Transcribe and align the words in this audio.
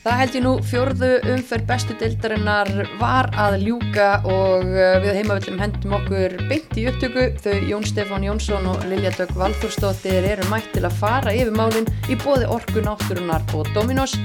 Það 0.00 0.14
held 0.16 0.36
ég 0.38 0.44
nú 0.46 0.50
fjórðu 0.64 1.08
umferð 1.28 1.66
bestu 1.68 1.94
deildarinnar 2.00 2.70
var 2.96 3.26
að 3.36 3.58
ljúka 3.66 4.06
og 4.24 4.62
uh, 4.64 4.94
við 5.02 5.18
heimavillum 5.18 5.60
hendum 5.60 5.92
okkur 5.98 6.38
beint 6.48 6.72
í 6.80 6.86
upptöku. 6.88 7.26
Þau 7.44 7.66
Jón 7.68 7.84
Stefán 7.84 8.24
Jónsson 8.24 8.64
og 8.70 8.86
Lilja 8.88 9.12
Dögg 9.18 9.36
Valþórsdóttir 9.36 10.24
eru 10.30 10.48
mætt 10.48 10.72
til 10.72 10.86
að 10.88 10.96
fara 11.02 11.36
yfir 11.36 11.52
málinn 11.52 11.92
í 12.08 12.16
bóði 12.24 12.48
Orku 12.48 12.80
Náttúrunar 12.80 13.44
og 13.52 13.68
Dominos. 13.76 14.16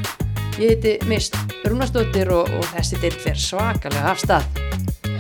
Ég 0.55 0.77
heiti 0.77 0.96
Mist 1.12 1.35
Rúnastóttir 1.67 2.31
og, 2.31 2.47
og 2.55 2.71
þessi 2.71 3.03
deild 3.03 3.19
fer 3.28 3.35
svakalega 3.35 4.15
af 4.15 4.23
stað. 4.23 4.47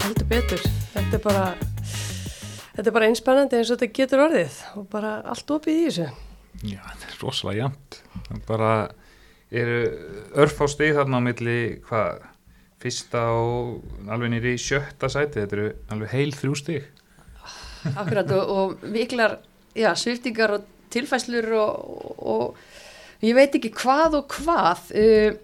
Heldur 0.07 0.31
betur. 0.31 0.67
Þetta 0.95 1.19
er 1.19 1.25
bara, 1.27 1.47
þetta 2.77 2.87
er 2.87 2.93
bara 3.01 3.09
einspennandi 3.11 3.59
eins 3.59 3.75
og 3.75 3.81
þetta 3.81 3.97
getur 3.99 4.29
orðið 4.29 4.67
og 4.79 4.91
bara 4.95 5.17
allt 5.35 5.57
opið 5.59 5.81
í 5.81 5.87
þessu. 5.89 6.11
Já, 6.63 6.79
þetta 6.79 7.09
er 7.11 7.25
rosalega 7.25 7.65
jæmt. 7.65 8.05
Það 8.21 8.37
er 8.39 8.45
bara 8.55 8.77
eru 9.51 9.81
örf 10.41 10.61
á 10.61 10.65
stig 10.71 10.95
þarna 10.97 11.21
á 11.21 11.25
milli 11.25 11.59
hvað, 11.85 12.23
fyrsta 12.81 13.23
og 13.33 13.83
alveg 14.11 14.33
nýri 14.33 14.55
sjötta 14.61 15.09
sæti, 15.11 15.41
þetta 15.41 15.57
eru 15.57 15.67
alveg 15.93 16.13
heil 16.13 16.31
þrjú 16.35 16.55
stig. 16.59 16.87
Akkurat 17.95 18.31
og, 18.33 18.49
og 18.49 18.87
miklar 18.89 19.37
sviftingar 19.75 20.55
og 20.57 20.69
tilfæslur 20.93 21.51
og, 21.59 22.15
og 22.17 23.25
ég 23.25 23.35
veit 23.37 23.55
ekki 23.57 23.73
hvað 23.75 24.21
og 24.21 24.37
hvað. 24.37 24.87
Uh, 24.95 25.37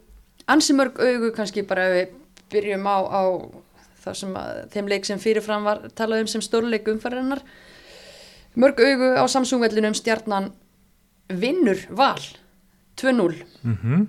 ansi 0.51 0.75
mörg 0.77 0.97
augu 1.01 1.31
kannski 1.35 1.65
bara 1.67 1.89
ef 1.89 1.97
við 1.97 2.15
byrjum 2.51 2.87
á, 2.87 2.97
á 3.05 3.21
að, 4.09 4.71
þeim 4.73 4.89
leik 4.89 5.05
sem 5.07 5.21
fyrirfram 5.21 5.67
var 5.67 5.85
talað 5.95 6.25
um 6.25 6.31
sem 6.31 6.43
stórleik 6.43 6.89
umfærarinnar. 6.91 7.43
Mörg 8.59 8.81
augu 8.83 9.13
á 9.15 9.23
Samsung-vellinum 9.31 9.95
stjarnan 9.95 10.51
vinnur 11.31 11.79
val 11.95 12.19
2-0 13.01 13.43
Mm 13.63 13.77
-hmm. 13.83 14.07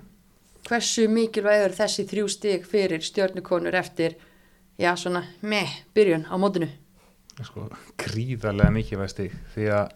hversu 0.69 1.09
mikilvægur 1.09 1.75
þessi 1.77 2.07
þrjú 2.11 2.29
stig 2.29 2.67
fyrir 2.67 3.03
stjórnukonur 3.03 3.75
eftir 3.75 4.15
já 4.79 4.97
svona 4.97 5.25
með 5.43 5.69
byrjun 5.95 6.27
á 6.31 6.37
mótinu 6.39 6.69
Sko, 7.43 7.69
gríðarlega 7.99 8.71
mikilvæg 8.71 9.09
stig 9.11 9.33
því 9.55 9.69
að 9.73 9.89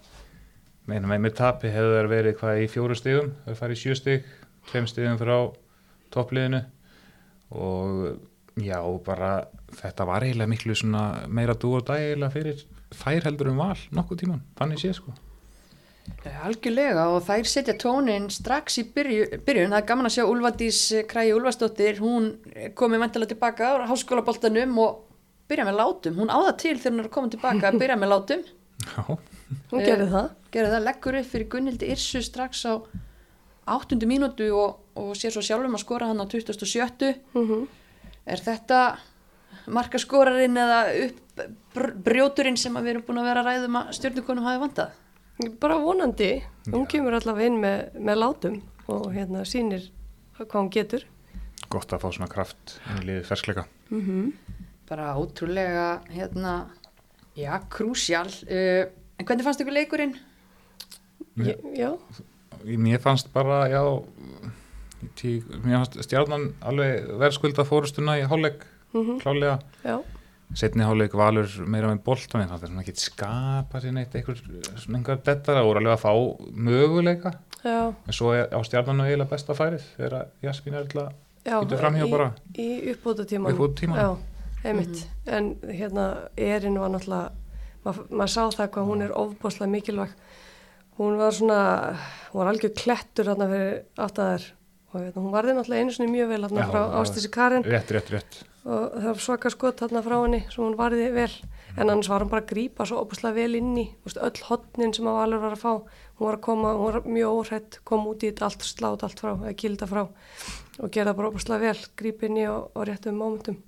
meina 0.86 1.06
með 1.06 1.20
mér 1.20 1.34
tapi 1.36 1.68
hefur 1.68 1.98
það 1.98 2.08
verið 2.08 2.38
hvað 2.40 2.62
í 2.62 2.68
fjóru 2.72 2.94
stigum, 2.94 3.32
það 3.44 3.52
er 3.52 3.58
farið 3.60 3.76
í 3.76 3.80
sjö 3.82 3.94
stig, 3.94 4.24
tveim 4.70 4.86
stigum 4.86 5.18
frá 5.18 5.52
toppliðinu 6.14 6.62
og 7.50 8.18
já, 8.56 8.80
bara 9.04 9.44
þetta 9.82 10.06
var 10.08 10.24
eiginlega 10.24 10.48
miklu 10.48 10.74
svona 10.74 11.26
meira 11.28 11.54
dú 11.54 11.74
og 11.76 11.86
dag 11.86 12.00
eiginlega 12.00 12.32
fyrir 12.32 12.64
þær 12.96 13.28
heldur 13.28 13.52
um 13.52 13.56
val 13.60 13.78
nokkuð 13.92 14.22
tíman, 14.22 14.42
þannig 14.58 14.78
sé 14.80 14.92
sko. 14.96 15.12
Algjörlega 16.46 17.04
og 17.14 17.22
þær 17.26 17.48
setja 17.50 17.74
tónin 17.80 18.28
strax 18.30 18.78
í 18.82 18.84
byrju, 18.94 19.40
byrjun, 19.46 19.72
það 19.72 19.80
er 19.80 19.86
gaman 19.88 20.08
að 20.08 20.14
sjá 20.16 20.24
Ulfadís 20.30 20.80
Krægi 21.10 21.32
Ulfastóttir, 21.36 21.98
hún 22.02 22.28
komið 22.78 23.02
mentilega 23.02 23.32
tilbaka 23.32 23.72
á 23.74 23.88
háskólaboltanum 23.90 24.76
og 24.82 25.00
byrja 25.50 25.66
með 25.68 25.78
látum, 25.80 26.16
hún 26.20 26.30
áða 26.34 26.52
til 26.62 26.76
þegar 26.78 26.92
hún 26.96 27.02
er 27.04 27.08
að 27.10 27.14
koma 27.16 27.32
tilbaka 27.34 27.70
að 27.72 27.80
byrja 27.82 27.98
með 28.02 28.12
látum 28.14 28.44
Já, 28.86 29.02
Hún 29.70 29.80
Eh, 29.80 29.86
gerði 29.86 30.06
það. 30.10 30.30
gerði 30.54 30.70
það, 30.74 30.84
leggur 30.88 31.16
upp 31.20 31.28
fyrir 31.30 31.48
Gunnildi 31.52 31.90
Irsu 31.94 32.22
strax 32.26 32.64
á 32.66 32.74
áttundu 33.76 34.06
mínútu 34.10 34.48
og, 34.54 34.80
og 34.98 35.12
sér 35.18 35.34
svo 35.34 35.42
sjálfum 35.46 35.74
að 35.78 35.82
skora 35.84 36.08
hann 36.10 36.22
á 36.22 36.26
27. 36.26 37.12
Mm 37.34 37.66
Er 38.26 38.40
þetta 38.42 38.78
markaskorarinn 39.70 40.58
eða 40.58 40.78
upp 41.06 41.42
br 41.76 41.92
brjóturinn 42.06 42.56
sem 42.58 42.74
að 42.78 42.86
við 42.88 42.92
erum 42.96 43.04
búin 43.06 43.20
að 43.22 43.28
vera 43.30 43.42
að 43.44 43.48
ræðum 43.52 43.76
að 43.80 43.92
stjórnukonum 44.00 44.46
hafi 44.48 44.62
vantað? 44.64 44.94
Bara 45.60 45.76
vonandi. 45.82 46.30
Hún 46.72 46.86
kemur 46.90 47.14
allavega 47.18 47.50
inn 47.50 47.58
með, 47.60 47.82
með 48.00 48.18
látum 48.22 48.56
og 48.90 49.10
hérna 49.14 49.44
sýnir 49.46 49.90
hvað 50.38 50.56
hún 50.60 50.70
getur. 50.72 51.04
gott 51.68 51.90
að 51.92 52.00
fá 52.04 52.08
svona 52.14 52.28
kraft 52.30 52.76
inn 52.90 53.00
í 53.02 53.06
liðið 53.08 53.24
ferskleika. 53.26 53.64
Bara 54.88 55.08
ótrúlega, 55.18 55.86
hérna, 56.14 56.52
já, 57.36 57.56
krúsjál. 57.72 58.30
Uh, 58.46 58.86
en 59.18 59.26
hvernig 59.26 59.44
fannst 59.46 59.60
ykkur 59.64 59.74
leikurinn? 59.74 60.14
Mér, 61.36 61.58
Já, 61.76 61.90
mér 62.64 63.00
fannst 63.02 63.28
bara, 63.34 63.66
já, 63.68 63.82
tí, 65.18 65.40
mér 65.64 65.80
fannst 65.82 65.98
stjarnan 66.06 66.52
alveg 66.64 67.10
verðskulda 67.20 67.66
fórustuna 67.68 68.14
í 68.20 68.24
hálfleik, 68.30 68.62
Mhm. 68.94 69.18
klálega. 69.20 69.58
já, 69.84 69.98
Setni 70.54 70.84
hálfleik 70.86 71.14
valur 71.18 71.48
meira 71.66 71.90
með 71.90 72.02
boltan, 72.06 72.42
en 72.44 72.48
það 72.52 72.62
er 72.62 72.70
svona 72.70 72.84
ekki 72.84 73.02
skapa 73.02 73.80
sér 73.82 73.94
neitt 73.96 74.14
einhver, 74.14 74.38
svona 74.78 75.00
einhver 75.00 75.18
dettara 75.26 75.64
og 75.66 75.76
alveg 75.80 75.96
að 75.96 76.04
fá 76.04 76.12
möguleika. 76.52 77.32
já, 77.64 77.94
En 78.06 78.12
svo 78.12 78.32
er 78.32 78.48
á 78.54 78.58
stjarnanu 78.62 79.04
eiginlega 79.04 79.30
besta 79.30 79.56
færið 79.58 79.84
þegar 79.96 80.28
Jasmín 80.42 80.74
er 80.74 80.84
alltaf. 80.84 81.12
Bíddu 81.46 81.78
framhjá 81.78 82.06
í, 82.06 82.10
bara. 82.10 82.30
Í 82.54 82.68
tíman. 83.26 83.52
Uppbótartímanum. 83.52 83.98
Já, 84.00 84.64
einmitt. 84.64 85.06
En 85.26 85.56
hérna, 85.66 86.06
Erin 86.36 86.78
var 86.80 86.90
náttúrulega, 86.94 87.32
maður 87.84 88.08
mað 88.10 88.32
sá 88.32 88.42
það 88.50 88.70
hvað 88.74 88.90
hún 88.90 89.02
er 89.02 89.14
ofbáslega 89.14 89.70
mikilvæg. 89.70 90.14
Hún 90.96 91.18
var 91.20 91.34
svona, 91.36 91.60
hún 92.32 92.40
var 92.40 92.52
algjör 92.52 92.72
klettur 92.74 93.28
hérna 93.30 93.50
fyrir 93.50 93.82
áttæðar 93.98 94.46
og 94.92 95.00
hérna, 95.02 95.22
hún 95.22 95.32
varði 95.34 95.54
náttúrulega 95.56 95.82
einu 95.84 95.94
svona 95.96 96.12
mjög 96.12 96.28
vel 96.32 96.42
hérna 96.46 96.62
Já, 96.62 96.68
frá. 96.70 96.82
Ástísi 97.00 97.30
Karin. 97.34 97.64
Rétt, 97.66 97.90
rétt, 97.94 98.10
rétt. 98.14 98.38
og 98.66 98.94
það 98.96 99.06
var 99.12 99.22
svaka 99.22 99.50
skot 99.52 99.80
hérna 99.84 100.02
frá 100.02 100.16
henni 100.22 100.40
sem 100.50 100.64
hún 100.64 100.76
varði 100.78 101.08
vel. 101.14 101.30
En 101.76 101.90
annars 101.92 102.08
var 102.08 102.22
hún 102.24 102.30
bara 102.32 102.40
að 102.40 102.48
grípa 102.54 102.86
svo 102.88 103.02
opuslega 103.02 103.36
vel 103.36 103.54
inn 103.58 103.74
í 103.76 103.84
Vist, 104.06 104.16
öll 104.16 104.42
hotnin 104.48 104.94
sem 104.96 105.04
að 105.10 105.18
Valur 105.18 105.42
var 105.42 105.56
að 105.56 105.60
fá. 105.60 105.72
Hún 106.16 106.24
var 106.30 106.38
að 106.38 106.44
koma, 106.46 106.70
hún 106.72 106.86
var 106.94 107.02
mjög 107.04 107.34
óhrætt 107.42 107.78
kom 107.84 108.06
út 108.08 108.24
í 108.24 108.30
þetta 108.30 108.46
allt, 108.48 108.64
slátt 108.64 109.04
allt 109.04 109.20
frá 109.20 109.34
eða 109.34 109.52
kilda 109.60 109.86
frá. 109.90 110.06
Og 110.80 110.90
gera 110.94 111.12
bara 111.14 111.28
opuslega 111.28 111.60
vel 111.66 111.82
grípa 112.00 112.26
inn 112.30 112.38
í 112.40 112.46
og, 112.48 112.70
og 112.72 112.86
réttum 112.88 113.18
mómentum. 113.20 113.58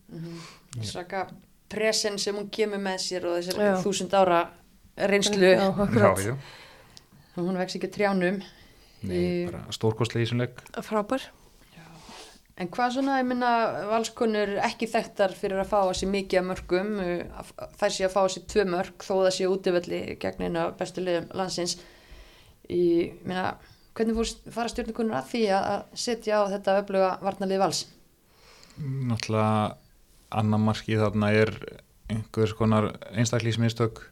Svaka 0.80 1.26
presen 1.68 2.16
sem 2.18 2.34
hún 2.38 2.48
kemur 2.48 2.80
með 2.80 3.02
sér 3.04 3.28
og 3.28 3.36
þessar 3.42 3.82
þúsund 3.84 4.14
ára 4.16 4.40
reynslu, 4.96 5.44
Já, 5.44 5.68
Já, 5.68 6.14
já. 6.30 6.36
hún 7.36 7.58
vex 7.60 7.76
ekki 7.76 7.90
trjánum. 7.92 8.40
Nei, 9.02 9.18
Í- 9.18 9.50
bara 9.50 9.60
stórkostlega 9.74 10.24
í 10.24 10.26
þessum 10.26 10.40
leik. 10.42 10.62
frábær 10.82 11.28
En 12.58 12.66
hvað 12.74 12.90
svona, 12.96 13.20
ég 13.20 13.26
minna, 13.30 13.48
valskonur 13.86 14.56
ekki 14.66 14.88
þekktar 14.90 15.30
fyrir 15.38 15.60
að 15.62 15.68
fá 15.70 15.76
að 15.84 15.92
sér 15.94 16.08
mikið 16.10 16.40
af 16.40 16.46
mörgum, 16.48 16.88
uh, 16.98 17.20
að- 17.38 17.76
þær 17.78 17.92
sé 17.94 18.04
að 18.08 18.10
fá 18.16 18.18
að 18.24 18.32
sér 18.34 18.46
tvö 18.50 18.64
mörg 18.72 18.96
þó 19.06 19.12
það 19.22 19.28
sé 19.36 19.46
útivelli 19.46 20.00
gegn 20.18 20.42
einu 20.42 20.64
bestu 20.80 21.04
liðum 21.04 21.28
landsins. 21.38 21.76
Í, 22.68 23.12
minna, 23.22 23.52
hvernig 23.94 24.18
fórst 24.18 24.42
fara 24.50 24.68
stjórnukonur 24.72 25.14
að 25.20 25.30
því 25.30 25.44
að 25.54 25.68
að 25.76 25.84
setja 25.94 26.40
á 26.42 26.50
þetta 26.50 26.74
öfluga 26.82 27.12
varnalið 27.22 27.62
vals? 27.62 27.84
Náttúrulega 28.82 29.76
annar 30.34 30.58
markið 30.66 31.04
þarna 31.06 31.30
er 31.38 31.54
einhvers 32.10 32.52
konar 32.58 32.90
einstaklísmistök 33.14 34.02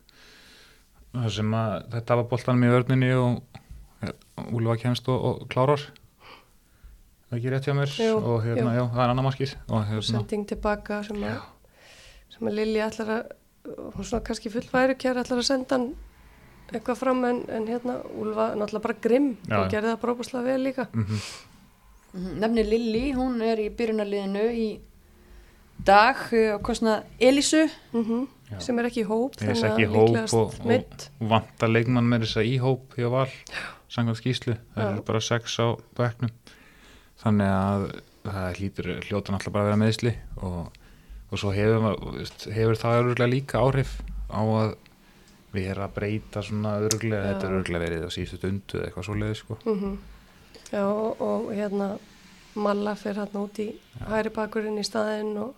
þar 1.16 1.30
sem 1.34 1.50
að 1.50 1.90
þetta 1.98 2.16
var 2.22 2.30
boltanum 2.30 2.64
í 2.66 2.72
vörninni 2.72 3.10
og 3.18 3.42
Úlfa 4.52 4.76
kemst 4.82 5.08
og, 5.08 5.24
og 5.24 5.46
klárar 5.52 5.80
það 7.30 7.38
ekki 7.38 7.52
rétt 7.54 7.66
hjá 7.68 7.74
mér 7.74 7.92
Jú, 7.98 8.16
og 8.20 8.42
hérna, 8.44 8.74
jú. 8.76 8.82
já, 8.84 8.84
það 8.94 9.02
er 9.06 9.12
annar 9.14 9.26
markið 9.26 9.54
og 9.68 9.86
hérna, 9.88 10.02
sending 10.10 10.44
tilbaka 10.52 11.00
sem 11.06 11.22
að, 11.26 11.38
sem 12.36 12.50
að 12.50 12.58
Lilja 12.60 12.90
ætlar 12.90 13.12
að 13.16 13.32
hún 13.96 14.06
svona 14.06 14.22
kannski 14.28 14.52
fullværi 14.54 14.94
kjær 15.00 15.22
ætlar 15.24 15.40
að 15.42 15.48
senda 15.48 15.78
hann 15.78 15.88
eitthvað 16.72 17.00
fram 17.00 17.24
en, 17.26 17.40
en 17.50 17.66
hérna 17.70 17.96
Úlfa 18.18 18.50
er 18.52 18.60
náttúrulega 18.60 18.84
bara 18.86 18.98
grimm 19.08 19.28
Já. 19.48 19.56
og 19.60 19.68
gerði 19.74 19.92
það 19.92 20.00
bara 20.04 20.16
opuslega 20.16 20.48
vel 20.52 20.64
líka 20.68 20.88
mm 20.92 21.20
Mhm, 22.16 22.36
Nefni 22.40 22.62
Lilli, 22.64 23.00
hún 23.12 23.42
er 23.44 23.58
í 23.60 23.66
byrjunarliðinu 23.76 24.44
í 24.56 24.66
dag 25.84 26.16
uh, 26.32 26.54
á 26.56 26.58
kostnað 26.64 27.02
Elísu. 27.20 27.66
mm 27.92 28.22
Já. 28.46 28.60
sem 28.62 28.78
er 28.78 28.86
ekki 28.88 29.02
í 29.02 29.08
hóp 29.10 29.34
þannig 29.36 29.64
að 29.66 29.80
líklegast 29.82 30.36
og, 30.38 30.54
meidd. 30.64 31.08
og 31.20 31.28
vantar 31.34 31.68
leikmann 31.74 32.06
með 32.08 32.24
þess 32.24 32.38
að 32.40 32.48
í 32.48 32.54
hóp 32.62 32.94
hjá 32.96 33.08
val, 33.12 33.26
samkvæmt 33.92 34.20
skýslu 34.20 34.56
það 34.74 34.90
eru 34.90 35.04
bara 35.06 35.22
sex 35.24 35.58
á 35.62 35.66
bekknum. 35.98 36.32
Þannig 37.22 37.52
að 37.52 37.86
það 38.26 38.58
hlýtur 38.58 38.90
hljóta 39.06 39.32
náttúrulega 39.32 39.54
bara 39.54 39.64
að 39.64 39.70
vera 39.70 39.82
meðsli 39.84 40.12
og, 40.42 40.82
og 41.30 41.40
svo 41.40 41.52
hefur, 41.54 41.86
hefur 42.52 42.80
það 42.82 42.98
öruglega 43.02 43.32
líka 43.32 43.62
áhrif 43.62 43.96
á 44.28 44.42
að 44.42 44.74
erum 45.56 45.86
að 45.86 45.94
breyta 45.96 46.42
svona 46.44 46.74
öruglega, 46.84 47.22
Já. 47.22 47.28
þetta 47.30 47.46
er 47.46 47.54
öruglega 47.56 47.84
verið 47.86 48.04
á 48.04 48.10
síðustu 48.12 48.38
stundu 48.40 48.78
eða 48.78 48.88
eitthvað 48.88 49.06
svoleiði 49.08 49.38
sko. 49.40 49.58
Mhm. 49.64 49.96
Já, 50.72 50.82
og, 50.82 51.22
og 51.22 51.48
hérna 51.54 51.94
Malla 52.56 52.94
fer 52.96 53.18
hérna 53.20 53.42
út 53.44 53.58
í 53.60 53.66
hæri 54.08 54.32
bakurinn 54.32 54.80
í 54.80 54.84
staðinn 54.86 55.34
og 55.36 55.54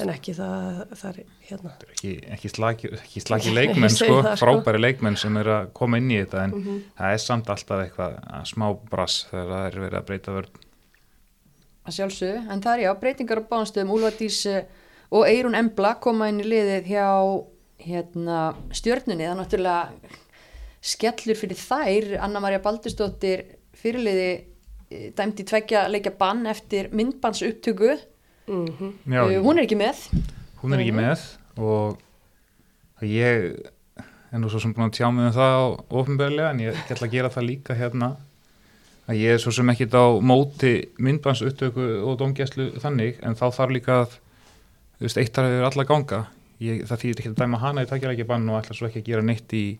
en 0.00 0.10
ekki 0.12 0.32
það, 0.36 0.80
það 1.00 1.08
er 1.10 1.18
hérna. 1.48 1.72
Þetta 1.72 1.86
er 1.88 1.92
ekki, 1.94 2.12
ekki 2.36 2.50
slaki, 2.52 2.90
ekki 2.98 3.22
slaki 3.24 3.52
Nei, 3.52 3.54
leikmenn 3.58 3.90
sko, 3.94 4.22
það, 4.22 4.28
sko. 4.36 4.46
frábæri 4.46 4.80
leikmenn 4.82 5.16
sem 5.18 5.36
er 5.42 5.50
að 5.56 5.68
koma 5.78 5.98
inn 6.00 6.10
í 6.10 6.18
þetta 6.22 6.44
en 6.44 6.50
Mhm. 6.56 6.78
það 6.98 7.12
er 7.16 7.22
samt 7.24 7.46
alltaf 7.54 7.82
eitthvað 7.84 8.18
að 8.38 8.44
smá 8.52 8.66
brass 8.90 9.26
þegar 9.30 9.48
það 9.54 9.66
er 9.66 9.78
verið 9.84 9.98
að 10.00 10.06
breyta 10.12 10.32
vörn. 10.36 10.50
Að 11.88 11.96
sjálfsögðu, 11.98 12.50
en 12.52 12.60
það 12.60 12.74
er 12.78 12.82
já, 12.84 12.94
breytingar 13.00 13.40
á 13.40 13.48
bánstöðum, 13.48 13.90
Úlfardís 13.96 14.46
eh, 14.46 14.64
og 15.10 15.24
Eirún 15.26 15.54
Embla 15.56 15.94
koma 16.00 16.28
inn 16.28 16.40
í 16.40 16.44
liðið 16.44 16.84
hjá 16.90 17.06
hérna, 17.80 18.54
stjörnunni, 18.74 19.24
það 19.24 19.32
er 19.32 19.38
náttúrulega 19.40 19.88
skellur 20.82 21.38
fyrir 21.38 21.56
þær, 21.56 22.08
Anna-Maria 22.26 22.60
Baldursdóttir 22.62 23.44
fyrirliði 23.78 24.28
eh, 24.90 25.10
dæmdi 25.16 25.44
tveggja 25.48 25.86
leikja 25.90 26.12
bann 26.18 26.44
eftir 26.50 26.90
myndbands 26.92 27.42
upptöku 27.46 27.96
Mm 28.48 28.92
Já, 29.12 29.22
uh, 29.24 29.42
hún 29.44 29.58
er 29.58 29.66
ekki 29.66 29.76
með 29.78 30.04
hún 30.62 30.72
er 30.74 30.80
ekki 30.82 30.94
Mhm. 30.94 31.02
með 31.02 31.18
og 31.58 31.98
ég 33.02 33.58
er 34.32 34.38
nú 34.40 34.48
svo 34.50 34.60
sem 34.60 34.72
búin 34.74 34.88
að 34.90 34.96
tjá 34.98 35.10
mig 35.14 35.26
um 35.28 35.32
það 35.32 35.84
ofinbeglega 35.90 36.50
en 36.50 36.58
ég 36.60 36.74
ætla 36.90 37.06
að 37.08 37.12
gera 37.12 37.28
það 37.30 37.46
líka 37.48 37.74
hérna 37.78 38.16
að 39.08 39.16
ég 39.22 39.34
er 39.34 39.38
svo 39.38 39.52
sem 39.54 39.68
ekkit 39.72 39.94
á 39.96 40.04
móti 40.20 40.72
myndbans 40.98 41.40
upptöku 41.42 41.86
og 42.04 42.18
domgæslu 42.20 42.72
þannig 42.80 43.20
en 43.22 43.34
þá 43.34 43.46
þarf 43.56 43.72
líka 43.72 44.00
að 44.04 44.18
þú 44.98 45.06
veist, 45.06 45.16
eitt 45.22 45.32
þarf 45.32 45.48
yfir 45.54 45.68
alla 45.70 45.84
ganga 45.84 46.26
ég, 46.60 46.82
það 46.88 46.98
þýðir 47.04 47.18
ekki 47.22 47.30
að 47.32 47.38
dæma 47.40 47.58
hana 47.62 47.82
í 47.84 47.88
takkjarækja 47.88 48.26
bann 48.26 48.48
og 48.50 48.58
ætla 48.62 48.74
svo 48.76 48.88
ekki 48.90 49.00
að 49.02 49.08
gera 49.12 49.22
neitt 49.22 49.52
í 49.56 49.78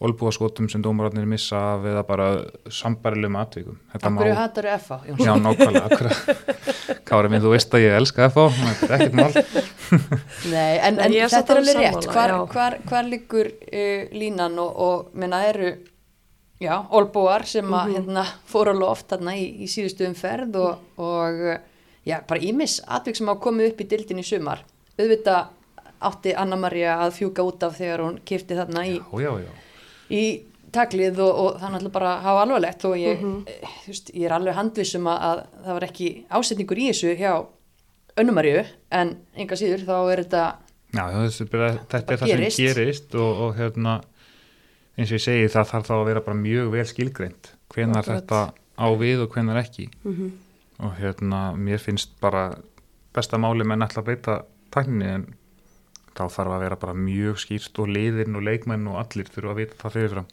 olbúaskotum 0.00 0.68
sem 0.72 0.80
dómararnir 0.82 1.26
missa 1.28 1.58
af 1.74 1.82
eða 1.84 2.02
bara 2.08 2.26
sambarilegum 2.72 3.36
atvikum 3.36 3.76
Þetta 3.92 4.06
af 4.06 4.12
má- 4.12 4.20
hverju 4.22 4.36
hattar 4.38 4.64
þú 4.64 4.78
FA 4.80 5.00
Jóns? 5.08 5.24
Já, 5.24 5.34
nákvæmlega, 5.44 5.88
Kári 7.08 7.28
minn, 7.32 7.42
þú 7.42 7.52
veist 7.54 7.74
að 7.74 7.84
ég 7.84 7.96
elska 8.00 8.28
FH 8.30 8.46
þetta 8.60 8.88
er 8.88 8.94
ekkert 8.96 9.14
mál. 9.20 9.32
Nei, 10.54 10.78
en, 10.78 10.98
en 10.98 11.14
er 11.14 11.28
þetta 11.32 11.54
er 11.54 11.60
alveg 11.62 11.76
alveg 11.76 11.94
rétt. 11.96 12.10
hvar, 12.14 12.34
hvar, 12.54 12.76
hvar 12.90 13.08
liggur 13.10 13.50
uh, 13.50 14.02
línan 14.12 14.58
og, 14.62 14.76
og 14.86 15.10
minna 15.18 15.42
eru 15.48 15.72
já, 16.60 16.74
olbúar 16.90 17.46
sem 17.48 17.64
að 17.72 17.86
Mhm. 17.88 17.94
hérna, 17.96 18.24
fóru 18.50 18.74
á 18.74 18.80
loft 18.80 19.08
þarna 19.12 19.36
í, 19.38 19.46
í 19.64 19.70
síðustu 19.70 20.04
umferð 20.08 20.56
og, 20.60 20.78
og 21.00 21.40
já, 22.06 22.20
bara 22.28 22.40
ímis 22.40 22.80
atvik 22.86 23.16
sem 23.16 23.26
hafa 23.30 23.40
komið 23.48 23.72
upp 23.72 23.80
í 23.80 23.88
dildin 23.94 24.20
í 24.20 24.26
sumar. 24.26 24.64
Auðvitað 24.98 25.56
átti 26.00 26.32
Anna-Maria 26.36 26.98
að 27.04 27.16
fjúka 27.18 27.44
út 27.44 27.62
af 27.66 27.74
þegar 27.76 28.00
hún 28.04 28.20
kifti 28.24 28.56
þarna 28.56 28.84
í, 28.88 28.94
Já, 29.00 29.20
já, 29.20 29.32
já. 29.44 29.52
í 30.16 30.22
taklið 30.74 31.20
og, 31.24 31.30
og 31.30 31.60
það 31.60 31.72
náttúrulega 31.74 31.94
bara 31.94 32.12
hafa 32.24 32.42
alvarlegt 32.44 32.84
og 32.88 32.96
ég, 33.00 33.24
eh, 33.46 33.72
þú 33.84 33.92
veist, 33.92 34.12
ég 34.14 34.26
er 34.28 34.34
alveg 34.36 34.58
handvissum 34.58 35.08
að, 35.10 35.24
að 35.28 35.42
það 35.66 35.78
var 35.78 35.86
ekki 35.88 36.10
ásetningur 36.28 36.80
í 36.80 36.90
þessu 36.90 37.16
hjá 37.18 37.32
Önnumarju 38.20 38.64
en 38.98 39.14
enga 39.38 39.56
síður 39.58 39.86
þá 39.86 39.96
er 40.00 40.24
þetta 40.24 40.44
Já, 40.90 41.04
þessi, 41.14 41.46
bara, 41.52 41.68
þetta 41.92 42.14
er 42.14 42.20
það 42.20 42.32
gerist. 42.32 42.56
sem 42.56 42.66
gerist 42.74 43.14
og, 43.14 43.42
og 43.44 43.52
hérna 43.58 44.00
eins 44.98 45.10
og 45.10 45.16
ég 45.16 45.24
segi 45.24 45.50
það 45.52 45.68
þarf 45.70 45.86
þá 45.88 45.94
að 45.96 46.08
vera 46.10 46.24
bara 46.26 46.40
mjög 46.40 46.72
vel 46.74 46.86
skilgreint 46.90 47.52
hvenar 47.70 48.02
Akkurat. 48.02 48.24
þetta 48.24 48.40
á 48.80 48.86
við 48.98 49.24
og 49.24 49.36
hvenar 49.36 49.60
ekki 49.60 49.86
-hmm. 50.02 50.30
og 50.86 50.96
hérna 50.98 51.42
mér 51.54 51.78
finnst 51.78 52.16
bara 52.20 52.50
besta 53.14 53.38
máli 53.38 53.64
menn 53.64 53.86
ætla 53.86 54.02
að 54.02 54.10
beita 54.10 54.42
tækninni 54.74 55.08
en 55.14 55.26
þá 56.14 56.26
þarf 56.28 56.54
að 56.56 56.62
vera 56.64 56.76
bara 56.76 56.94
mjög 56.94 57.38
skýrt 57.38 57.78
og 57.78 57.88
liðin 57.88 58.36
og 58.36 58.42
leikmenn 58.42 58.88
og 58.90 58.98
allir 58.98 59.30
þurfa 59.30 59.54
að 59.54 59.60
vita 59.62 59.78
það 59.80 59.96
fyrirfram 59.96 60.28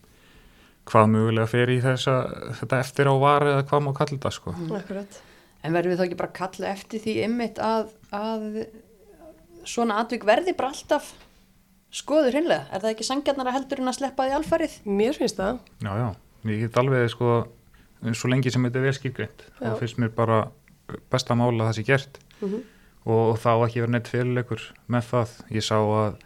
hvað 0.88 1.10
mögulega 1.13 1.51
fer 1.51 1.72
í 1.74 1.78
þessa, 1.84 2.16
þetta 2.62 2.81
eftir 2.84 3.10
á 3.12 3.16
var 3.22 3.45
eða 3.48 3.63
hvað 3.69 3.86
má 3.86 3.89
kalla 3.98 4.16
þetta 4.18 4.34
sko 4.36 4.54
Akkurat. 4.80 5.22
En 5.66 5.74
verðum 5.75 5.94
við 5.94 6.00
þá 6.00 6.06
ekki 6.06 6.19
bara 6.19 6.31
að 6.31 6.38
kalla 6.38 6.69
eftir 6.72 7.01
því 7.04 7.16
ymmit 7.25 7.57
að, 7.63 7.89
að 8.16 8.45
svona 9.68 9.98
atvik 10.04 10.24
verði 10.28 10.54
bara 10.57 10.72
alltaf 10.72 11.10
skoður 11.98 12.38
hinnlega? 12.38 12.68
Er 12.72 12.84
það 12.84 12.94
ekki 12.94 13.07
sangjarnara 13.07 13.56
heldur 13.56 13.81
en 13.81 13.92
að 13.92 13.98
sleppa 14.00 14.28
því 14.28 14.38
alfarið? 14.38 14.78
Mér 14.86 15.18
finnst 15.18 15.39
það. 15.39 15.60
Já, 15.84 15.92
já, 15.98 16.07
ég 16.51 16.63
get 16.63 16.80
alveg 16.80 17.12
sko, 17.12 17.36
svo 18.13 18.31
lengi 18.31 18.54
sem 18.54 18.68
þetta 18.68 18.80
er 18.80 18.88
vel 18.88 18.95
skilgreint 18.95 19.45
Já. 19.48 19.60
þá 19.66 19.81
finnst 19.81 20.01
mér 20.04 20.13
bara 20.16 20.39
besta 21.12 21.36
mála 21.36 21.66
að 21.66 21.72
það 21.72 21.78
sé 21.80 21.88
gert 21.88 22.19
Mm 22.38 22.66
og 23.07 23.38
þá 23.39 23.51
ekki 23.63 23.84
verið 23.84 23.94
neitt 23.95 24.10
féluleikur 24.12 24.63
með 24.92 25.06
það. 25.12 25.36
Ég 25.56 25.66
sá 25.66 25.78
að, 25.80 26.18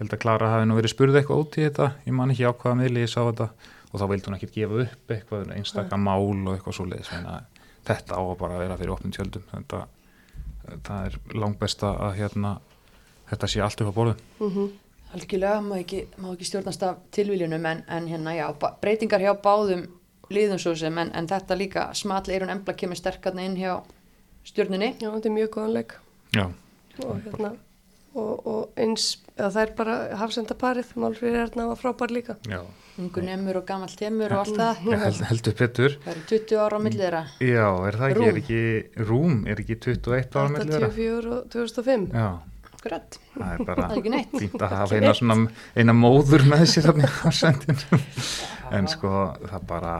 held 0.00 0.14
að 0.16 0.22
Klara 0.22 0.52
hafi 0.54 0.68
nú 0.70 0.78
verið 0.78 0.94
spurð 0.94 1.18
eitthvað 1.20 1.42
út 1.42 1.58
í 1.58 1.66
þetta, 1.66 1.88
ég 2.06 2.16
man 2.16 2.32
ekki 2.32 2.46
á 2.48 2.52
hvaða 2.52 2.78
miðli 2.80 3.02
ég 3.04 3.12
sá 3.12 3.20
þetta 3.26 3.48
og 3.94 4.00
þá 4.02 4.06
vildi 4.10 4.28
hún 4.28 4.36
ekkert 4.38 4.54
gefa 4.58 4.80
upp 4.84 5.12
eitthvað 5.14 5.52
einstaka 5.54 5.96
mál 5.96 6.32
og 6.34 6.54
eitthvað 6.56 6.78
svo 6.78 6.86
leiðis, 6.90 7.10
þetta 7.86 8.18
á 8.18 8.22
að 8.22 8.38
bara 8.40 8.58
vera 8.58 8.78
fyrir 8.80 8.94
opnum 8.96 9.12
tjöldum, 9.14 9.44
þetta, 9.52 9.84
það 10.88 11.10
er 11.10 11.18
langt 11.38 11.60
besta 11.60 11.92
að 12.08 12.16
hérna, 12.18 12.56
þetta 13.30 13.50
sé 13.52 13.62
allt 13.62 13.84
upp 13.84 13.92
á 13.94 13.98
borðum. 13.98 14.24
-hmm. 14.40 14.72
Algjörlega, 15.14 15.60
má 15.62 15.76
ekki, 15.78 16.06
má 16.18 16.32
ekki 16.32 16.44
stjórnast 16.48 16.82
af 16.82 16.96
tilvíljunum 17.14 17.66
en, 17.66 17.84
en 17.88 18.08
hérna 18.10 18.34
já, 18.34 18.48
breytingar 18.80 19.20
hjá 19.22 19.34
báðum 19.38 19.86
liðum 20.30 20.58
svo 20.58 20.74
sem 20.74 20.98
en, 20.98 21.12
en 21.14 21.28
þetta 21.28 21.54
líka 21.54 21.94
small 21.94 22.24
eirun 22.28 22.50
embla 22.50 22.74
kemur 22.74 22.96
sterkarna 22.98 23.44
inn 23.44 23.56
hjá 23.56 23.76
stjórnunni. 24.44 24.96
Já, 24.98 25.10
þetta 25.12 25.28
er 25.28 25.36
mjög 25.36 25.50
góðan 25.54 25.76
leik. 25.76 25.94
Já, 26.34 26.50
Og, 27.02 27.16
hérna, 27.24 27.54
og, 28.14 28.46
og 28.46 28.80
eins, 28.80 29.04
eða 29.36 29.50
það 29.56 29.60
er 29.66 29.72
bara 29.78 29.94
hafsendaparið, 30.20 30.92
Málfríður 31.02 31.42
Erna 31.48 31.66
var 31.72 31.80
frábær 31.80 32.12
líka. 32.14 32.36
já, 32.48 32.60
Ungu 32.94 33.22
nemur 33.26 33.56
og 33.58 33.64
gamall 33.66 33.90
temur 33.98 34.30
og 34.30 34.44
allt 34.44 34.54
það. 34.60 34.82
ég 34.86 35.00
held, 35.02 35.22
heldur 35.26 35.54
betur. 35.58 35.96
Það 36.04 36.12
eru 36.14 36.20
20 36.30 36.60
ára 36.62 36.78
á 36.78 36.84
millið 36.84 37.00
þeirra. 37.04 37.22
Já, 37.42 37.68
er 37.88 37.96
það 37.98 38.10
ekki, 38.10 38.20
Rúm. 38.20 38.28
er 38.28 38.40
ekki 38.42 39.06
rúm, 39.08 39.38
er 39.50 39.62
ekki 39.64 39.76
21 39.82 40.36
ára 40.38 40.52
með 40.54 40.68
þeirra? 40.70 40.90
84 40.94 41.32
og 41.34 41.48
2005. 41.56 42.04
Já, 42.14 42.28
Akkurat. 42.74 43.18
það 43.34 43.54
er 43.56 43.64
bara 43.66 43.82
Það 43.88 43.96
er 43.96 43.98
ekki 44.04 44.12
neitt. 44.14 44.36
fínt 44.44 44.62
að 44.62 44.76
hafa 44.78 45.00
eina 45.00 45.14
svona, 45.18 45.36
eina 45.74 45.96
móður 46.04 46.46
með 46.54 46.64
sér 46.70 46.90
á. 46.90 46.94
En 48.74 48.86
sko, 48.90 49.10
það 49.42 49.66
bara, 49.68 49.94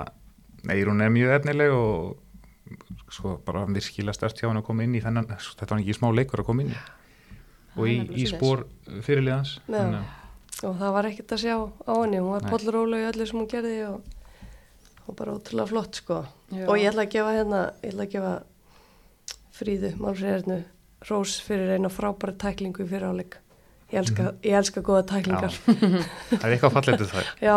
Eirún 0.71 1.03
er 1.05 1.11
mjög 1.13 1.35
efnileg 1.41 1.75
og 1.75 2.15
sko, 3.13 3.35
bara 3.45 3.67
virkilega 3.69 4.15
stert 4.17 4.39
hjá 4.41 4.49
hann 4.49 4.61
að 4.63 4.67
koma 4.71 4.87
inn 4.87 4.95
í 4.97 5.03
þennan, 5.05 5.27
þetta 5.35 5.69
var 5.75 5.83
ekki 5.83 5.97
smá 5.99 6.09
leikur 6.17 6.41
að 6.43 6.49
koma 6.49 6.65
inn 6.65 6.73
í. 6.73 6.79
Og 7.77 7.89
í, 7.91 7.97
í 8.23 8.27
spór 8.31 8.65
fyrirliðans. 9.03 9.57
Þannig 9.69 9.99
að- 10.01 10.21
Og 10.65 10.77
það 10.81 10.93
var 10.95 11.05
ekkert 11.11 11.33
að 11.35 11.41
sjá 11.43 11.55
á 11.61 11.93
henni. 11.99 12.19
Hún 12.23 12.31
var 12.31 12.45
Nei. 12.47 12.51
pollróla 12.55 12.97
í 13.03 13.07
öllu 13.11 13.27
sem 13.27 13.39
hún 13.41 13.49
gerði 13.51 13.73
og, 13.89 14.03
og 15.09 15.17
bara 15.19 15.35
ótrúlega 15.35 15.69
flott, 15.69 15.95
sko. 16.01 16.21
Já. 16.55 16.65
Og 16.71 16.77
ég 16.79 16.89
ætla 16.93 17.05
að 17.05 17.11
gefa 17.17 17.33
hérna, 17.35 17.63
ég 17.83 17.91
ætla 17.93 18.07
að 18.07 18.13
gefa 18.15 18.35
Fríðu, 19.55 19.91
Málfríður 20.03 20.39
Ernu, 20.41 20.59
Rós 21.11 21.35
fyrir 21.45 21.75
eina 21.77 21.91
frábæra 21.93 22.33
tæklingu 22.41 22.83
í 22.83 22.89
fyriráleik. 22.91 23.37
Ég 23.93 24.01
elska, 24.01 24.31
ég 24.43 24.57
elska 24.59 24.81
góða 24.83 25.05
tæklingar. 25.13 25.53
Það 26.31 26.47
er 26.49 26.55
eitthvað 26.57 26.75
falletið 26.79 27.13
þær. 27.13 27.29
Já, 27.45 27.57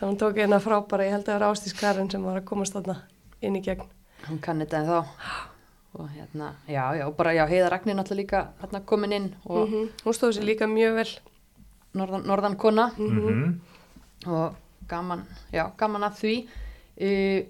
þannig 0.00 0.08
hún 0.08 0.18
tók 0.22 0.40
eina 0.42 0.58
frábæra, 0.64 1.04
ég 1.06 1.12
held 1.14 1.26
að 1.28 1.34
það 1.34 1.42
var 1.42 1.48
Ástís 1.52 1.76
Karin 1.78 2.10
sem 2.10 2.24
var 2.26 2.40
að 2.40 2.46
komast 2.48 2.74
þarna 2.78 2.96
inn 3.44 3.58
í 3.60 3.62
gegn. 3.62 3.84
Hún 4.30 4.40
kann 4.42 4.62
þetta 4.64 4.80
en 4.80 4.88
þá. 4.88 5.51
Og 5.94 6.08
hérna, 6.08 6.54
já, 6.68 6.84
já, 6.96 7.10
bara, 7.12 7.34
já, 7.36 7.44
Heiða 7.46 7.68
Ragnir 7.70 7.94
náttúrulega 7.98 8.16
líka 8.22 8.40
hérna 8.62 8.80
komin 8.84 9.12
inn 9.12 9.34
og 9.44 9.68
Mm 9.68 9.88
Hún 10.04 10.14
stóð 10.16 10.32
sér 10.38 10.44
líka 10.48 10.66
mjög 10.66 10.94
vel. 10.94 11.10
norðan, 11.94 12.22
norðan 12.26 12.56
kona 12.56 12.90
Mm 12.98 13.60
og 14.26 14.54
gaman, 14.88 15.26
já, 15.52 15.66
gaman 15.76 16.02
að 16.06 16.14
því. 16.20 16.34
Uh, 17.02 17.42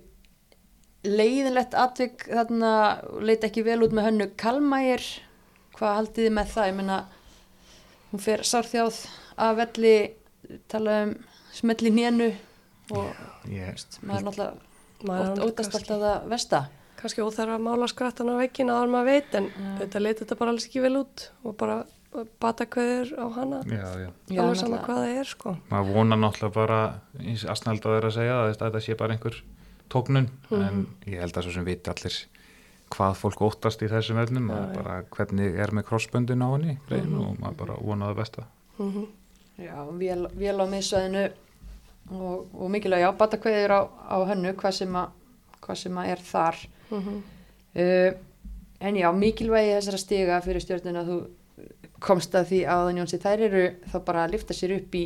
leiðinlegt 1.05 1.75
atvik 1.75 2.25
þarna 2.31 2.71
leit 3.21 3.45
ekki 3.45 3.65
vel 3.67 3.83
út 3.83 3.93
með 3.93 4.07
hönnu 4.09 4.27
Kalmægir, 4.39 5.03
hvað 5.77 5.97
haldið 5.99 6.27
þið 6.29 6.35
með 6.37 6.53
það? 6.55 6.67
Ég 6.71 6.77
meina, 6.79 6.99
hún 8.13 8.21
fer 8.23 8.45
sárþjáð 8.47 9.01
af 9.37 9.57
velli, 9.59 9.95
tala 10.71 10.99
um 11.07 11.15
smelli 11.53 11.91
nénu 11.91 12.31
og 12.93 13.09
Ég, 13.51 13.83
maður 14.03 14.29
náttúrulega 14.29 14.53
Maður 15.03 15.41
óttast 15.49 15.73
kannski- 15.73 15.91
alltaf 15.93 16.03
það 16.03 16.29
versta. 16.31 16.61
Kannski 17.03 17.25
óþarf 17.25 17.57
að 17.57 17.65
mála 17.67 17.89
skrattan 17.91 18.31
á 18.33 18.35
veggin 18.41 18.71
áður 18.73 18.87
en 18.87 18.95
maður 18.95 19.11
veit 19.11 19.37
en 19.39 19.49
þetta 19.81 20.03
leit 20.03 20.23
þetta 20.23 20.39
bara 20.41 20.55
alls 20.55 20.69
ekki 20.69 20.85
vel 20.85 20.95
út 21.03 21.27
og 21.43 21.57
bara 21.61 21.83
bata 22.43 22.67
kveður 22.69 23.15
á 23.17 23.27
hana. 23.33 23.63
Já, 23.65 23.89
já. 24.03 24.11
Já, 24.29 24.43
sama 24.61 24.83
hvað 24.85 25.01
það 25.01 25.15
er 25.23 25.31
sko. 25.31 25.55
Maður 25.71 25.95
vonar 25.97 26.21
náttúrulega 26.21 26.57
bara 26.59 26.81
eins 27.23 27.47
aðsnælda 27.49 27.95
þeir 27.95 28.09
að 28.09 28.15
segja 28.19 28.35
að 28.37 28.53
þetta 28.61 28.83
sé 28.85 28.97
bara 29.01 29.17
einhver 29.17 29.39
tóknun 29.93 30.29
en 30.57 30.85
ég 31.09 31.23
held 31.23 31.37
að 31.37 31.49
svo 31.49 31.55
sem 31.57 31.67
viti 31.67 31.93
allir 31.93 32.19
hvað 32.93 33.17
fólk 33.17 33.41
óttast 33.47 33.81
í 33.85 33.89
þessum 33.89 34.21
að 34.21 34.35
já. 34.37 34.75
bara 34.77 34.99
hvernig 35.15 35.57
er 35.65 35.73
með 35.73 35.89
krossböndin 35.89 36.45
á 36.45 36.49
henni 36.53 36.77
mm 36.77 37.17
og 37.23 37.41
maður 37.41 37.59
bara 37.65 37.81
vonar 37.81 38.13
það 38.13 38.21
besta. 38.21 38.47
Mm 38.79 39.09
Já, 39.63 39.85
vél, 40.01 40.27
vél 40.33 40.59
á 40.59 40.67
miðsvæðinu 40.67 41.25
og, 42.17 42.47
og 42.57 42.71
mikilvæg 42.73 43.03
já, 43.05 43.11
batakveðir 43.21 43.75
á, 43.77 43.81
á 43.85 44.17
hönnu 44.27 44.55
hvað 44.59 44.79
sem, 44.81 44.95
að, 44.97 45.13
hvað 45.61 45.79
sem 45.83 45.99
að 46.01 46.13
er 46.15 46.23
þar 46.25 46.63
uh, 46.99 48.13
en 48.83 48.99
já, 48.99 49.09
mikilvægi 49.15 49.75
þessara 49.77 50.03
stiga 50.03 50.41
fyrir 50.45 50.65
stjórnuna 50.65 51.03
að 51.05 51.13
þú 51.13 51.19
komst 52.03 52.35
að 52.35 52.49
því 52.51 52.63
áðan 52.67 53.03
Jónsi, 53.03 53.19
þær 53.23 53.45
eru 53.49 53.67
þá 53.93 53.99
bara 54.05 54.25
að 54.27 54.33
lifta 54.37 54.57
sér 54.57 54.77
upp 54.81 54.95
í 54.99 55.05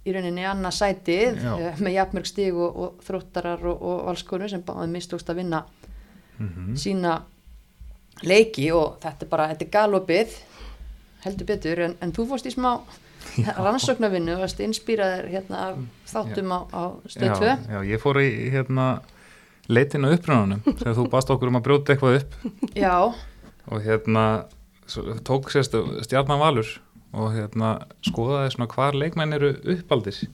í 0.00 0.14
rauninni 0.16 0.46
annað 0.48 0.78
sætið 0.78 1.42
Já. 1.42 1.50
uh, 1.52 1.82
með 1.84 1.96
jafnmörg 1.98 2.28
stig 2.30 2.56
og, 2.56 2.78
og 2.84 3.04
þróttarar 3.04 3.66
og, 3.68 3.82
og 3.82 4.00
valskonu 4.08 4.48
sem 4.48 4.62
báðum 4.64 4.96
mistókst 4.96 5.28
að 5.30 5.42
vinna 5.44 5.64
mm 6.40 6.76
sína 6.80 7.20
leiki 8.24 8.70
og 8.72 8.98
þetta 9.00 9.24
er 9.24 9.28
bara, 9.28 9.48
þetta 9.52 9.64
er 9.64 9.70
galopið 9.74 10.34
heldur 11.24 11.46
betur, 11.46 11.80
en, 11.84 11.94
en 12.00 12.12
þú 12.16 12.26
fórst 12.30 12.48
í 12.48 12.52
smá 12.52 12.70
rannsóknarvinnu 13.66 14.34
og 14.34 14.44
varst 14.44 14.60
inspýraðir 14.64 15.28
hérna 15.34 15.62
af 15.70 15.80
þáttum 16.08 16.52
á, 16.52 16.60
á 16.72 16.82
stöð 17.08 17.34
2 17.38 17.44
já, 17.44 17.56
já, 17.74 17.78
ég 17.92 18.02
fór 18.02 18.20
í 18.22 18.28
hérna 18.54 18.86
leitin 19.68 20.06
á 20.06 20.14
upprunanum 20.14 20.62
þegar 20.66 20.96
þú 20.98 21.06
bast 21.12 21.32
okkur 21.32 21.50
um 21.50 21.58
að 21.60 21.66
brjóta 21.66 21.94
eitthvað 21.94 22.20
upp. 22.20 22.36
Já, 22.78 22.94
og 23.70 23.84
hérna 23.84 24.24
tók 25.26 25.50
sérst 25.52 25.76
stjarnan 26.06 26.40
valur 26.40 26.70
og 27.10 27.34
hérna 27.34 27.76
skoðaði 28.06 28.54
svona 28.54 28.70
hvar 28.70 28.96
leikmenn 28.98 29.34
eru 29.36 29.52
uppaldis 29.74 30.24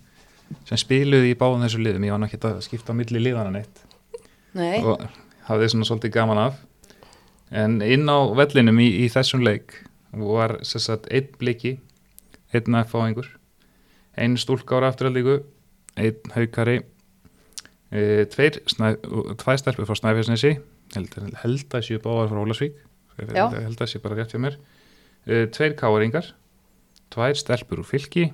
sem 0.68 0.78
spiluði 0.78 1.32
í 1.32 1.38
báðum 1.38 1.64
þessu 1.64 1.82
liðum. 1.82 2.06
Ég 2.06 2.14
var 2.14 2.22
náttúrulega 2.22 2.52
ekki 2.52 2.60
að 2.60 2.66
skipta 2.68 2.94
á 2.94 2.98
milli 2.98 3.22
liðana 3.22 3.52
neitt. 3.56 3.82
Nei, 4.56 4.78
og 4.84 5.02
hafði 5.48 5.72
svona 5.72 5.88
svolítið 5.88 6.14
gaman 6.16 6.42
af. 6.46 6.60
En 7.50 7.80
inn 7.84 8.08
á 8.08 8.18
vellinum 8.36 8.78
í, 8.82 8.88
í 9.04 9.10
þessum 9.12 9.44
leik 9.46 9.80
var 10.16 10.58
sem 10.66 10.82
sagt 10.82 11.10
einn 11.12 11.28
bliki 11.38 11.76
einn 12.54 12.78
aðfáingur 12.78 13.28
einn 14.16 14.36
stúlka 14.40 14.78
ára 14.78 14.90
afturhaldíku 14.92 15.40
einn 16.00 16.34
haukari 16.34 16.80
tveir 18.32 18.58
snæ, 18.70 18.94
tvær 19.40 19.60
stelpur 19.60 19.88
frá 19.88 19.96
Snæfellsnesi. 19.98 20.54
Held, 20.94 21.14
held 21.42 21.76
að 21.76 21.86
séu 21.86 22.00
báðar 22.02 22.30
frá 22.32 22.40
Ólasvík 22.42 22.76
Já. 23.32 23.46
held 23.54 23.80
að 23.80 23.90
séu 23.90 24.02
bara 24.04 24.18
rétt 24.18 24.34
hjá 24.34 24.40
mér. 24.42 24.58
E, 25.26 25.46
tveir 25.50 25.74
káringar 25.78 26.32
tvær 27.14 27.34
stelpur 27.38 27.80
úr 27.82 27.88
fylki. 27.88 28.28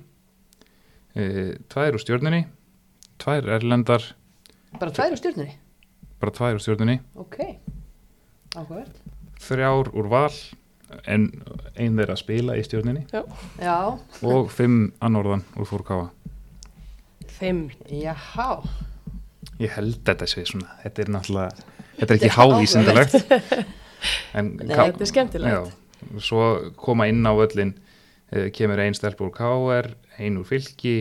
E, 1.15 1.55
tvær 1.71 1.95
úr 1.97 2.03
stjórnunni 2.03 2.43
tvær 3.21 3.47
erlendar. 3.57 4.09
Bara 4.79 4.91
tvær 4.93 5.13
úr 5.15 5.21
stjórnunni 5.21 5.55
bara 6.23 6.31
tvær 6.35 6.55
úr 6.57 6.63
stjórnunni 6.63 6.99
Ok, 7.19 7.39
áhugavert. 8.55 8.99
Þrjár 9.43 9.89
úr 9.91 10.07
val 10.11 10.35
en 11.09 11.25
ein 11.75 11.97
þeirra 11.97 12.13
að 12.15 12.21
spila 12.21 12.55
í 12.59 12.63
stjórninni 12.65 13.01
Já, 13.11 13.75
og 14.21 14.51
fimm 14.53 14.91
annorðan 15.03 15.43
úr 15.57 15.67
fórkáfa 15.67 16.11
Fimm. 17.33 17.69
jáhá 17.89 18.61
ég 19.61 19.69
held 19.77 19.99
þetta 20.07 20.27
sé 20.29 20.43
svona 20.49 20.73
þetta 20.83 21.01
er 21.05 21.11
náttúrulega, 21.13 21.65
þetta 21.99 22.13
er 22.13 22.19
ekki 22.19 22.33
hávísindalegt 22.37 23.17
Nei, 24.33 24.65
Þetta 24.67 24.99
er 25.05 25.07
skemmtilegt. 25.07 25.53
já, 25.53 26.19
svo 26.19 26.71
koma 26.75 27.05
inn 27.07 27.21
á 27.23 27.31
völlin 27.37 27.69
eh, 28.33 28.49
kemur 28.51 28.81
ein 28.83 28.95
stelp 28.97 29.21
úr 29.23 29.31
KR 29.35 29.93
ein 30.19 30.39
úr 30.41 30.47
fylki 30.49 30.95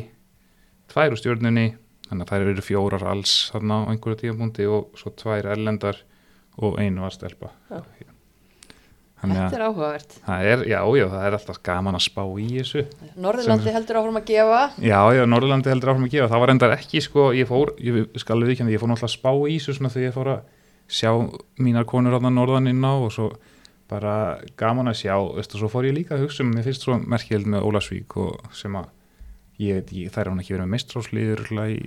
tvær 0.92 1.16
úr 1.16 1.18
stjórninni 1.18 1.73
þannig 2.06 2.26
að 2.28 2.30
þær 2.35 2.47
eru 2.52 2.62
fjórar 2.66 3.06
alls 3.11 3.32
þarna 3.50 3.80
á 3.82 3.90
einhverju 3.90 4.21
tíðapunkti 4.23 4.68
og 4.71 4.92
svo 5.00 5.11
tvær 5.16 5.49
erlendar 5.56 5.99
og 6.62 6.76
einu 6.78 7.02
var 7.06 7.14
stelpa 7.16 7.50
Já. 7.73 7.80
Þetta 9.23 9.59
er 9.59 9.64
áhugavert. 9.69 10.17
Það 10.26 10.49
er, 10.52 10.64
já, 10.73 10.79
já, 10.99 11.05
það 11.12 11.26
er 11.29 11.37
alltaf 11.38 11.61
gaman 11.69 11.99
að 11.99 12.05
spá 12.09 12.23
í 12.43 12.49
þessu. 12.57 12.83
Norðurlandi 13.23 13.75
heldur 13.76 14.00
áfram 14.00 14.19
að 14.19 14.26
gefa. 14.33 14.62
Já, 14.83 14.99
já, 15.14 15.23
Norðurlandi 15.31 15.71
heldur 15.71 15.93
áfram 15.93 16.09
að 16.09 16.17
gefa. 16.17 16.31
Það 16.33 16.43
var 16.43 16.52
endar 16.57 16.75
ekki, 16.75 17.02
sko, 17.07 17.29
ég 17.38 17.49
fór 17.50 17.73
ég 17.79 18.19
skal 18.23 18.41
við 18.43 18.57
ekki, 18.57 18.67
ég 18.75 18.83
fór 18.83 18.91
náttúrulega 18.91 19.12
að 19.12 19.14
spá 19.14 19.31
í 19.37 19.57
þessu 19.57 19.76
svona 19.79 19.93
þegar 19.95 20.09
ég 20.09 20.17
fór 20.17 20.33
að 20.35 20.43
sjá 20.93 21.11
mínar 21.62 21.87
konur 21.88 22.19
á 22.19 22.21
það 22.21 22.35
norðan 22.37 22.71
inn 22.73 22.85
á 22.85 22.95
og 22.99 23.12
svo 23.14 23.31
bara 23.93 24.14
gaman 24.61 24.91
að 24.91 24.99
sjá, 25.02 25.14
veistu, 25.37 25.61
svo 25.61 25.71
fór 25.73 25.88
ég 25.88 25.97
líka 25.97 26.17
að 26.17 26.26
hugsa 26.26 26.45
um, 26.45 26.52
mér 26.55 26.67
finnst 26.67 26.87
svo 26.87 26.97
merkjöld 27.00 27.49
með 27.50 27.67
Ólasvík 27.69 28.17
og 28.21 28.55
sem 28.57 28.76
að 28.79 28.88
ég, 29.62 29.93
ég 29.93 30.12
þær 30.12 30.33
hann 30.33 30.43
ekki 30.43 30.57
verið 30.57 30.67
með 30.67 30.75
mestráslíður 30.76 31.45
í 31.69 31.79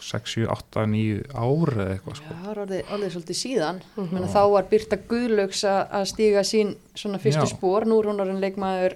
6, 0.00 0.32
7, 0.34 0.46
8, 0.48 0.86
9 0.86 1.22
ár 1.34 1.72
eða 1.74 1.92
eitthvað, 1.96 2.14
Já, 2.14 2.20
sko 2.22 2.34
það 2.42 2.50
er 2.52 2.60
orðið, 2.64 2.82
orðið 2.94 3.12
svolítið 3.16 3.38
síðan 3.42 3.80
Mhm. 3.96 4.12
Menna, 4.14 4.26
þá 4.28 4.40
var 4.52 4.62
Birta 4.70 4.96
Guðlaugs 5.08 5.64
að 5.64 5.80
að 5.98 6.04
stíga 6.12 6.40
sín 6.44 6.74
svona 6.94 7.18
fyrstu 7.18 7.46
Já. 7.46 7.52
spór 7.56 7.86
nú 7.86 7.98
er 8.00 8.08
hún 8.10 8.20
orðin 8.24 8.40
leikmaður 8.40 8.94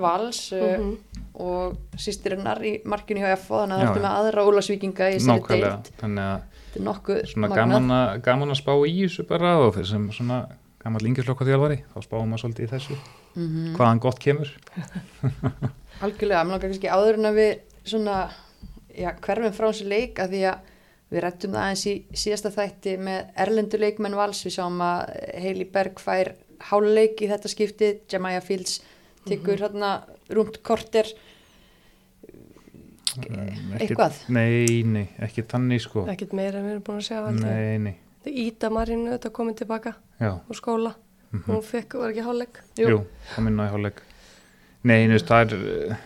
Vals 0.00 0.52
uh, 0.52 0.78
Mhm. 0.78 0.96
og 1.34 1.76
sýstirinnar 1.96 2.60
í 2.64 2.82
markinu 2.84 3.20
hjá 3.20 3.36
FO 3.38 3.60
þannig 3.66 3.76
að 3.76 3.80
Já, 3.80 3.84
það 3.84 3.90
ertu 3.90 4.00
já. 4.00 4.06
með 4.06 4.16
aðra 4.20 4.46
ólasvíkinga 4.48 5.10
í 5.10 5.18
nákvæmlega, 5.20 5.70
deild 5.70 5.90
þannig 6.00 6.24
að 6.24 6.40
þetta 6.70 6.80
er 6.80 6.86
nokkuð 6.88 7.54
gaman 7.54 7.90
að, 7.90 8.22
gaman 8.22 8.50
að 8.50 8.60
spá 8.62 8.72
í 8.88 8.96
þessu 9.04 9.26
bara 9.28 9.58
og 9.60 9.74
fyrir 9.74 9.86
sem 9.86 10.10
svona 10.10 10.38
gammal 10.80 11.02
yngislokka 11.04 11.44
þjálfari, 11.44 11.82
þá 11.92 11.98
spáum 12.06 12.28
maður 12.30 12.42
svolítið 12.44 12.64
í 12.66 12.70
þessu 12.72 12.96
Mhm. 13.36 13.76
hvaðan 13.76 14.00
gott 14.00 14.18
kemur 14.18 14.48
Algjörlega, 16.02 16.44
mér 16.44 16.54
langar 16.56 16.68
kannski 16.70 16.88
áður 16.90 17.18
en 17.20 17.28
að 17.30 17.36
við 17.40 17.50
svona, 17.90 18.16
já, 18.96 19.10
hverfum 19.24 19.56
frá 19.56 19.66
þessu 19.70 19.88
leik 19.90 20.20
að 20.22 20.34
því 20.36 20.42
að 20.50 20.68
við 21.10 21.24
rættum 21.24 21.54
það 21.56 21.64
aðeins 21.64 21.86
í 21.90 21.94
síðasta 22.22 22.52
þætti 22.54 22.92
með 23.02 23.32
erlendu 23.44 23.80
leikmenn 23.82 24.14
vals, 24.18 24.44
við 24.46 24.54
sáum 24.58 24.78
að 24.86 25.10
Heili 25.42 25.66
Berg 25.74 25.98
fær 26.02 26.32
háluleik 26.70 27.22
í 27.24 27.28
þetta 27.30 27.50
skipti, 27.50 27.88
Jamaya 28.12 28.42
Fields 28.44 28.78
tekur 29.26 29.58
hérna 29.60 30.00
rúmt 30.30 30.60
korter 30.66 31.08
Um, 33.10 33.72
eitthvað? 33.74 34.20
Nei, 34.30 34.84
nei, 34.86 35.08
ekki 35.18 35.42
tannig 35.50 35.80
sko 35.82 36.04
Ekkert 36.12 36.30
meira 36.38 36.60
en 36.60 36.66
við 36.68 36.76
erum 36.76 36.84
búin 36.86 37.00
að 37.00 37.06
segja 37.08 37.22
aldrei. 37.26 37.48
Nei, 37.50 37.78
nei, 37.82 37.94
Það 38.22 38.36
Íta 38.44 38.68
Marinu 38.70 39.10
þetta 39.10 39.32
komið 39.34 39.56
tilbaka 39.64 39.92
já 40.20 40.28
úr 40.38 40.58
skóla. 40.58 40.92
mhm. 41.32 41.42
Hún 41.48 41.64
fekk, 41.66 41.96
var 41.98 42.12
ekki 42.12 42.22
hálfleik. 42.28 42.60
Jú, 42.78 43.00
það 43.32 43.46
minna 43.48 43.66
í 43.66 43.72
hálfleik 43.72 43.98
Nei, 44.86 45.08
þú 45.08 45.16
veist, 45.16 45.26
það 45.26 45.42
er 45.42 45.56
uh, 45.90 46.04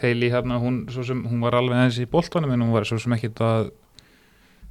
Heili 0.00 0.30
hérna, 0.32 0.56
hún, 0.62 0.86
svo 0.92 1.02
sem, 1.04 1.18
hún 1.28 1.42
var 1.44 1.54
alveg 1.58 1.76
aðeins 1.76 1.98
í 2.00 2.06
boltanum 2.08 2.54
en 2.54 2.62
hún 2.64 2.72
var 2.72 2.86
svo 2.88 2.96
sem 3.02 3.12
ekkit 3.18 3.40
að 3.44 3.70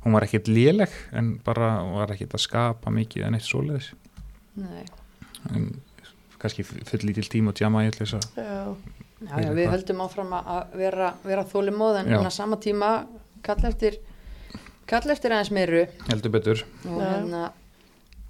hún 0.05 0.15
var 0.15 0.25
ekkit 0.25 0.47
léleg 0.49 0.89
en 1.13 1.35
bara 1.45 1.73
hún 1.83 1.97
var 1.99 2.13
ekkit 2.15 2.33
að 2.33 2.41
skapa 2.47 2.89
mikið 2.95 3.27
en 3.27 3.37
eitt 3.37 3.45
svoleiðis. 3.45 3.91
Nei, 4.59 4.85
en 5.53 5.67
kannski 6.41 6.63
full 6.65 7.03
lítil 7.05 7.27
tíma 7.29 7.51
og 7.53 7.59
djama 7.59 7.83
í 7.85 7.91
þess 7.93 8.17
að 8.39 9.53
við 9.53 9.69
höldum 9.73 10.01
áfram 10.05 10.33
að- 10.39 10.49
að 10.55 10.77
vera, 10.79 11.13
vera 11.27 11.43
þólimóð 11.43 11.99
en, 12.01 12.13
að 12.15 12.29
sama 12.31 12.55
tíma 12.63 12.91
kalla 13.43 13.69
eftir 13.69 13.99
kalla 14.89 15.11
eftir 15.13 15.31
aðeins 15.35 15.51
meiru. 15.53 15.83
Heldur 16.09 16.31
betur. 16.33 16.63
Og 16.87 17.01
hérna 17.03 17.51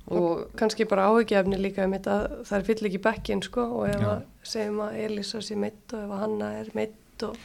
og 0.10 0.58
Kannski 0.60 0.88
bara 0.90 1.08
áhyggjafni 1.12 1.60
líka 1.62 1.86
um 1.86 1.94
þetta 1.94 2.16
að 2.16 2.36
það 2.50 2.58
er 2.58 2.68
fyll 2.68 2.90
ekki 2.90 3.02
bekkin 3.06 3.44
sko 3.46 3.66
og 3.80 3.88
ef 3.92 4.06
að 4.14 4.22
segjum 4.52 4.84
að 4.86 5.00
Elisa 5.06 5.42
sé 5.46 5.58
meitt 5.60 5.94
og 5.94 6.04
ef 6.04 6.14
að 6.16 6.24
Hanna 6.24 6.52
er 6.60 6.72
meitt 6.78 7.26
og 7.28 7.38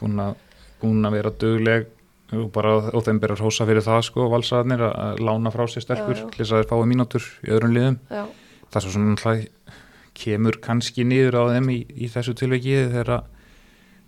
búin 0.00 0.20
að, 0.20 0.40
búin 0.82 1.08
að 1.08 1.16
vera 1.18 1.34
dugleg 1.44 1.86
og 2.34 2.48
bara 2.52 2.74
og 2.90 3.04
þeim 3.06 3.20
bera 3.22 3.36
hrósa 3.38 3.66
fyrir 3.68 3.84
það 3.84 4.02
sko 4.08 4.28
valsaðarnir 4.32 4.84
að, 4.88 5.22
lána 5.24 5.52
frá 5.54 5.64
sér 5.70 5.86
já. 5.86 6.02
til 6.08 6.40
þess 6.40 6.52
að 6.52 6.62
þeir 6.62 6.70
fái 6.72 6.88
mínútur 6.90 7.28
í 7.44 7.52
öðrum 7.54 7.74
liðum. 7.76 7.98
Já, 8.10 8.24
það 8.70 8.78
er 8.80 8.84
svo 8.84 8.94
svona 8.94 9.12
náttúrulega 9.12 9.80
kemur 10.14 10.58
kannski 10.62 11.04
niður 11.06 11.40
á 11.42 11.44
þeim 11.54 11.70
í, 11.74 11.78
í 11.90 12.08
þessu 12.10 12.34
tilviki 12.38 12.76
þegar 12.92 13.12
að 13.18 13.30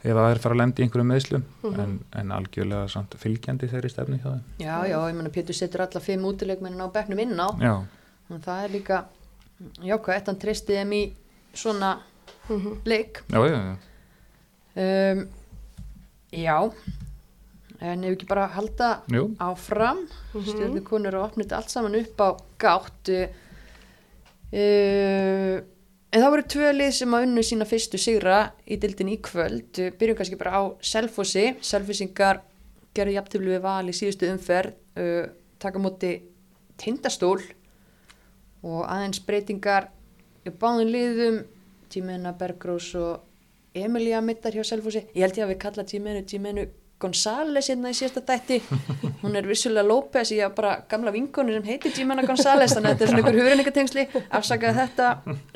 ef 0.06 0.14
það 0.14 0.30
er 0.30 0.38
fara 0.44 0.54
að 0.54 0.60
lendi 0.60 0.82
í 0.82 0.86
einhverjum 0.86 1.08
meðslum 1.10 1.44
Mhm. 1.66 1.80
en, 1.82 1.94
en 2.20 2.32
algjörlega 2.36 2.88
samt 2.92 3.14
fylgjandi 3.18 3.68
þeirri 3.72 3.90
stefni 3.90 4.18
hjá 4.22 4.30
þeim. 4.30 4.42
Já, 4.62 4.76
já, 4.92 4.98
ég 5.10 5.14
menna 5.18 5.32
Pétur 5.34 5.54
setur 5.58 5.82
alla 5.86 6.00
fimm 6.00 6.24
útileikmennin 6.28 6.84
á 6.84 6.88
bekknum 6.94 7.18
inn 7.24 7.34
á. 7.42 7.48
Já, 7.60 7.74
og 8.30 8.40
það 8.46 8.64
er 8.64 8.74
líka 8.76 9.04
jákvæmt, 9.82 10.26
hann 10.30 10.38
treysti 10.38 10.76
þeim 10.78 10.92
í 10.92 11.02
svona 11.56 11.96
mhm, 12.48 12.80
leik. 12.86 13.22
Já, 13.32 13.40
já, 13.48 13.58
já. 13.58 13.76
um, 14.76 15.28
já 16.32 16.72
en 17.80 18.04
ef 18.04 18.14
ekki 18.16 18.26
bara 18.28 18.46
halda 18.48 19.02
Jú, 19.12 19.34
áfram 19.40 20.06
Mhm. 20.34 20.44
stjórnukonur 20.52 21.14
og 21.14 21.30
opnit 21.32 21.52
allt 21.52 21.68
saman 21.70 21.94
upp 21.94 22.16
á 22.20 22.28
gátt. 22.58 23.08
Uh, 23.08 23.28
uh, 24.52 25.60
en 26.12 26.22
það 26.22 26.32
voru 26.32 26.44
tvö 26.54 26.70
lið 26.74 26.92
sem 26.98 27.16
að 27.16 27.26
unnu 27.26 27.44
sína 27.46 27.66
fyrstu 27.68 28.00
sigra 28.00 28.38
í 28.64 28.78
dildin 28.82 29.12
í 29.12 29.18
kvöld. 29.24 29.80
Byrjum 29.98 30.18
kannski 30.18 30.38
bara 30.40 30.60
á 30.60 30.62
Selfossi. 30.80 31.46
Selfossingar 31.64 32.42
gerðu 32.96 33.16
jafntöflu 33.18 33.52
við 33.56 33.62
val 33.66 33.84
í 33.90 33.94
síðustu 33.96 34.30
umferð 34.32 34.76
uh, 34.96 35.26
taka 35.62 35.82
móti 35.82 36.14
tindastól. 36.80 37.40
Og 38.66 38.82
aðeins 38.86 39.20
breytingar 39.26 39.90
í 40.46 40.54
báðum 40.54 40.90
liðum. 40.94 41.44
Tímena 41.92 42.32
Bergrós 42.34 42.88
og 42.98 43.22
Emilia 43.76 44.22
mittar 44.24 44.56
hjá 44.56 44.64
Selfossi. 44.66 45.04
Ég 45.14 45.26
held 45.26 45.38
ég 45.38 45.46
að 45.46 45.52
við 45.54 45.62
kalla 45.62 45.84
Tímenu 45.86 46.24
Tímenu 46.26 46.66
González 47.02 47.68
hérna 47.68 47.90
í 47.92 47.96
síðasta 47.98 48.22
dætti 48.24 48.60
hún 49.22 49.36
er 49.36 49.48
vissulega 49.48 49.84
López 49.84 50.30
ég 50.32 50.46
hafa 50.46 50.56
bara 50.56 50.74
gamla 50.88 51.12
vinkonu 51.12 51.52
sem 51.52 51.66
heitir 51.68 51.92
Jimena 51.96 52.24
González 52.24 52.72
þannig 52.72 52.90
að 52.90 52.94
þetta 52.94 53.04
er 53.04 53.12
svona 53.12 53.24
ykkur 53.24 53.40
hugrenningatengsli. 53.40 54.06
Afsakaði 54.38 54.78
þetta. 54.80 55.10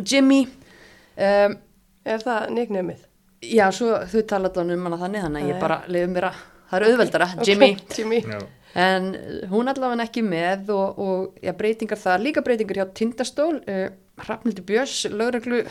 Jimmy 0.04 0.40
um, 0.46 1.56
er 2.04 2.26
það 2.26 2.50
nýgnemið? 2.58 3.06
já 3.40 3.66
svo 3.72 3.94
þau 4.04 4.22
talaði 4.28 4.74
um 4.76 4.88
hana 4.88 4.98
þannig 5.00 5.22
þannig 5.24 5.44
að 5.44 5.50
ég 5.50 5.60
bara 5.62 5.78
leiðum 5.88 6.16
mér 6.16 6.26
að 6.28 6.40
það 6.70 6.80
er 6.80 6.86
auðveldara. 6.88 7.28
Jimmy. 7.46 7.70
Jimmy. 7.96 8.18
já, 8.20 8.40
En 8.80 9.08
hún 9.50 9.66
allavega 9.66 10.04
ekki 10.04 10.22
með 10.22 10.68
og, 10.76 10.98
og 11.02 11.40
já, 11.42 11.50
breytingar 11.58 11.98
það, 11.98 12.26
líka 12.28 12.42
breytingar 12.46 12.78
hjá 12.78 12.84
Tindastól, 12.94 13.56
uh, 13.64 13.88
Hrafnildi 14.20 14.62
Björns, 14.68 15.00
lögreglu 15.10 15.64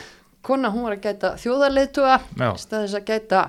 kona, 0.43 0.71
hún 0.73 0.83
var 0.88 0.97
að 0.97 1.05
gæta 1.05 1.33
þjóðarleiðtuga, 1.39 2.17
Já. 2.39 2.49
staðis 2.59 2.95
að 2.97 3.05
gæta 3.07 3.43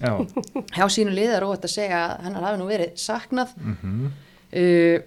já. 0.00 0.12
hjá 0.76 0.86
sínu 0.92 1.12
liðar 1.16 1.42
og 1.46 1.54
þetta 1.56 1.68
segja 1.72 2.00
að 2.06 2.24
hennar 2.26 2.42
hafi 2.48 2.58
nú 2.62 2.66
verið 2.70 2.94
saknað. 2.96 3.56
Mm 3.62 3.76
Uh, 4.56 5.02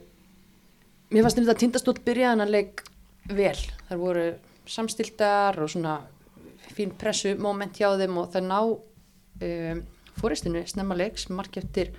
mér 1.10 1.24
fannst 1.24 1.38
þetta 1.40 1.54
að 1.54 1.60
Tindastól 1.62 1.94
byrjaði 2.06 2.30
hann 2.30 2.42
að 2.44 2.50
leik 2.54 2.82
vel, 3.32 3.56
þar 3.88 3.98
voru 4.02 4.26
samstiltar 4.70 5.58
og 5.64 5.70
svona 5.72 5.94
fín 6.76 6.92
pressu 7.00 7.32
moment 7.40 7.74
hjá 7.80 7.88
þeim 7.98 8.18
og 8.20 8.28
það 8.34 8.44
ná 8.50 8.60
um, 8.68 9.80
fóristinu 10.20 10.62
snemma 10.68 10.98
leiks, 11.00 11.30
mark 11.32 11.56
eftir 11.58 11.94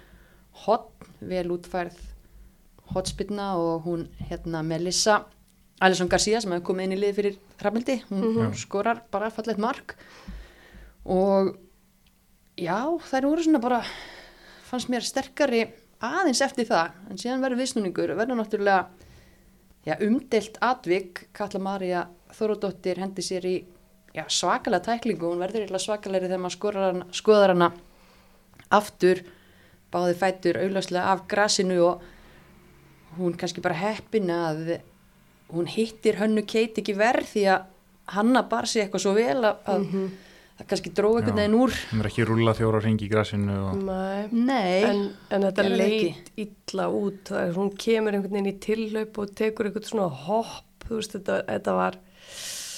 hotn, 0.66 1.08
vel 1.20 1.48
útfærð 1.56 1.96
hotspilna 2.94 3.54
og 3.56 3.84
hún 3.88 4.06
hérna 4.28 4.62
Melissa 4.62 5.22
Alisson 5.80 6.08
Garcia 6.12 6.40
sem 6.44 6.52
hefur 6.52 6.68
komið 6.74 6.84
inn 6.90 6.96
í 6.98 7.00
lið 7.00 7.14
fyrir 7.16 7.36
Hrafnildi, 7.62 8.02
hún 8.10 8.26
Mhm. 8.36 8.54
skorar 8.54 9.00
bara 9.10 9.30
fallegt 9.30 9.58
mark 9.58 9.96
og 11.10 11.54
já, 12.60 12.78
þær 13.10 13.26
voru 13.26 13.44
svona 13.44 13.62
bara 13.62 13.80
fannst 14.68 14.90
mér 14.92 15.06
sterkari 15.06 15.64
aðeins 16.00 16.42
eftir 16.44 16.68
það. 16.68 16.94
En 17.10 17.20
síðan 17.20 17.42
verður 17.44 17.62
viðsnúningur 17.64 18.14
verður 18.14 18.38
náttúrulega 18.38 18.86
já, 19.86 19.96
umdelt 20.06 20.60
atvik. 20.64 21.26
Katla 21.36 21.62
Maria 21.64 22.06
Þórodóttir 22.36 23.00
hendi 23.02 23.24
sér 23.26 23.48
í 23.48 23.56
já, 24.14 24.24
svakalega 24.28 24.86
tæklingu. 24.92 25.32
Hún 25.32 25.42
verður 25.42 25.74
svakalegri 25.82 26.30
þegar 26.30 26.44
maður 26.46 26.80
hana, 26.84 27.10
skoðar 27.16 27.54
hana 27.56 27.72
aftur. 28.70 29.24
Báði 29.90 30.14
fætur 30.20 30.60
auðlagslega 30.60 31.10
af 31.10 31.26
grasinu 31.30 31.80
og 31.82 32.08
hún 33.18 33.34
kannski 33.34 33.62
bara 33.64 33.74
heppin 33.74 34.30
að 34.30 34.76
hún 35.50 35.66
hittir 35.66 36.20
hönnu 36.20 36.44
Kate 36.46 36.78
ekki 36.78 36.94
verð 36.94 37.32
því 37.32 37.46
að 37.56 37.64
hanna 38.14 38.44
bar 38.46 38.68
sig 38.70 38.84
eitthvað 38.84 39.02
svo 39.02 39.14
vel 39.16 39.40
að, 39.42 39.64
að 39.66 39.86
það 40.60 40.68
kannski 40.70 40.92
dróð 40.98 41.16
einhvern 41.20 41.32
Já. 41.32 41.40
veginn 41.40 41.58
úr 41.60 41.74
Hún 41.90 42.02
er 42.04 42.08
ekki 42.10 42.26
rúla 42.28 42.54
fjóra 42.58 42.80
ringi 42.84 43.06
í 43.06 43.10
grassinu 43.10 43.56
og 43.70 43.80
Nei. 43.80 44.28
Nei, 44.30 44.82
En, 44.90 45.02
en 45.32 45.46
þetta 45.48 45.64
það 45.66 45.76
leit 45.80 46.30
illa 46.44 46.86
út, 47.00 47.22
það 47.32 47.42
er, 47.48 47.52
hún 47.56 47.72
kemur 47.80 48.16
einhvern 48.18 48.36
veginn 48.36 48.52
í 48.52 48.56
tillaup 48.66 49.20
og 49.24 49.34
tekur 49.40 49.70
einhvern 49.70 49.88
svona 49.88 50.08
hopp, 50.28 50.86
þú 50.86 51.00
veist, 51.00 51.16
þetta, 51.16 51.38
þetta 51.48 51.76
var, 51.80 51.98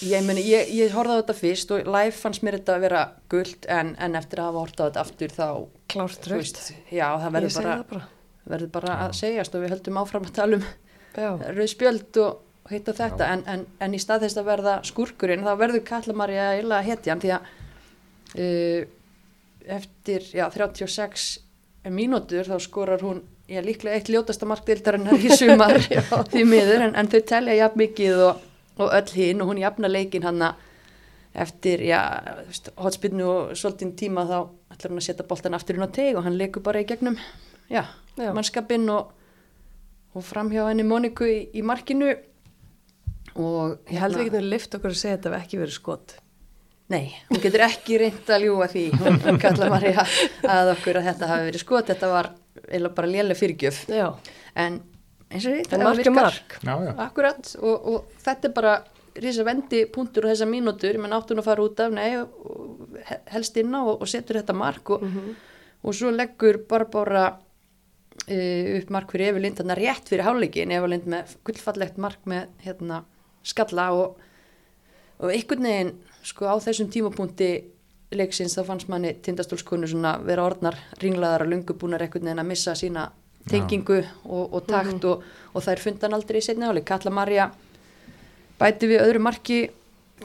ég, 0.06 0.24
meni, 0.28 0.44
ég, 0.46 0.70
ég 0.78 0.94
horfði 0.96 1.18
á 1.18 1.20
þetta 1.22 1.38
fyrst 1.42 1.74
og 1.76 1.90
live 1.96 2.14
fannst 2.16 2.46
mér 2.46 2.58
þetta 2.60 2.76
að 2.78 2.86
vera 2.86 3.02
guld 3.34 3.68
en, 3.70 3.92
en 3.98 4.18
eftir 4.22 4.42
að 4.42 4.50
hafa 4.52 4.64
horfði 4.66 4.82
á 4.82 4.86
þetta 4.88 5.04
aftur 5.06 5.34
þá 5.36 5.46
klárt 5.92 6.24
þú 6.26 6.36
raukt. 6.36 6.62
já, 6.90 7.06
það 7.22 7.36
verður 7.36 7.58
bara, 7.58 7.74
það 7.74 7.84
bara. 7.92 8.06
verður 8.54 8.72
bara 8.78 8.96
að 9.06 9.12
segjast 9.18 9.54
og 9.58 9.62
við 9.66 9.74
höldum 9.76 10.00
áfram 10.02 10.26
að 10.30 10.34
tala 10.38 10.58
um 10.60 10.64
Já, 11.12 11.28
rauð 11.52 11.68
spjöld 11.68 12.16
og 12.22 12.70
hitt 12.72 12.86
og 12.88 12.96
þetta 12.96 13.26
en, 13.34 13.42
en, 13.52 13.64
en 13.84 13.94
í 13.94 13.98
stað 14.00 14.22
þess 14.24 14.38
að 14.40 14.46
verða 14.48 14.76
skúrkurinn 14.88 15.42
þá 15.44 15.50
verður 15.60 15.82
Kallamarja 15.90 16.46
eiginlega 16.54 16.86
hetjan 16.86 17.20
því 17.20 17.32
að 17.36 17.50
eftir 18.36 20.24
já, 20.32 20.46
36 20.50 21.40
mínútur 21.90 22.46
þá 22.46 22.58
skorar 22.62 23.02
hún 23.02 23.22
já, 23.50 23.60
líklega 23.62 23.98
eitt 23.98 24.10
ljótasta 24.10 24.46
markdildarinnar 24.48 25.18
í 25.18 25.36
sumar. 25.36 25.78
Því 26.32 26.44
miður 26.48 26.88
en, 26.88 26.96
en 26.96 27.10
þau 27.10 27.20
telja 27.28 27.56
jafn 27.58 27.82
mikið 27.82 28.24
og, 28.28 28.44
og 28.78 28.94
öll 28.98 29.16
hinn 29.16 29.42
og 29.42 29.52
hún 29.52 29.62
jafna 29.62 29.90
leikin 29.90 30.26
hann 30.26 30.44
eftir 31.32 31.80
hotspinnu 32.76 33.24
og 33.24 33.56
svolítinn 33.56 33.94
tíma 33.96 34.26
þá 34.28 34.36
ætlar 34.74 34.92
hún 34.92 35.00
að 35.00 35.06
setja 35.08 35.28
boltan 35.28 35.56
aftur 35.56 35.78
inn 35.78 35.86
á 35.88 35.90
teg 35.92 36.16
og 36.16 36.26
hann 36.26 36.36
leikur 36.36 36.64
bara 36.64 36.82
í 36.82 36.88
gegnum 36.88 37.16
já, 37.72 37.86
mannskapinn 38.18 38.88
og, 38.92 39.14
og 40.12 40.26
framhjá 40.26 40.68
henni 40.68 40.84
Moniku 40.84 41.28
í, 41.28 41.38
í 41.56 41.64
markinu. 41.64 42.12
Og 43.32 43.78
ég 43.88 44.02
held 44.02 44.18
við 44.18 44.28
getum 44.28 44.50
lift 44.52 44.74
okkur 44.76 44.92
að 44.92 45.00
segja 45.00 45.16
að 45.16 45.22
þetta 45.22 45.32
hef 45.32 45.46
ekki 45.46 45.60
verið 45.62 45.76
skot. 45.78 46.16
Nei, 46.92 47.06
hún 47.30 47.40
getur 47.40 47.64
ekki 47.64 47.98
reynd 48.02 48.30
að 48.32 48.46
ljúa 48.46 48.68
því, 48.68 48.86
hún, 49.00 49.38
kalla 49.40 49.68
Marja 49.72 50.06
að 50.44 50.72
okkur 50.74 51.00
að 51.00 51.06
þetta 51.10 51.28
hafi 51.30 51.46
verið 51.48 51.62
skot, 51.64 51.92
þetta 51.92 52.10
var 52.12 52.32
eiginlega 52.68 52.96
bara 52.98 53.12
lélega 53.12 53.38
fyrirgjöf, 53.38 53.84
Já, 53.88 54.08
en 54.60 54.80
eins 55.32 55.46
og 55.48 55.72
en 55.72 55.84
mark 55.86 56.06
er 56.06 56.14
mark. 56.14 56.58
Já, 56.60 56.74
já, 56.84 56.92
Akkurat, 57.06 57.54
og, 57.60 57.86
og 57.92 58.18
þetta 58.24 58.48
er 58.48 58.56
bara 58.56 58.74
risa 59.22 59.44
vendi 59.44 59.84
punktur 59.92 60.26
og 60.26 60.32
þessa 60.32 60.48
mínútur, 60.48 60.98
menn 61.00 61.14
áttun 61.16 61.40
að 61.42 61.48
fara 61.48 61.64
út 61.64 61.80
af, 61.84 61.92
nei, 61.92 62.10
helst 63.32 63.56
inn 63.60 63.72
á 63.76 63.80
og, 63.80 63.94
og 64.00 64.10
setur 64.10 64.40
þetta 64.40 64.56
mark. 64.56 64.92
Og, 64.94 65.06
og 65.82 65.96
svo 65.96 66.12
leggur 66.14 66.60
Barbára 66.68 67.26
uh, 67.32 68.66
upp 68.78 68.92
mark 68.94 69.12
fyrir 69.12 69.32
Evilind, 69.32 69.58
þannig 69.60 69.76
að 69.76 69.82
rétt 69.82 70.12
fyrir 70.12 70.26
háleikin, 70.28 70.74
Evilind 70.76 71.08
með 71.10 71.36
gullfallegt 71.46 72.00
mark 72.00 72.28
með 72.28 72.52
hérna 72.64 73.02
skalla 73.46 73.90
og, 73.96 74.20
og 75.20 75.30
einhvern 75.32 75.62
veginn, 75.68 75.92
sko 76.22 76.46
á 76.48 76.54
þessum 76.62 76.88
tímapunkti 76.94 77.50
leiksins 78.12 78.54
þá 78.58 78.64
fannst 78.68 78.88
manni 78.92 79.14
tindastólskonu 79.24 79.88
svona 79.88 80.16
vera 80.24 80.44
orðnar 80.44 80.76
ringlaðar 81.02 81.46
og 81.46 81.52
lungu 81.52 81.74
búnar 81.80 82.02
einhvern 82.04 82.26
veginn 82.28 82.42
að 82.44 82.50
missa 82.50 82.74
sína 82.76 83.06
tengingu 83.48 84.02
og, 84.24 84.52
og 84.54 84.66
takt 84.68 85.04
og, 85.08 85.22
og 85.54 85.64
þær 85.64 85.80
fundan 85.82 86.14
aldrei 86.14 86.38
í 86.38 86.44
setni 86.44 86.68
áleik. 86.68 86.84
Kalla 86.86 87.10
Marja 87.10 87.48
bæti 88.60 88.86
við 88.92 89.00
öðru 89.06 89.22
marki, 89.24 89.62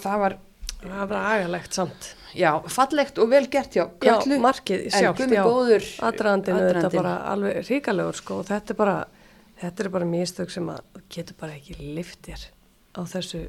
það 0.03 0.19
var 0.25 0.37
Það 0.77 1.07
var 1.09 1.23
agalegt 1.31 1.73
samt. 1.73 2.11
já, 2.37 2.51
fallegt 2.69 3.17
og 3.17 3.31
vel 3.31 3.47
gert 3.49 3.73
hjá 3.73 3.87
Já, 4.05 4.19
Köllu. 4.21 4.37
markið 4.43 4.83
já. 4.93 5.41
góður 5.41 5.87
Aðdragandinu 6.05 6.59
þetta 6.67 6.91
bara 6.93 7.13
alveg 7.31 7.63
ríkalegur 7.65 8.13
sko 8.19 8.35
og 8.43 8.45
þetta 8.45 8.75
er 8.75 8.77
bara, 8.77 8.97
þetta 9.63 9.83
er 9.83 9.89
bara 9.89 10.05
mistök 10.05 10.53
sem 10.53 10.69
að 10.69 11.01
getur 11.09 11.35
bara 11.39 11.55
ekki 11.57 11.79
liftir 11.97 12.45
á 12.93 13.01
þessu 13.09 13.47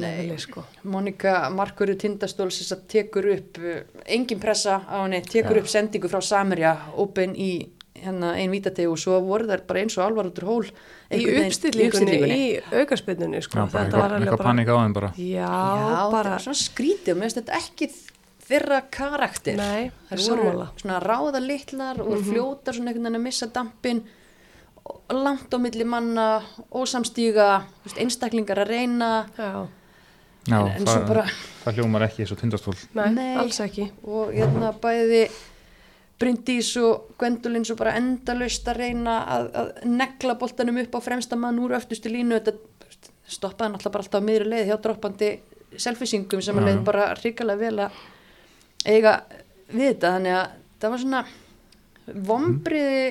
leveli 0.00 0.38
sko. 0.42 0.64
Monika 0.90 1.50
Markurur 1.54 1.96
Tindastóls 2.00 2.58
þess 2.60 2.74
að 2.76 2.84
tekur 2.94 3.30
upp 3.34 3.60
uh, 3.62 3.78
engin 4.06 4.40
pressa 4.42 4.80
á 4.84 5.02
henni, 5.04 5.22
tekur 5.26 5.60
upp 5.62 5.70
sendingu 5.70 6.10
frá 6.12 6.20
Samerja, 6.24 6.76
open 7.00 7.34
í 7.36 7.52
hérna 8.04 8.32
einn 8.36 8.50
vítategu 8.50 8.90
og 8.90 8.98
svo 9.00 9.20
voru 9.24 9.46
þær 9.48 9.62
bara 9.68 9.84
eins 9.84 9.94
og 9.96 10.02
alvarútur 10.04 10.48
hól 10.48 10.64
Í 11.14 11.24
uppstillingunni, 11.44 12.16
í 12.26 12.46
aukarspilnunni 12.80 13.42
sko. 13.44 13.60
já 13.60 13.68
bara 13.70 13.84
þetta 13.84 14.00
var 14.00 14.16
eitthvað, 14.16 14.16
alveg 14.18 14.32
bara, 14.34 14.48
panik 14.48 14.68
á 14.68 14.76
þeim 14.80 14.96
bara. 14.96 15.10
Já, 15.14 15.36
Já, 15.38 15.92
það 15.94 16.16
bara, 16.16 16.38
skrítið 16.64 17.12
og 17.14 17.20
mér 17.20 17.28
finnst 17.28 17.38
þetta 17.38 17.60
ekki 17.60 17.88
þeirra 18.44 18.80
karakter. 18.92 19.56
Nei, 19.60 19.92
þær 20.10 20.24
voru 20.26 20.66
svona 20.82 20.98
ráða 21.04 21.40
litlar 21.44 22.02
og 22.02 22.18
fljótar 22.26 22.76
svona 22.76 22.90
einhvern 22.92 23.06
veginn 23.06 23.20
að 23.20 23.26
missa 23.28 23.48
dampin 23.54 24.02
langt 25.14 25.54
á 25.54 25.58
milli 25.62 25.86
manna 25.88 26.26
ósamstíga 26.74 27.48
einstaklingar 27.96 28.64
að 28.64 28.74
reyna. 28.74 29.12
Já, 29.38 29.64
Já, 30.44 30.58
en, 30.60 30.70
en 30.76 30.86
það, 30.86 31.06
bara 31.08 31.24
það 31.64 31.78
hljómar 31.78 32.04
ekki 32.06 32.24
eins 32.24 32.32
og 32.34 32.40
tindastól. 32.40 32.76
Nei, 32.98 33.08
Nei. 33.16 33.34
alls 33.40 33.60
ekki. 33.64 33.88
og 34.04 34.32
hérna 34.34 34.72
bæði 34.82 35.24
Bryndís 36.20 36.70
og 36.78 37.14
Gwendolyn 37.18 37.64
svo 37.66 37.74
bara 37.78 37.96
endalaust 37.98 38.68
að 38.70 38.78
reyna 38.84 39.16
að, 39.34 39.48
að 39.60 39.70
negla 39.90 40.36
boltanum 40.38 40.78
upp 40.84 40.94
á 40.94 41.00
fremsta 41.02 41.38
mann 41.40 41.58
úr 41.58 41.74
öftustu 41.78 42.12
línu. 42.12 42.38
Þetta 42.38 42.54
stoppaði 43.34 43.72
náttúrulega 43.72 43.94
bara 43.96 44.04
alltaf 44.04 44.22
á 44.22 44.26
miðri 44.28 44.50
leið 44.52 44.68
hjá 44.70 44.76
droppandi 44.84 45.30
selfisingum 45.80 46.44
sem 46.44 46.60
að 46.60 46.68
leið 46.68 46.84
bara 46.86 47.08
ríkalega 47.18 47.60
vel 47.64 47.86
að 47.88 47.98
eiga 48.84 49.16
við 49.72 49.88
þetta. 49.90 50.12
Þannig 50.14 50.36
að 50.38 50.54
það 50.84 50.94
var 50.94 51.04
svona 51.04 51.24
vombriði 52.30 53.04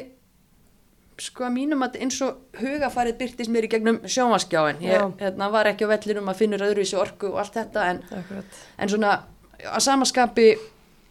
sko 1.24 1.46
að 1.48 1.56
mínum 1.56 1.86
að 1.86 2.00
eins 2.04 2.20
og 2.26 2.60
hugafarið 2.60 3.20
byrtist 3.22 3.52
mér 3.54 3.68
í 3.68 3.72
gegnum 3.72 4.02
sjónvaskjáin 4.04 4.82
ég 4.84 5.06
hérna, 5.22 5.50
var 5.54 5.70
ekki 5.72 5.88
á 5.88 5.94
vellinum 5.94 6.32
að 6.32 6.42
finnur 6.42 6.66
öðru 6.68 6.84
í 6.84 6.88
þessu 6.88 7.00
orku 7.00 7.32
og 7.32 7.40
allt 7.44 7.58
þetta 7.60 7.86
en 7.92 8.02
en 8.78 8.92
svona 8.92 9.14
að 9.64 9.86
samaskapi 9.86 10.48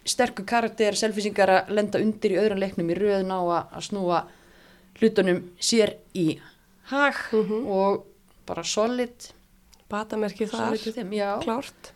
sterkur 0.07 0.45
karakter, 0.47 0.97
selfisingar 0.99 1.51
að 1.51 1.75
lenda 1.77 2.01
undir 2.03 2.35
í 2.35 2.39
öðrum 2.41 2.61
leiknum 2.63 2.91
í 2.91 2.97
röðun 2.97 3.31
á 3.31 3.39
að, 3.39 3.77
snúa 3.87 4.23
hlutunum 4.99 5.41
sér 5.63 5.95
í 6.13 6.37
hag 6.91 7.19
og 7.33 8.03
bara 8.47 8.65
solid, 8.67 9.31
Batamerkið 9.89 10.49
þar, 10.51 10.77
já, 11.13 11.27
klárt. 11.43 11.91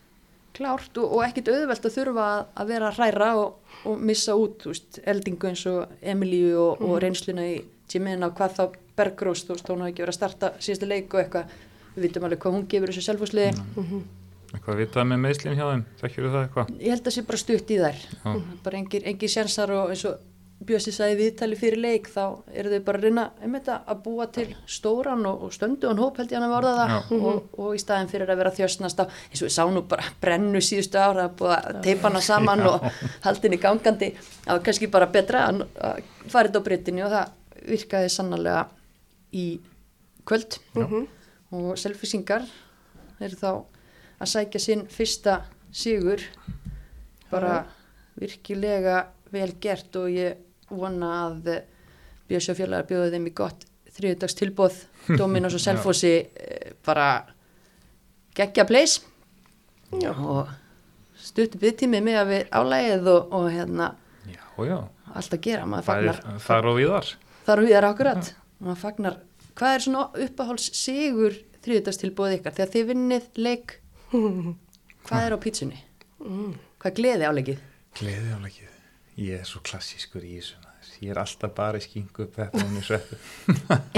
klárt 0.56 0.98
og, 1.00 1.16
og 1.18 1.24
ekkit 1.26 1.50
auðvelt 1.52 1.88
að 1.88 1.96
þurfa 1.96 2.26
að, 2.32 2.44
að 2.62 2.70
vera 2.72 2.92
hræra 2.96 3.30
og, 3.40 3.74
og 3.90 4.04
missa 4.10 4.36
út, 4.38 4.68
veist, 4.70 5.00
eldingu 5.04 5.50
eins 5.50 5.64
og 5.68 5.98
Emilíu 6.00 6.54
og, 6.62 6.84
og 6.86 7.00
reynsluna 7.02 7.46
í 7.50 7.58
Jimena 7.88 8.28
og 8.28 8.38
hvað 8.38 8.56
þá 8.58 8.62
Bergrós, 8.98 9.44
þú 9.46 9.56
veist, 9.56 9.68
hún 9.70 9.84
hafi 9.84 9.94
ekki 9.94 10.04
verið 10.04 10.14
að 10.14 10.18
starta 10.18 10.52
síðasta 10.58 10.88
leik 10.90 11.12
og 11.14 11.20
eitthvað, 11.22 11.52
við 11.94 12.08
vitum 12.08 12.28
alveg 12.28 12.40
hvað 12.42 12.56
hún 12.56 12.64
gefur 12.72 12.92
þessu 12.92 13.04
selvfúsliði. 13.06 13.52
Eitthvað 14.48 14.80
vitað 14.80 15.06
með 15.10 15.22
meðslinn 15.26 15.58
hjá 15.58 15.66
þeim, 15.68 15.84
þekkjur 16.00 16.32
það 16.32 16.42
eitthvað? 16.46 16.72
ég 16.80 16.94
held 16.94 17.10
að 17.10 17.14
sé 17.14 17.22
bara 17.28 17.40
stutt 17.44 17.70
í 17.70 17.78
þær. 17.82 18.02
Já. 18.24 18.30
bara 18.64 18.80
engir, 18.80 19.06
engir 19.12 19.32
sjensar 19.32 19.74
og 19.76 19.92
eins 19.92 20.04
og 20.08 20.18
Bjössi 20.58 20.90
sagði 20.90 21.20
viðtali 21.20 21.54
fyrir 21.54 21.78
leik 21.78 22.08
þá 22.10 22.22
eru 22.50 22.72
þau 22.72 22.80
bara 22.88 22.98
að 22.98 23.04
reyna 23.06 23.24
einmitt, 23.46 23.68
að 23.70 24.00
búa 24.02 24.24
til 24.34 24.48
stóran 24.66 25.22
og, 25.30 25.44
og 25.46 25.52
stöndu 25.54 25.86
og 25.86 26.00
hóp 26.02 26.18
held 26.18 26.32
ég 26.34 26.40
hann 26.40 26.48
að 26.48 26.54
vorða 26.56 26.72
það. 26.80 26.90
Já. 26.90 27.18
og, 27.30 27.44
og 27.62 27.76
í 27.76 27.78
staðin 27.78 28.10
fyrir 28.10 28.32
að 28.32 28.40
vera 28.40 28.52
þjösnast 28.56 28.98
á 28.98 29.04
eins 29.06 29.38
og 29.38 29.46
við 29.46 29.54
sá 29.54 29.62
nú 29.70 29.84
bara 29.92 30.08
brennu 30.18 30.62
síðustu 30.64 30.98
ára 30.98 31.28
að 31.30 31.78
teipa 31.86 32.08
hana 32.08 32.22
saman 32.26 32.64
Já. 32.64 32.72
og 32.72 32.88
haldinni 33.28 33.60
gangandi. 33.62 34.10
Það 34.18 34.50
var 34.50 34.64
kannski 34.66 34.90
bara 34.98 35.08
betra 35.14 35.44
að, 35.46 35.62
að 35.78 36.02
fara 36.26 36.50
þetta 36.50 36.58
á 36.58 36.66
breytinu 36.66 37.06
og 37.06 37.14
það 37.14 37.37
virkaði 37.68 38.10
sannlega 38.12 38.66
í 39.36 39.46
kvöld. 40.28 40.58
Og 41.54 41.72
selfisingar 41.80 42.44
eru 43.24 43.38
þá 43.38 43.50
að 44.18 44.32
sækja 44.34 44.60
sinn 44.60 44.86
fyrsta 44.92 45.40
sigur. 45.72 46.22
Bara 47.30 47.62
virkilega 48.18 49.06
vel 49.32 49.52
gert 49.60 49.96
og 50.00 50.08
ég 50.12 50.38
vona 50.70 51.10
að 51.28 51.52
Björsjófjallar 52.28 52.84
bjóði 52.88 53.14
þeim 53.14 53.28
í 53.30 53.34
gott 53.36 53.62
þriðdags 53.98 54.36
tilbóð 54.36 54.74
Dominos 55.18 55.56
og 55.56 55.62
Selfossi 55.62 56.12
eh, 56.20 56.72
bara 56.84 57.24
geggja 58.36 58.66
place. 58.68 59.00
Já. 59.88 60.12
og 60.12 60.50
stuttu 61.16 61.56
byggtími 61.56 62.02
með 62.04 62.18
að 62.20 62.26
við 62.34 62.50
álægið 62.52 63.06
og, 63.08 63.30
og 63.32 63.46
hérna 63.48 63.86
Já, 64.28 64.42
já, 64.68 64.76
allt 65.16 65.32
að 65.32 65.40
gera, 65.46 65.64
maður 65.64 65.86
það 65.86 65.94
fagnar. 65.94 66.18
er 66.34 66.42
þar 66.44 66.68
og 66.68 66.76
viðar. 66.76 67.08
Þar 67.48 67.62
og 67.62 67.68
við 67.68 67.76
er 67.80 67.88
akkurat 67.88 68.30
maður 68.58 68.80
fagnar, 68.84 69.18
hvað 69.58 69.74
er 69.78 69.84
svona 69.86 70.04
uppáháls 70.26 70.68
sigur 70.78 71.36
þriðdagstilbóð 71.66 72.36
ykkar? 72.38 72.56
Þegar 72.58 72.72
þið 72.76 72.88
vinnið 72.92 73.28
leik 73.48 73.76
hvað 74.12 75.26
er 75.26 75.36
á 75.36 75.38
pítsunni? 75.42 75.82
Hvað 76.78 76.96
gleði 77.00 77.28
áleikið? 77.28 77.60
Gleði 77.98 78.32
álegið. 78.38 78.74
Ég 79.18 79.40
er 79.42 79.46
svo 79.48 79.62
klassískur 79.66 80.22
í 80.26 80.36
þessu 80.38 80.68
ég 81.02 81.12
er 81.12 81.18
alltaf 81.20 81.52
bara 81.54 81.78
í 81.78 81.82
skingu 81.84 82.24
upp 82.24 82.36
þetta 82.38 82.62
og 82.64 82.78
sveppu 82.86 83.16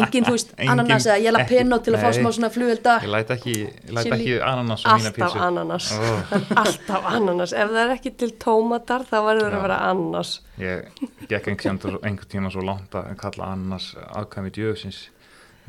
engin, 0.01 0.27
þú 0.27 0.35
veist, 0.35 0.51
ananas 0.73 1.07
eða 1.09 1.17
jalapeno 1.25 1.79
ekki- 1.79 1.87
til 1.87 1.95
að 1.97 2.03
fá 2.05 2.11
smá 2.17 2.29
svona 2.37 2.51
flugvelda 2.53 2.97
ég 3.05 3.13
læt 3.15 3.33
ekki, 3.37 3.55
ég 3.89 4.11
ekki 4.17 4.35
ananas 4.45 4.85
á 4.85 4.89
mína 4.91 4.97
Alltaf 4.99 5.17
pítsu 5.17 5.43
ananas. 5.47 5.89
oh, 5.97 6.35
Alltaf 6.63 7.09
ananas. 7.15 7.55
Ef 7.57 7.73
það 7.73 7.81
er 7.85 7.95
ekki 7.97 8.13
til 8.21 8.31
tómatar, 8.45 9.07
þá 9.09 9.17
verður 9.29 9.47
það 9.47 9.59
að 9.61 9.65
vera 9.67 9.79
ananas. 9.89 10.33
ég 10.61 11.05
gekk 11.31 11.49
einhvern, 11.53 11.97
tíma 12.35 12.51
svo 12.53 12.65
langt 12.67 12.95
að 12.99 13.15
kalla 13.21 13.53
djöfsins 14.59 15.07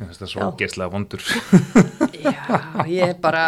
ég 0.01 0.07
finnst 0.07 0.21
það 0.23 0.29
svo 0.31 0.41
Já. 0.41 0.45
ógeðslega 0.49 0.91
vondur. 0.93 1.23
Já, 2.21 2.59
ég 2.89 3.11
er 3.11 3.17
bara 3.21 3.41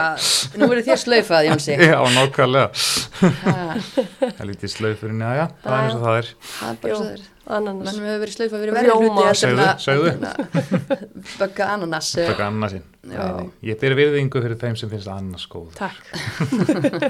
nú 0.59 0.67
verður 0.69 0.85
þér 0.89 0.99
slaufað, 1.01 1.47
Jónsi. 1.47 1.77
Já, 1.79 1.97
nákvæmlega. 2.13 2.67
Það 3.23 4.41
er 4.43 4.49
lítið 4.49 4.73
slaufurinn, 4.73 5.23
já, 5.23 5.31
já, 5.39 5.45
það 5.63 5.77
er 5.77 5.85
eins 5.85 5.95
og 5.97 6.03
það 6.03 6.17
er. 6.19 6.29
það 6.51 6.73
er 6.73 6.81
bara 6.83 6.99
svo 6.99 7.07
er. 7.13 7.23
Ananas. 7.43 7.87
mennum 7.89 8.05
hefur 8.07 8.21
verið 8.23 8.35
slaufað 8.37 8.61
fyrir 8.63 8.75
verið 8.77 8.91
Segðu, 9.39 9.63
að- 9.63 9.81
bögga 11.41 11.65
ananas. 11.73 12.11
Nei, 13.03 13.17
nei. 13.17 13.49
ég 13.71 13.81
ber 13.81 13.97
virðingu 13.99 14.43
fyrir 14.45 14.59
þeim 14.61 14.77
sem 14.79 14.93
finnst 14.93 15.09
ananas 15.11 15.47
góð. 15.51 15.73
Takk. 15.79 16.03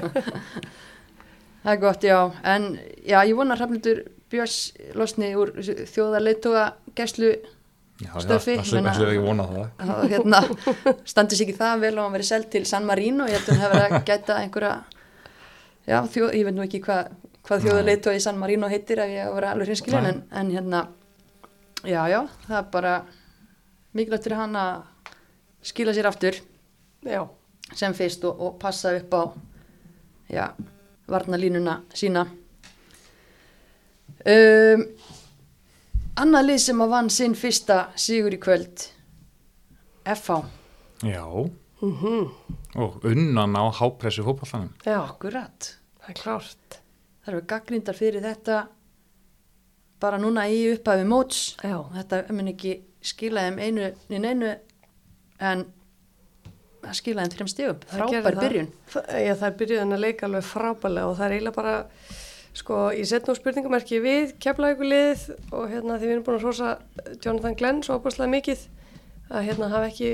það 1.64 1.72
er 1.76 1.80
gott, 1.84 2.02
já. 2.08 2.18
En 2.54 2.70
já, 3.06 3.20
ég 3.28 3.36
vona 3.38 3.54
að 3.54 3.62
Hrafnildur 3.62 4.02
Björns 4.34 4.58
losni 4.98 5.30
úr 5.38 5.52
þjóðarleituga 5.62 6.64
gæslu 6.98 7.30
já, 7.34 8.08
já, 8.10 8.20
Stöffi, 8.24 8.56
það 8.60 8.82
meina- 8.82 9.12
ég 9.14 9.22
vona 9.24 9.46
það. 9.46 9.92
og 9.94 10.08
hérna 10.12 10.40
standi 11.08 11.38
sér 11.38 11.46
ekki 11.48 11.56
það 11.60 11.84
vel 11.86 11.92
og 11.98 12.04
hann 12.08 12.16
verið 12.18 12.28
seld 12.32 12.48
til 12.52 12.64
San 12.66 12.88
Marino 12.88 13.28
ég 13.30 13.38
held 13.38 13.48
að 13.48 13.54
hann 13.54 13.62
hefur 13.64 13.78
verið 13.78 13.98
að 14.00 14.08
gæta 14.10 14.38
einhverja 14.42 14.74
já, 15.86 15.98
þjóð, 16.14 16.34
ég 16.40 16.48
veit 16.48 16.56
nú 16.58 16.64
ekki 16.66 16.80
hva, 16.86 16.98
hvað 17.46 17.64
þjóðarleitu 17.68 18.14
í 18.16 18.22
San 18.24 18.38
Marino 18.40 18.68
heitir 18.72 19.02
ef 19.04 19.12
ég 19.14 19.28
að 19.28 19.34
vera 19.38 19.52
alveg 19.54 19.70
hinskilin 19.74 20.10
en, 20.10 20.22
en 20.42 20.50
hérna 20.56 20.82
já, 21.84 22.00
já, 22.10 22.20
það 22.48 22.58
er 22.62 22.68
bara 22.72 22.94
mikilvægt 23.94 24.26
fyrir 24.26 24.40
hann 24.42 24.56
að 24.58 24.82
skila 25.64 25.92
sér 25.96 26.08
aftur 26.10 26.40
Já. 27.04 27.20
sem 27.76 27.92
fyrst 27.96 28.24
og, 28.24 28.40
og 28.40 28.54
passa 28.60 28.90
upp 28.96 29.12
á 29.14 29.22
já, 30.32 30.46
varnalínuna 31.08 31.82
sína 31.96 32.24
um, 34.24 34.86
annað 36.22 36.48
lið 36.48 36.62
sem 36.68 36.84
að 36.84 36.94
vann 36.94 37.10
sinn 37.12 37.36
fyrsta 37.38 37.78
sigur 37.98 38.36
í 38.36 38.40
kvöld 38.42 38.88
FH 40.04 40.40
já, 41.04 41.24
Mm 41.84 42.30
og 42.74 43.04
unnan 43.06 43.54
á 43.54 43.70
hápressu 43.70 44.24
fótballanum 44.26 44.72
Já, 44.82 44.98
akkurat. 45.04 45.76
Það 46.00 46.08
er 46.10 46.16
klárt. 46.18 46.80
það 47.22 47.32
eru 47.32 47.42
gaggrindar 47.46 47.94
fyrir 47.98 48.24
þetta 48.24 48.56
bara 50.02 50.18
núna 50.18 50.48
í 50.50 50.58
upphafi 50.74 51.06
móts. 51.06 51.56
Já. 51.62 51.78
þetta 51.94 52.24
mun 52.34 52.50
ekki 52.50 52.74
skila 53.04 53.46
þeim 53.46 53.60
einu 53.62 53.92
í 54.10 54.20
neinu 54.20 54.50
en 55.38 55.64
það 56.82 56.98
skila 56.98 57.24
þeim 57.24 57.34
þrjum 57.36 57.52
gerði 57.54 57.94
frábær 57.94 58.40
byrjun. 58.42 58.70
Það, 58.90 59.08
já, 59.22 59.32
það 59.34 59.48
er 59.48 59.56
byrjuðan 59.62 59.96
að 59.96 60.04
leika 60.04 60.26
alveg 60.28 60.48
frábælega 60.48 61.08
og 61.08 61.16
það 61.18 61.26
er 61.26 61.36
eiginlega 61.36 61.58
bara, 61.60 61.76
sko, 62.54 62.78
ég 62.94 63.08
set 63.10 63.26
nú 63.28 63.34
spurningamarki 63.36 63.98
við 64.02 64.36
keflaugulið 64.42 65.26
og 65.50 65.68
hérna 65.72 65.98
því 65.98 66.06
við 66.06 66.14
erum 66.14 66.24
búin 66.28 66.38
að 66.38 66.46
rosa 66.46 66.70
Jonathan 67.24 67.58
Glenn 67.58 67.82
svo 67.82 67.98
opaslega 67.98 68.30
mikið 68.30 68.64
að 69.34 69.46
hérna 69.48 69.70
hafa 69.72 69.90
ekki 69.90 70.10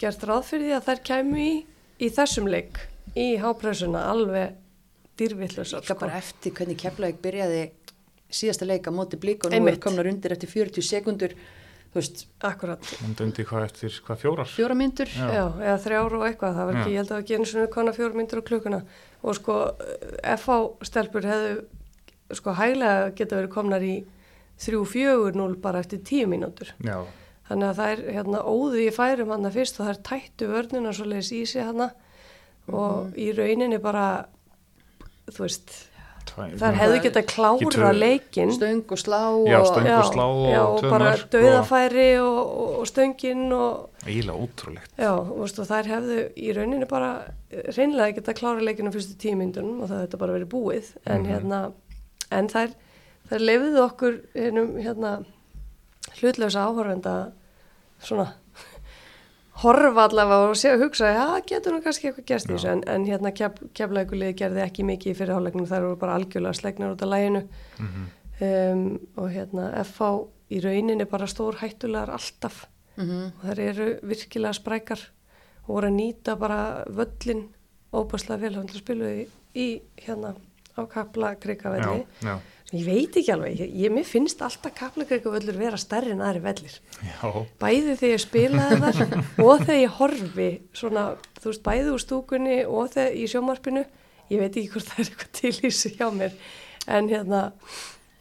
gert 0.00 0.26
ráð 0.28 0.44
fyrir 0.50 0.68
því 0.70 0.76
að 0.76 0.86
þær 0.90 1.02
kæmu 1.10 1.42
í, 1.42 1.50
í 2.02 2.08
þessum 2.12 2.48
leik, 2.50 2.80
í 3.16 3.28
hápressuna 3.40 4.06
alveg 4.10 4.56
dýrvillusar, 5.16 5.84
líka 5.84 5.94
sko. 5.94 6.00
bara 6.02 6.18
eftir 6.20 6.52
hvernig 6.56 6.80
Keflavík 6.80 7.22
byrjaði 7.24 7.62
síðasta 8.28 8.66
leik 8.68 8.88
á 8.88 8.92
móti 8.92 9.16
blík 9.20 9.46
og 9.46 9.52
nú 9.52 9.60
Einmitt. 9.60 9.78
er 9.78 9.84
komnar 9.86 10.08
undir 10.10 10.34
eftir 10.34 10.50
40 10.50 10.84
sekundur 10.84 11.36
þú 11.94 12.00
veist, 12.02 12.26
Akkurat, 12.44 12.90
dundi 13.16 13.46
hvað 13.46 13.68
eftir 13.70 13.94
hvað 14.04 14.20
fjórar 14.20 14.50
fjóra 14.50 14.76
myndur 14.76 15.08
Já. 15.08 15.28
já. 15.32 15.44
eða 15.62 15.78
þrjár 15.86 16.16
og 16.18 16.26
eitthvað, 16.26 16.58
það 16.58 16.68
var 16.68 16.78
ekki, 16.80 16.90
Já. 16.90 16.92
ég 16.92 17.00
held 17.00 17.06
að 17.06 17.12
það 17.12 17.16
var 17.16 17.24
ekki 17.24 17.38
einu 17.38 17.48
svona 17.52 17.70
kona 17.72 17.94
fjór 17.96 18.18
myndir 18.18 18.42
á 18.42 18.48
klukkuna 18.50 18.80
og 19.22 19.38
sko, 19.38 19.56
FH 20.36 20.58
stelpur 20.90 21.30
hefðu 21.30 21.54
sko 22.34 22.54
hæglega 22.58 23.10
geta 23.14 23.36
verið 23.36 23.52
komnar 23.54 23.82
í 23.86 24.04
3-4-0 24.58 25.56
bara 25.62 25.80
eftir 25.84 26.00
10 26.02 26.26
mínútur. 26.32 26.70
Já, 26.82 27.02
þannig 27.50 27.68
að 27.70 27.80
það 27.80 27.90
er 27.92 28.04
hérna 28.16 28.40
óðu 28.48 28.80
í 28.86 28.92
færum 28.94 29.30
hann 29.34 29.50
fyrst 29.54 29.80
og 29.80 29.86
það 29.86 29.92
er 29.94 30.00
tættu 30.10 30.48
vörnina 30.50 30.94
svo 30.96 31.04
leiðis 31.06 31.32
í 31.36 31.42
sig 31.46 31.62
hann 31.68 31.84
og 32.66 33.12
í 33.20 33.28
rauninni 33.36 33.78
bara 33.78 34.06
þú 35.30 35.44
veist, 35.44 35.70
tvæ, 36.26 36.48
þær 36.58 36.76
hefðu 36.80 36.98
geta 37.04 37.22
klára 37.26 37.92
leikinn. 37.94 38.50
Stöng 38.56 38.82
og 38.90 38.98
slá 38.98 39.20
Já, 39.46 39.60
og 39.60 39.68
stöng. 39.70 39.86
og 39.94 40.08
slá 40.10 40.24
og 40.26 40.50
já, 40.50 40.62
tvö 40.80 40.90
bara 40.90 41.10
mörk 41.12 41.22
og- 41.22 41.30
dauðafæri 41.36 42.08
og, 42.18 42.40
og, 42.42 42.74
og 42.80 42.86
stöngin 42.90 43.44
og 43.54 44.06
eiginlega 44.06 44.42
ótrúlegt. 44.42 44.90
Já, 44.98 45.12
veist, 45.38 45.58
og 45.62 45.66
þær 45.70 45.92
hefðu 45.92 46.18
í 46.34 46.52
rauninni 46.56 46.88
bara 46.90 47.12
hreinlega 47.52 48.14
geta 48.18 48.34
klára 48.34 48.62
leikinu 48.66 48.90
fyrstu 48.94 49.14
tíu 49.20 49.36
myndunum 49.38 49.82
og 49.84 49.90
það 49.92 50.02
hefði 50.06 50.18
bara 50.24 50.32
verið 50.40 50.50
búið. 50.56 50.92
En 51.06 51.22
Mhm. 51.22 51.30
hérna, 51.30 51.72
en 52.30 52.48
þær 52.48 52.72
þær 53.30 53.40
lefiðu 53.48 53.80
okkur 53.84 54.18
hennum 54.34 54.76
hérna 54.78 55.12
hlutlösa 56.20 56.66
áhorfenda 56.68 57.14
svona 58.02 58.28
horfa 59.62 60.04
allavega 60.06 60.50
og 60.50 60.56
sé 60.60 60.70
að 60.74 60.82
hugsa 60.84 61.10
já, 61.14 61.24
getur 61.48 61.74
nú 61.76 61.80
kannski 61.84 62.10
eitthvað 62.10 62.28
gerst 62.28 62.50
í 62.50 62.54
þessu 62.54 62.70
en, 62.74 62.82
en 62.92 63.06
hérna 63.08 63.32
kef, 63.36 63.56
keflaugulegi 63.76 64.36
gerði 64.42 64.62
ekki 64.66 64.84
mikið 64.84 65.12
í 65.14 65.16
fyrirháleiknum, 65.16 65.66
þær 65.70 65.86
voru 65.88 65.98
bara 66.02 66.16
algjörlega 66.18 66.58
slegnar 66.60 66.94
út 66.96 67.02
af 67.06 67.12
læginu 67.12 67.42
Mhm. 67.80 68.06
um, 68.46 68.82
og 69.16 69.30
hérna 69.32 69.70
FH 69.84 70.10
í 70.52 70.60
rauninni 70.62 71.06
bara 71.08 71.26
stór 71.26 71.56
hættulegar 71.62 72.10
alltaf 72.12 72.66
Mhm. 72.96 73.32
og 73.40 73.44
þær 73.50 73.58
eru 73.60 73.86
virkilega 74.08 74.52
sprækar 74.56 75.00
og 75.66 75.74
voru 75.74 75.88
að 75.88 75.96
nýta 75.98 76.36
bara 76.38 76.84
völlin 76.88 77.48
óbúslega 77.92 78.40
vel 78.40 78.54
hann 78.54 78.66
til 78.68 78.76
að 78.76 78.84
spilu 78.84 79.04
í, 79.08 79.26
í 79.54 79.80
hérna 80.06 80.34
á 80.76 80.82
kapla 80.90 81.32
já, 81.34 81.40
krikavelli 81.40 82.04
já, 82.22 82.36
ég 82.72 82.84
veit 82.86 83.16
ekki 83.20 83.32
alveg, 83.32 83.60
ég, 83.60 83.74
ég 83.86 83.94
mér 83.94 84.06
finnst 84.08 84.42
alltaf 84.42 84.74
kapla 84.76 85.06
krikavöllur 85.08 85.58
vera 85.58 85.78
stærri 85.80 86.12
en 86.14 86.22
aðri 86.24 86.42
vellir. 86.44 86.78
Já, 87.00 87.28
bæði 87.62 87.94
þegar 87.94 88.14
ég 88.14 88.22
spilaði 88.24 88.78
þar 88.82 89.02
og 89.46 89.64
þegar 89.64 89.82
ég 89.82 89.98
horfi 90.00 90.48
svona, 90.76 91.08
þú 91.40 91.52
veist, 91.52 91.64
bæði 91.66 91.92
úr 91.94 92.02
stúkunni 92.02 92.60
og 92.66 92.94
þegar 92.94 93.16
í 93.16 93.28
sjómarpinu 93.30 93.84
ég 94.32 94.42
veit 94.42 94.56
ekki 94.56 94.72
hvort 94.74 94.88
það 94.90 95.02
er 95.02 95.10
eitthvað 95.12 95.36
til 95.40 95.54
í 95.54 95.74
sig 95.74 96.00
hjá 96.00 96.08
mér 96.10 96.40
en 96.86 97.10
hérna 97.10 97.42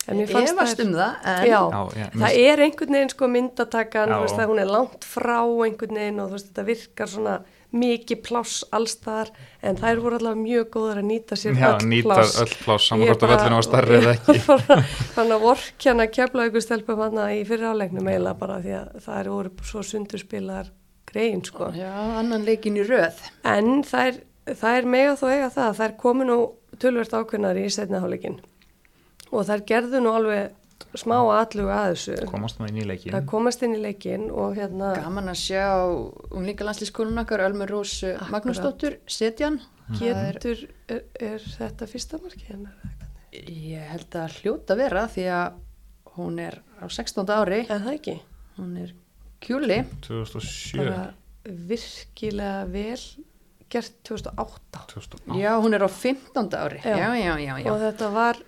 en 0.05 0.19
mér 0.21 0.29
fannst 0.29 0.81
um 0.83 0.93
það 0.93 1.29
en 1.31 1.47
Já, 1.49 1.59
Já, 1.73 1.81
já, 1.97 2.07
það 2.13 2.39
er 2.45 2.63
einhvern 2.67 2.97
veginn 2.99 3.13
sko 3.15 3.29
myndatakan, 3.33 4.13
veist, 4.21 4.41
hún 4.51 4.61
er 4.61 4.69
langt 4.69 5.07
frá 5.09 5.39
einhvern 5.41 5.97
veginn 5.97 6.21
og 6.21 6.29
þú 6.29 6.37
veist, 6.37 6.51
þetta 6.51 6.67
virkar 6.69 7.09
svona 7.09 7.39
mikið 7.75 8.21
pláss 8.25 8.63
allstaðar 8.75 9.31
en 9.65 9.79
þær 9.79 10.01
voru 10.03 10.19
allavega 10.19 10.41
mjög 10.41 10.69
góðar 10.75 11.01
að 11.01 11.07
nýta 11.09 11.37
sér 11.39 11.57
já, 11.59 11.67
öll 11.73 11.89
nýta 11.91 12.07
pláss. 12.07 12.37
öll 12.41 12.55
pláss 12.63 12.89
hvort 12.95 13.25
að 13.25 13.33
völlinu 13.33 13.59
var 13.59 13.67
starri 13.67 13.99
eða 13.99 14.13
ekki 14.15 14.37
Þannig 15.15 15.35
að 15.35 15.45
vorkjana 15.45 16.07
kefla 16.17 16.47
ykkur 16.49 16.65
stelpum 16.65 17.03
hann 17.03 17.21
í 17.35 17.43
fyrir 17.47 17.69
áleiknum 17.73 18.09
eiginlega 18.11 18.39
bara 18.41 18.57
því 18.63 18.75
að 18.79 18.97
það 19.05 19.21
eru 19.21 19.35
voru 19.37 19.69
svo 19.71 19.83
sundurspilar 19.91 20.71
greiðin 21.11 21.45
sko. 21.45 21.69
já, 21.75 21.91
annan 22.19 22.45
leikin 22.47 22.79
í 22.79 22.85
röð 22.87 23.21
En 23.45 23.83
þær, 23.87 24.19
þær 24.49 24.89
mega 24.89 25.15
þó 25.19 25.25
eiga 25.31 25.49
það, 25.53 25.79
þær 25.79 25.97
komu 26.01 26.27
nú 26.27 26.39
tölvert 26.81 27.13
ákveðnar 27.15 27.59
í 27.61 27.69
setniháleikin 27.71 28.39
og 29.35 29.47
þær 29.47 29.65
gerðu 29.67 30.01
nú 30.03 30.13
alveg 30.15 30.53
smá 30.95 31.15
allugu 31.19 31.71
að 31.71 31.89
þessu. 31.93 32.15
komast 32.31 32.59
maður 32.59 32.71
inn 32.73 32.81
í 32.81 32.87
leikin 32.87 33.11
Það 33.15 33.25
komast 33.31 33.63
inn 33.67 33.75
í 33.75 33.81
leikin 33.83 34.25
og 34.31 34.55
hérna, 34.57 34.93
gaman 34.95 35.31
að 35.31 35.39
sjá 35.41 35.65
um 36.31 36.45
líka 36.47 36.67
landslískonun 36.67 37.19
okkar 37.23 37.43
Ölmur 37.47 37.71
Rós. 37.71 37.97
Magnúsdóttur 38.31 38.97
setjan 39.07 39.59
getur, 39.99 40.65
er, 40.89 41.03
er 41.19 41.39
þetta 41.57 41.87
fyrsta 41.87 42.19
marki 42.23 42.47
hennar? 42.49 42.75
ég 43.35 43.83
held 43.91 44.15
að 44.15 44.37
hljóta 44.41 44.75
vera 44.79 45.07
því 45.11 45.25
að 45.35 45.57
hún 46.15 46.37
er 46.39 46.61
á 46.79 46.87
16. 46.87 47.27
ári 47.35 47.57
Er 47.67 47.81
það 47.83 47.89
ekki? 47.97 48.13
hún 48.55 48.77
er 48.79 48.93
kjúli 49.43 49.81
2007 50.07 50.79
Bara 50.79 51.01
virkilega 51.67 52.63
vel 52.71 53.01
gert 53.69 53.97
2008 54.07 54.85
2008 54.93 55.39
já, 55.41 55.51
hún 55.59 55.75
er 55.75 55.83
á 55.83 55.89
15. 55.91 56.55
ári 56.55 56.79
Já. 56.85 56.95
já, 56.95 57.09
já, 57.19 57.33
já, 57.43 57.53
já. 57.59 57.71
og 57.73 57.81
þetta 57.83 58.09
var 58.15 58.39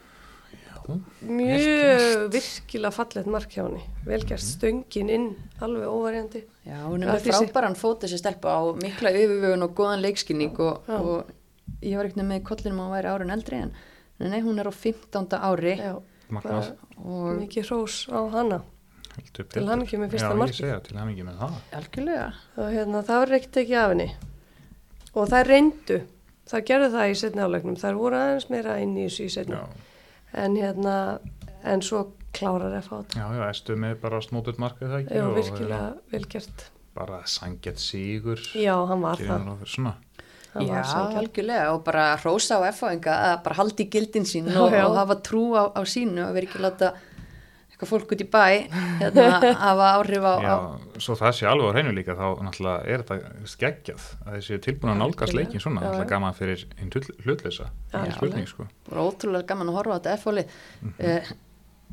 mjög 1.28 2.28
virkilega 2.34 2.91
fallegt 2.95 3.30
mark 3.32 3.52
hjá 3.54 3.63
henni. 3.65 3.82
Velgerst 4.08 4.54
stöngin 4.58 5.10
inn 5.13 5.28
alveg 5.63 5.88
óvarjandi. 5.91 6.43
Já, 6.67 6.80
hún 6.86 7.04
er 7.04 7.12
með 7.13 7.28
frábæran 7.30 7.78
fót 7.80 8.06
þessi 8.06 8.19
stelpa 8.21 8.56
á 8.56 8.62
mikla 8.80 9.12
yfirvögun 9.15 9.65
og 9.67 9.76
góðan 9.78 10.04
leikskinning 10.06 10.58
og, 10.63 10.88
og 10.88 11.32
ég 11.84 11.97
var 12.00 12.10
ekkert 12.10 12.23
með 12.28 12.43
kollinum 12.47 12.82
að 12.82 12.88
hún 12.88 12.95
væri 12.97 13.12
árun 13.13 13.36
eldri 13.36 13.62
en 13.65 13.73
nei, 14.19 14.30
nei, 14.32 14.39
hún 14.45 14.60
er 14.63 14.69
á 14.69 14.73
15. 14.73 15.28
ári. 15.38 15.76
Já, 15.80 15.93
og 17.04 17.28
mikið 17.41 17.69
hrós 17.71 18.02
á 18.12 18.19
hana. 18.34 18.62
Heldur 19.17 19.47
Til 19.47 19.62
betur. 19.62 19.69
hamingju 19.71 19.97
með 20.02 20.12
fyrsta 20.13 20.30
já, 20.30 20.38
markið. 20.38 20.54
ég 20.54 20.62
segja 20.62 20.80
til 20.86 20.97
hamingi 21.00 21.23
með 21.26 21.39
það. 21.41 21.54
Algjörlega. 21.80 22.28
Og 22.58 22.67
hérna, 22.76 23.00
það 23.08 23.21
var 23.23 23.36
ekkert 23.38 23.60
ekki 23.63 23.78
af 23.82 23.93
henni. 23.93 24.08
Og 25.17 25.30
það 25.32 25.47
reyndu. 25.47 25.97
Það 26.47 26.65
gerðu 26.69 26.89
það 26.93 27.10
í 27.12 27.15
setni 27.19 27.43
álegnum 27.43 27.78
þær 27.82 27.97
voru 27.97 28.15
aðeins 28.21 28.45
meira 28.54 28.76
inn 28.80 28.93
í 28.95 29.08
þessu 29.08 29.26
í 29.26 29.32
setni 29.34 29.58
já, 29.58 29.63
en 30.34 30.58
hérna 30.60 30.96
en 31.63 31.84
svo 31.86 32.08
klárar 32.38 32.74
að 32.78 32.88
fá 32.88 32.96
þetta. 32.98 33.20
Já, 33.20 33.28
já, 33.38 33.44
erstu 33.50 33.78
með 33.80 34.02
bara 34.02 34.20
snótut 34.24 34.60
markið 34.62 34.92
það 34.92 35.00
ekki? 35.04 35.16
Já, 35.20 35.24
og 35.28 35.38
virkilega 35.38 35.86
vel 36.13 36.26
gert. 36.34 36.68
Bara 36.98 37.22
sangjart 37.30 37.82
sigur. 37.82 38.42
Já, 38.58 38.74
hann 38.90 39.04
var 39.06 39.22
það, 39.22 39.66
svona. 39.70 39.96
Já, 40.58 40.80
algjörlega 41.20 41.74
og 41.76 41.84
bara 41.86 42.16
rósa 42.24 42.58
á 42.58 42.66
F-fáinga 42.72 43.13
að 43.28 43.36
bara 43.46 43.58
haldi 43.60 43.86
í 43.86 43.92
gildin 43.94 44.26
sín 44.26 44.48
Já, 44.50 44.58
og, 44.63 44.74
já. 44.74 44.86
og 44.88 44.96
hafa 44.98 45.18
trú 45.22 45.44
á, 45.54 45.70
á 45.70 45.82
sínu 45.86 46.24
og 46.26 46.34
vera 46.34 46.50
ekki 46.50 46.62
láta 46.63 46.94
eitthvað 47.78 47.90
fólk 47.94 48.12
út 48.16 48.22
í 48.24 48.28
bæ 48.34 48.44
hérna, 48.98 49.26
hafa 49.68 49.88
áhrif 50.00 50.24
á, 50.26 50.34
Já, 50.42 50.54
á 50.58 50.62
svo 50.98 51.13
það 51.20 51.34
sé 51.38 51.46
alveg 51.46 51.68
á 51.70 51.74
hreinu 51.78 51.92
líka 51.94 52.16
þá 52.18 52.26
náttúrulega 52.42 52.86
er 52.90 53.04
þetta 53.06 53.48
skeggjað 53.54 54.06
að 54.26 54.38
þessi 54.40 54.58
tilbúin 54.66 54.94
að 54.96 55.02
nálgast 55.04 55.36
leikin 55.38 55.62
svona, 55.62 55.84
Já, 55.84 55.86
náttúrulega 55.86 56.10
gaman 56.16 56.34
fyrir 56.40 56.63
hinn 56.82 56.90
hlutleysa, 57.22 57.70
Já, 57.94 58.00
ekki 58.02 58.16
spurning 58.18 58.48
sko 58.50 58.66
bara 58.90 59.06
ótrúlega 59.06 59.46
gaman 59.54 59.70
að 59.70 59.78
horfa 59.78 59.94
á 59.94 59.98
þetta 60.00 60.16
F-fáli 60.18 60.48
Mhm. 60.82 60.96
uh, 61.06 61.36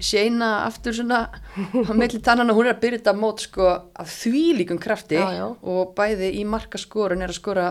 Shayna 0.00 0.46
aftur 0.66 0.90
svona 0.96 1.20
á 1.30 1.92
milli 1.94 2.18
tannana, 2.18 2.50
hún 2.56 2.66
er 2.66 2.72
að 2.74 2.80
byrja 2.82 2.98
þetta 2.98 3.12
mót 3.14 3.44
sko 3.44 3.68
af 3.94 4.08
þvílíkum 4.10 4.80
krafti 4.82 5.14
Já, 5.20 5.28
já. 5.36 5.44
og 5.62 5.92
bæði 5.94 6.32
í 6.40 6.42
markaskorun 6.50 7.22
er 7.22 7.30
að 7.30 7.38
skora 7.38 7.66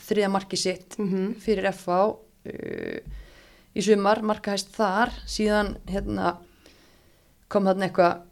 þriða 0.00 0.30
marki 0.34 0.56
sitt 0.58 0.96
Mhm. 0.98 1.36
fyrir 1.38 1.68
FH 1.70 1.90
uh, 2.08 2.98
í 3.76 3.84
sumar, 3.86 4.18
markahæst 4.26 4.72
þar 4.74 5.12
síðan 5.30 5.76
hérna 5.86 6.38
kom 7.50 7.68
þarna 7.68 7.88
eitthvað 7.88 8.26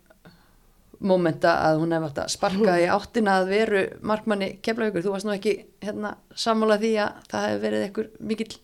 mómenta 0.99 1.53
að 1.63 1.83
hún 1.83 1.95
hefði 1.95 2.09
átt 2.09 2.21
að 2.25 2.33
sparka 2.33 2.79
í 2.81 2.87
áttina 2.91 3.37
að 3.39 3.53
veru 3.53 3.83
markmanni 4.11 4.49
kemlavíkur, 4.67 5.05
þú 5.05 5.13
varst 5.15 5.29
nú 5.29 5.35
ekki 5.37 5.55
hérna 5.85 6.17
sammála 6.35 6.79
því 6.81 6.95
að 7.05 7.21
það 7.31 7.47
hefði 7.47 7.63
verið 7.65 7.85
eitthvað 7.87 8.09
mikill 8.31 8.57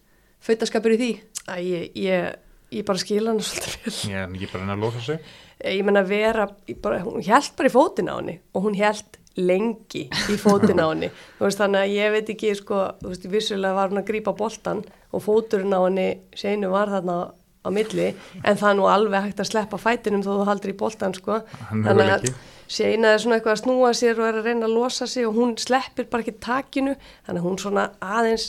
fautaskapur 0.45 0.95
í 0.97 1.01
því? 1.01 1.11
Æ, 1.45 1.55
ég, 1.63 1.85
ég, 2.01 2.39
ég 2.75 2.87
bara 2.89 3.03
skila 3.03 3.33
hann 3.33 3.43
svolítið 3.45 3.77
vel. 3.85 3.95
Ég 4.11 4.19
er 4.19 4.35
ekki 4.35 4.49
bara 4.51 4.63
að 4.63 4.65
reyna 4.65 4.77
að 4.77 4.87
losa 4.87 5.05
sig. 5.05 5.29
Ég 5.65 5.85
menna 5.87 6.03
vera, 6.09 6.49
ég 6.69 6.81
bara, 6.83 7.03
hún 7.05 7.23
held 7.25 7.53
bara 7.59 7.71
í 7.71 7.75
fótinn 7.75 8.11
á 8.11 8.15
henni 8.19 8.37
og 8.53 8.67
hún 8.67 8.79
held 8.79 9.21
lengi 9.39 10.05
í 10.11 10.37
fótinn 10.41 10.83
á 10.83 10.87
henni. 10.91 11.11
Þú 11.39 11.47
veist 11.47 11.63
þannig 11.63 11.85
að 11.85 11.95
ég 11.95 12.13
veit 12.15 12.35
ekki 12.35 12.53
sko, 12.59 12.83
þú 13.01 13.15
veist, 13.15 13.31
vissulega 13.31 13.79
var 13.79 13.95
hún 13.95 14.03
að 14.03 14.11
grípa 14.11 14.35
boltan 14.37 14.83
og 15.15 15.25
fóturinn 15.25 15.75
á 15.75 15.81
henni 15.87 16.09
seinu 16.39 16.71
var 16.75 16.93
þarna 16.93 17.19
á 17.65 17.69
milli 17.73 18.11
en 18.45 18.59
það 18.61 18.71
er 18.71 18.77
nú 18.79 18.89
alveg 18.93 19.29
hægt 19.29 19.41
að 19.41 19.51
sleppa 19.53 19.81
fætinum 19.81 20.25
þó 20.25 20.33
þú 20.35 20.49
haldir 20.51 20.75
í 20.75 20.77
boltan 20.85 21.17
sko 21.17 21.41
þannig 21.71 22.13
að. 22.19 22.29
Seina 22.75 23.11
er 23.13 23.21
svona 23.21 23.37
eitthvað 23.37 23.59
að 23.59 23.61
snúa 23.61 23.91
sér 23.93 24.21
og 24.23 24.29
er 24.29 24.39
að 24.41 24.47
reyna 24.49 24.65
að 24.65 24.77
losa 24.79 25.07
sig 25.07 25.27
og 25.29 25.35
hún 25.37 25.51
sleppir 25.61 26.07
bara 26.09 26.25
ekki 26.25 26.39
takinu 26.41 26.95
þannig 27.27 27.43
að 27.43 27.45
hún 27.45 27.59
svona 27.61 27.85
aðeins 28.01 28.47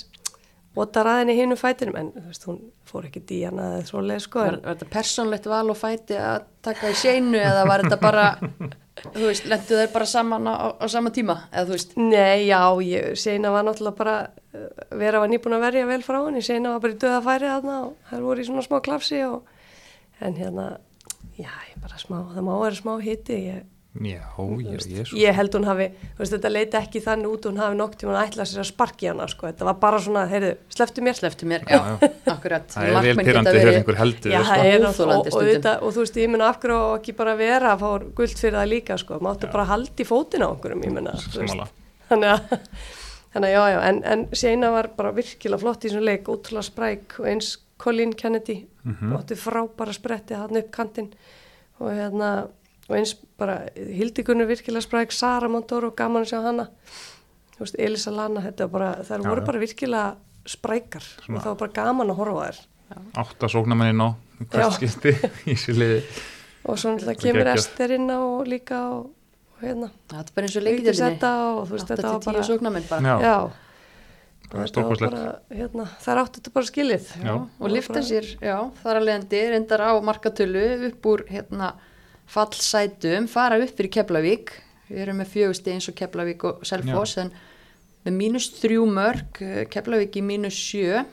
botar 0.76 1.10
aðeins 1.12 1.34
í 1.34 1.42
hinu 1.42 1.58
fætinum 1.60 1.98
en 2.00 2.14
veist, 2.16 2.48
hún 2.48 2.62
fór 2.88 3.10
ekki 3.10 3.26
díjana 3.28 3.74
eða 3.74 3.90
svoleið 3.90 4.24
sko 4.24 4.40
var, 4.40 4.58
var 4.64 4.78
þetta 4.78 4.90
persónlegt 4.96 5.50
val 5.52 5.68
og 5.72 5.80
fæti 5.80 6.16
að 6.20 6.48
taka 6.64 6.92
í 6.92 6.98
seinu 7.00 7.40
eða 7.40 7.68
var 7.68 7.84
þetta 7.84 8.00
bara 8.02 8.26
þú 9.04 9.26
veist, 9.28 9.46
lendu 9.52 9.78
þeir 9.80 9.92
bara 9.94 10.08
saman 10.10 10.48
á, 10.48 10.56
á 10.80 10.86
sama 10.92 11.12
tíma 11.16 11.36
eða 11.52 11.66
þú 11.68 11.76
veist, 11.76 11.96
Nei, 12.00 12.48
já, 12.48 12.60
ég, 12.86 13.20
Seina 13.20 13.52
var 13.54 13.68
náttúrulega 13.68 14.00
bara 14.00 14.16
uh, 14.56 14.70
vera 14.96 15.22
var 15.24 15.32
nýbúin 15.32 15.58
að 15.58 15.66
verja 15.68 15.90
vel 15.90 16.02
frá 16.06 16.20
henni. 16.22 16.44
Seina 16.46 16.74
var 16.74 16.84
bara 16.84 16.96
í 16.96 17.00
döða 17.04 17.22
færi 17.26 17.52
þarna 17.52 17.78
og 17.90 18.12
það 18.12 18.26
voru 18.30 18.44
í 18.44 18.50
svona 18.50 18.66
smá 18.66 18.80
klafsi 18.86 19.22
og, 19.28 19.56
en 20.24 20.38
hérna, 20.40 20.68
já, 21.36 21.52
ég 21.72 21.80
bara 21.84 22.02
smá 22.02 22.20
það 22.34 22.48
má 22.48 22.54
vera 22.64 22.80
smá 22.80 22.94
hiti 23.04 23.40
ég, 23.50 23.64
Já, 23.96 24.20
já, 24.20 24.76
ég 24.76 25.06
svo 25.08 25.18
ég 25.18 25.32
held 25.38 25.54
hún 25.56 25.64
hafi, 25.70 25.86
þú 26.18 26.20
veist, 26.20 26.34
þetta 26.36 26.50
leiti 26.52 26.76
ekki 26.82 27.00
þannig 27.06 27.30
út 27.32 27.46
hún 27.48 27.60
hafi 27.62 27.78
nokk 27.80 27.94
tíma 27.96 28.12
að 28.20 28.26
ætla 28.28 28.44
sér 28.50 28.60
að 28.60 28.68
sparki 28.68 29.08
hana 29.08 29.28
sko, 29.32 29.48
þetta 29.48 29.68
var 29.70 29.78
bara 29.80 30.00
svona, 30.04 30.24
heyrðu, 30.28 30.50
sleftu 30.76 31.02
mér. 31.06 31.16
Sleftu 31.16 31.48
mér, 31.48 31.64
Já, 31.64 31.80
já, 31.80 32.10
akkurat. 32.34 32.68
Það 32.76 32.84
er 32.84 32.92
vel 32.92 32.96
Markmenn 32.98 33.16
geta 33.16 33.30
pyrrandi 33.30 33.54
verið- 33.56 33.64
þegar 33.64 33.80
einhver 33.80 34.00
heldur 34.02 34.32
Já, 34.36 34.42
þér, 34.42 34.50
það 34.50 34.60
sko. 34.60 34.68
er 34.68 34.76
og, 34.76 34.90
Óþolandi 34.92 35.32
og, 35.32 35.40
og, 35.40 35.88
og 35.88 35.94
þú 35.96 36.04
veist, 36.04 36.20
ég 36.20 36.30
menna 36.34 36.50
af 36.50 36.60
hverju 36.60 36.80
ekki 37.00 37.16
bara 37.16 37.36
vera 37.40 37.72
að 37.72 37.80
fá 37.86 37.90
guld 38.20 38.36
fyrir 38.44 38.58
það 38.60 38.70
líka 38.74 38.98
sko, 39.00 39.20
máttu 39.24 39.52
bara 39.56 39.66
haldi 39.72 40.04
fótinn 40.12 40.44
á 40.44 40.50
okkurum, 40.52 40.84
ég 40.84 40.92
menna 40.92 41.16
Sammála. 41.16 41.68
þannig 42.10 42.30
að, 42.36 42.60
þannig 43.32 43.48
að 43.48 43.56
já, 43.56 43.64
já, 43.72 43.80
en, 43.90 44.04
en 44.04 44.28
Seina 44.34 44.72
var 44.76 44.90
bara 44.98 45.12
virkilega 45.16 45.60
flott 45.64 45.86
í 45.86 45.88
þessum 45.90 46.04
leik, 46.04 46.28
útrúlega 46.28 46.68
spræk 46.68 47.20
og 47.24 47.32
eins 47.32 47.58
Colin 47.80 48.12
Kennedy, 48.14 48.66
Mhm. 48.84 49.16
og 51.80 52.40
og 52.90 52.96
eins 53.00 53.16
bara 53.40 53.60
Hildikunni 53.76 54.46
virkilega 54.50 54.82
spræk, 54.86 55.12
Sara 55.16 55.50
Montoro 55.50 55.92
gaman 55.98 56.26
að 56.26 56.32
sjá 56.34 56.42
hana, 56.46 56.68
þú 57.56 57.64
veist, 57.66 57.80
Elisa 57.80 58.12
Lana, 58.14 58.42
þetta 58.46 58.68
var 58.68 58.74
bara, 58.80 58.92
þær 59.08 59.18
Já, 59.24 59.28
voru 59.30 59.42
já. 59.42 59.46
bara 59.50 59.60
virkilega 59.64 60.06
sprækar. 60.46 61.06
Svona- 61.26 61.38
og 61.40 61.44
það 61.44 61.52
var 61.54 61.60
bara 61.64 61.76
gaman 61.82 62.10
að 62.14 62.20
horfa 62.22 62.38
á 62.38 62.46
þær. 62.46 62.64
Átta 63.18 63.48
sóknamennin 63.50 64.02
á 64.06 64.10
Já. 64.14 64.46
hvert 64.52 64.74
skipti 64.78 65.14
í 65.50 65.56
sér 65.58 65.78
liði. 65.82 66.02
Og 66.70 66.78
svo 66.82 66.92
náttúrulega 66.96 67.22
kemur 67.22 67.44
geggjað. 67.46 67.60
Ester 67.62 67.92
inn 67.94 68.08
á 68.10 68.18
og 68.26 68.48
líka 68.50 68.78
og, 68.90 69.12
og 69.54 69.60
hérna, 69.62 69.90
það 70.10 70.22
er 70.24 70.32
bara 70.36 70.48
eins 70.48 70.56
og 70.58 70.64
Vigdís 70.66 70.66
leikidildinni 70.66 71.16
Edda 71.16 71.32
og 71.54 71.60
þú 71.70 71.76
veist, 71.76 71.90
þetta 71.92 72.08
var 72.10 72.16
8-10 72.22 72.26
bara 72.32 72.46
sóknarmenn 72.48 72.88
bara. 72.90 73.02
Já, 73.02 73.16
já, 73.22 73.36
Það 74.46 74.56
er 74.56 74.56
og 74.56 74.56
þetta 74.56 74.58
var 74.58 74.72
stórkostlegt. 74.72 75.14
bara, 75.14 75.60
hérna, 75.60 75.86
áttu 76.24 76.40
þetta 76.42 76.54
bara 76.56 76.70
skilið. 76.70 77.06
Já. 77.26 77.36
og 77.60 77.70
lifta 77.70 78.02
sér, 78.06 78.26
já, 78.42 78.58
þar 78.82 79.00
að 79.00 79.06
leiðandi 79.10 79.42
reyndar 79.54 79.82
á 79.86 79.92
markatölu 80.06 80.66
upp 80.90 81.06
úr 81.14 81.24
hérna 81.30 81.74
fallsætum, 82.32 83.28
fara 83.32 83.60
upp 83.62 83.76
fyrir 83.78 83.92
Keflavík, 84.00 84.56
við 84.90 85.04
erum 85.06 85.22
með 85.22 85.32
fjögusti 85.34 85.76
eins 85.76 85.90
og 85.92 85.98
Keflavík 85.98 86.48
og 86.48 86.66
Selfoss 86.68 87.20
en 87.22 87.32
með 88.06 88.18
mínus 88.18 88.50
þrjú 88.60 88.88
mörg 88.90 89.40
Keflavík 89.74 90.20
í 90.20 90.26
mínus 90.26 90.58
sjö. 90.58 91.06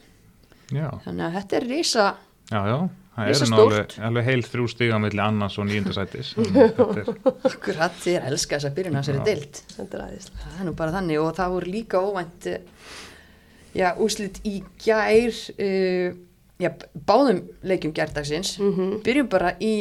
Já, 0.73 0.89
þannig 1.05 1.27
að 1.27 1.39
þetta 1.39 1.57
er 1.59 1.69
risa 1.69 2.09
já, 2.49 2.61
já. 2.69 2.77
Það 3.13 3.29
Risa 3.29 3.45
er 3.45 3.51
nú 3.53 3.57
alveg, 3.61 3.95
alveg 4.09 4.25
heil 4.25 4.43
þrjú 4.47 4.67
stiga 4.73 4.99
milli 5.03 5.21
annars 5.21 5.59
og 5.61 5.67
nýjundasætis 5.69 6.31
Þetta 6.39 6.87
er 7.03 7.11
akkurat 7.51 7.99
þér 8.01 8.29
elska 8.31 8.57
þess 8.57 8.69
að 8.71 8.79
byrjun 8.79 8.97
að 8.97 9.09
sér 9.09 9.19
er 9.19 10.05
aðeinslega 10.07 10.45
það 10.47 10.63
er 10.63 10.69
nú 10.69 10.75
bara 10.79 10.95
þannig 10.95 11.21
og 11.21 11.35
það 11.37 11.57
voru 11.57 11.75
líka 11.75 12.01
óvænt 12.01 12.49
eh, 12.49 12.63
já, 13.77 13.91
úslit 14.01 14.41
í 14.49 14.55
gær 14.81 15.29
uh, 15.29 16.17
já, 16.63 16.71
báðum 17.09 17.43
leikjum 17.69 17.93
gærdagsins. 17.97 18.57
Mhm. 18.63 19.03
byrjum 19.05 19.29
bara 19.33 19.53
í 19.61 19.75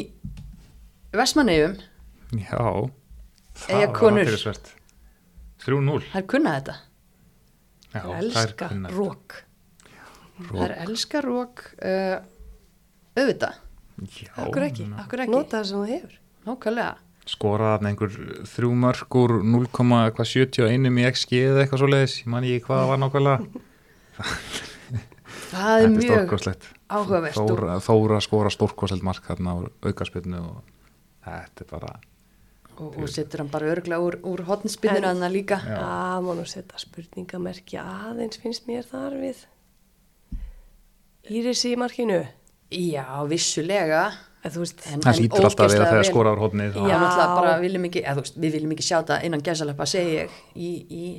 Vestmannegjum, 1.12 1.74
Já, 2.40 2.62
það 3.66 3.82
var 3.82 3.94
konur. 3.98 4.22
aðeinsvert 4.24 4.70
3-0 5.66 5.98
það 6.08 6.20
er 6.22 6.28
kunnað 6.32 6.58
þetta. 6.60 6.76
Já, 7.92 8.00
Það 8.00 8.06
það 8.06 8.14
er 8.16 8.28
elska 8.32 8.70
rók 8.96 9.36
það 10.42 10.64
er 10.66 10.74
elska 10.86 11.22
rók 11.26 11.64
uh, 11.84 12.16
auðvitað, 13.20 13.60
Já, 14.02 14.32
Akkur 14.42 14.64
ekki, 14.66 14.88
akkur 14.98 15.22
ekki. 15.26 15.34
Nota 15.36 15.60
það 15.60 15.68
sem 15.70 15.82
þú 15.82 15.90
hefur. 15.92 16.14
Nákvæmlega. 16.48 16.94
Skoraði 17.30 17.76
þarna 17.76 17.90
einhver 17.92 18.16
þrjú 18.50 18.72
mörg 18.82 19.18
úr 19.22 19.34
0,71 19.46 20.90
í 20.90 21.04
XG 21.12 21.42
eða 21.52 21.62
eitthvað 21.66 21.84
svo 21.84 21.90
leiðis, 21.92 22.16
ég 22.24 22.32
man 22.34 22.48
ekki 22.48 22.64
hvað 22.66 22.82
það 22.82 22.92
var 22.92 23.02
nákvæmlega. 23.04 23.38
Það 25.52 25.84
er 25.84 25.90
mjög 25.92 26.34
áhugavert. 26.92 27.36
Þóra, 27.36 27.74
Þóra 27.84 28.20
skora 28.24 28.52
stórkoslegt 28.54 29.04
mark 29.04 29.26
þarna 29.28 29.52
á 29.52 29.58
aukarspilnu 29.90 30.40
og 30.40 30.62
þetta 31.26 31.66
er 31.66 31.70
bara 31.72 31.94
og, 32.82 32.98
og 32.98 33.10
setur 33.12 33.44
hann 33.44 33.52
bara 33.52 33.70
örgla 33.72 34.00
úr, 34.02 34.18
úr 34.28 34.44
hotnspillinu 34.48 35.10
hann 35.10 35.26
líka. 35.34 35.60
Að 35.62 36.26
má 36.26 36.34
nú 36.38 36.46
setja 36.50 36.82
spurningamerki 36.82 37.80
aðeins 37.82 38.42
finnst 38.42 38.68
mér 38.70 38.88
þar 38.88 39.18
við. 39.22 39.46
Írisi 41.30 41.76
í 41.76 41.80
markinu? 41.80 42.24
Já, 42.72 43.06
vissulega. 43.30 44.10
Veist, 44.42 44.80
en, 44.90 45.04
það 45.04 45.12
en 45.12 45.18
hlýtur 45.20 45.46
alltaf 45.46 45.68
að 45.68 45.74
vera 45.76 45.88
þegar 45.92 46.32
úr 46.32 46.40
hodni 46.42 46.66
Já, 46.66 46.96
náttúrulega 46.98 47.34
bara 47.38 47.50
viljum 47.62 47.84
ekki, 47.92 48.02
eða 48.02 48.24
veist, 48.24 48.40
við 48.42 48.56
viljum 48.56 48.72
ekki 48.74 48.86
sjá 48.88 48.96
þetta 48.96 49.18
innan 49.28 49.44
gæsaleppa, 49.46 49.86
segi 49.86 50.16
ég, 50.16 50.40
í, 50.58 50.70
í, 50.90 51.10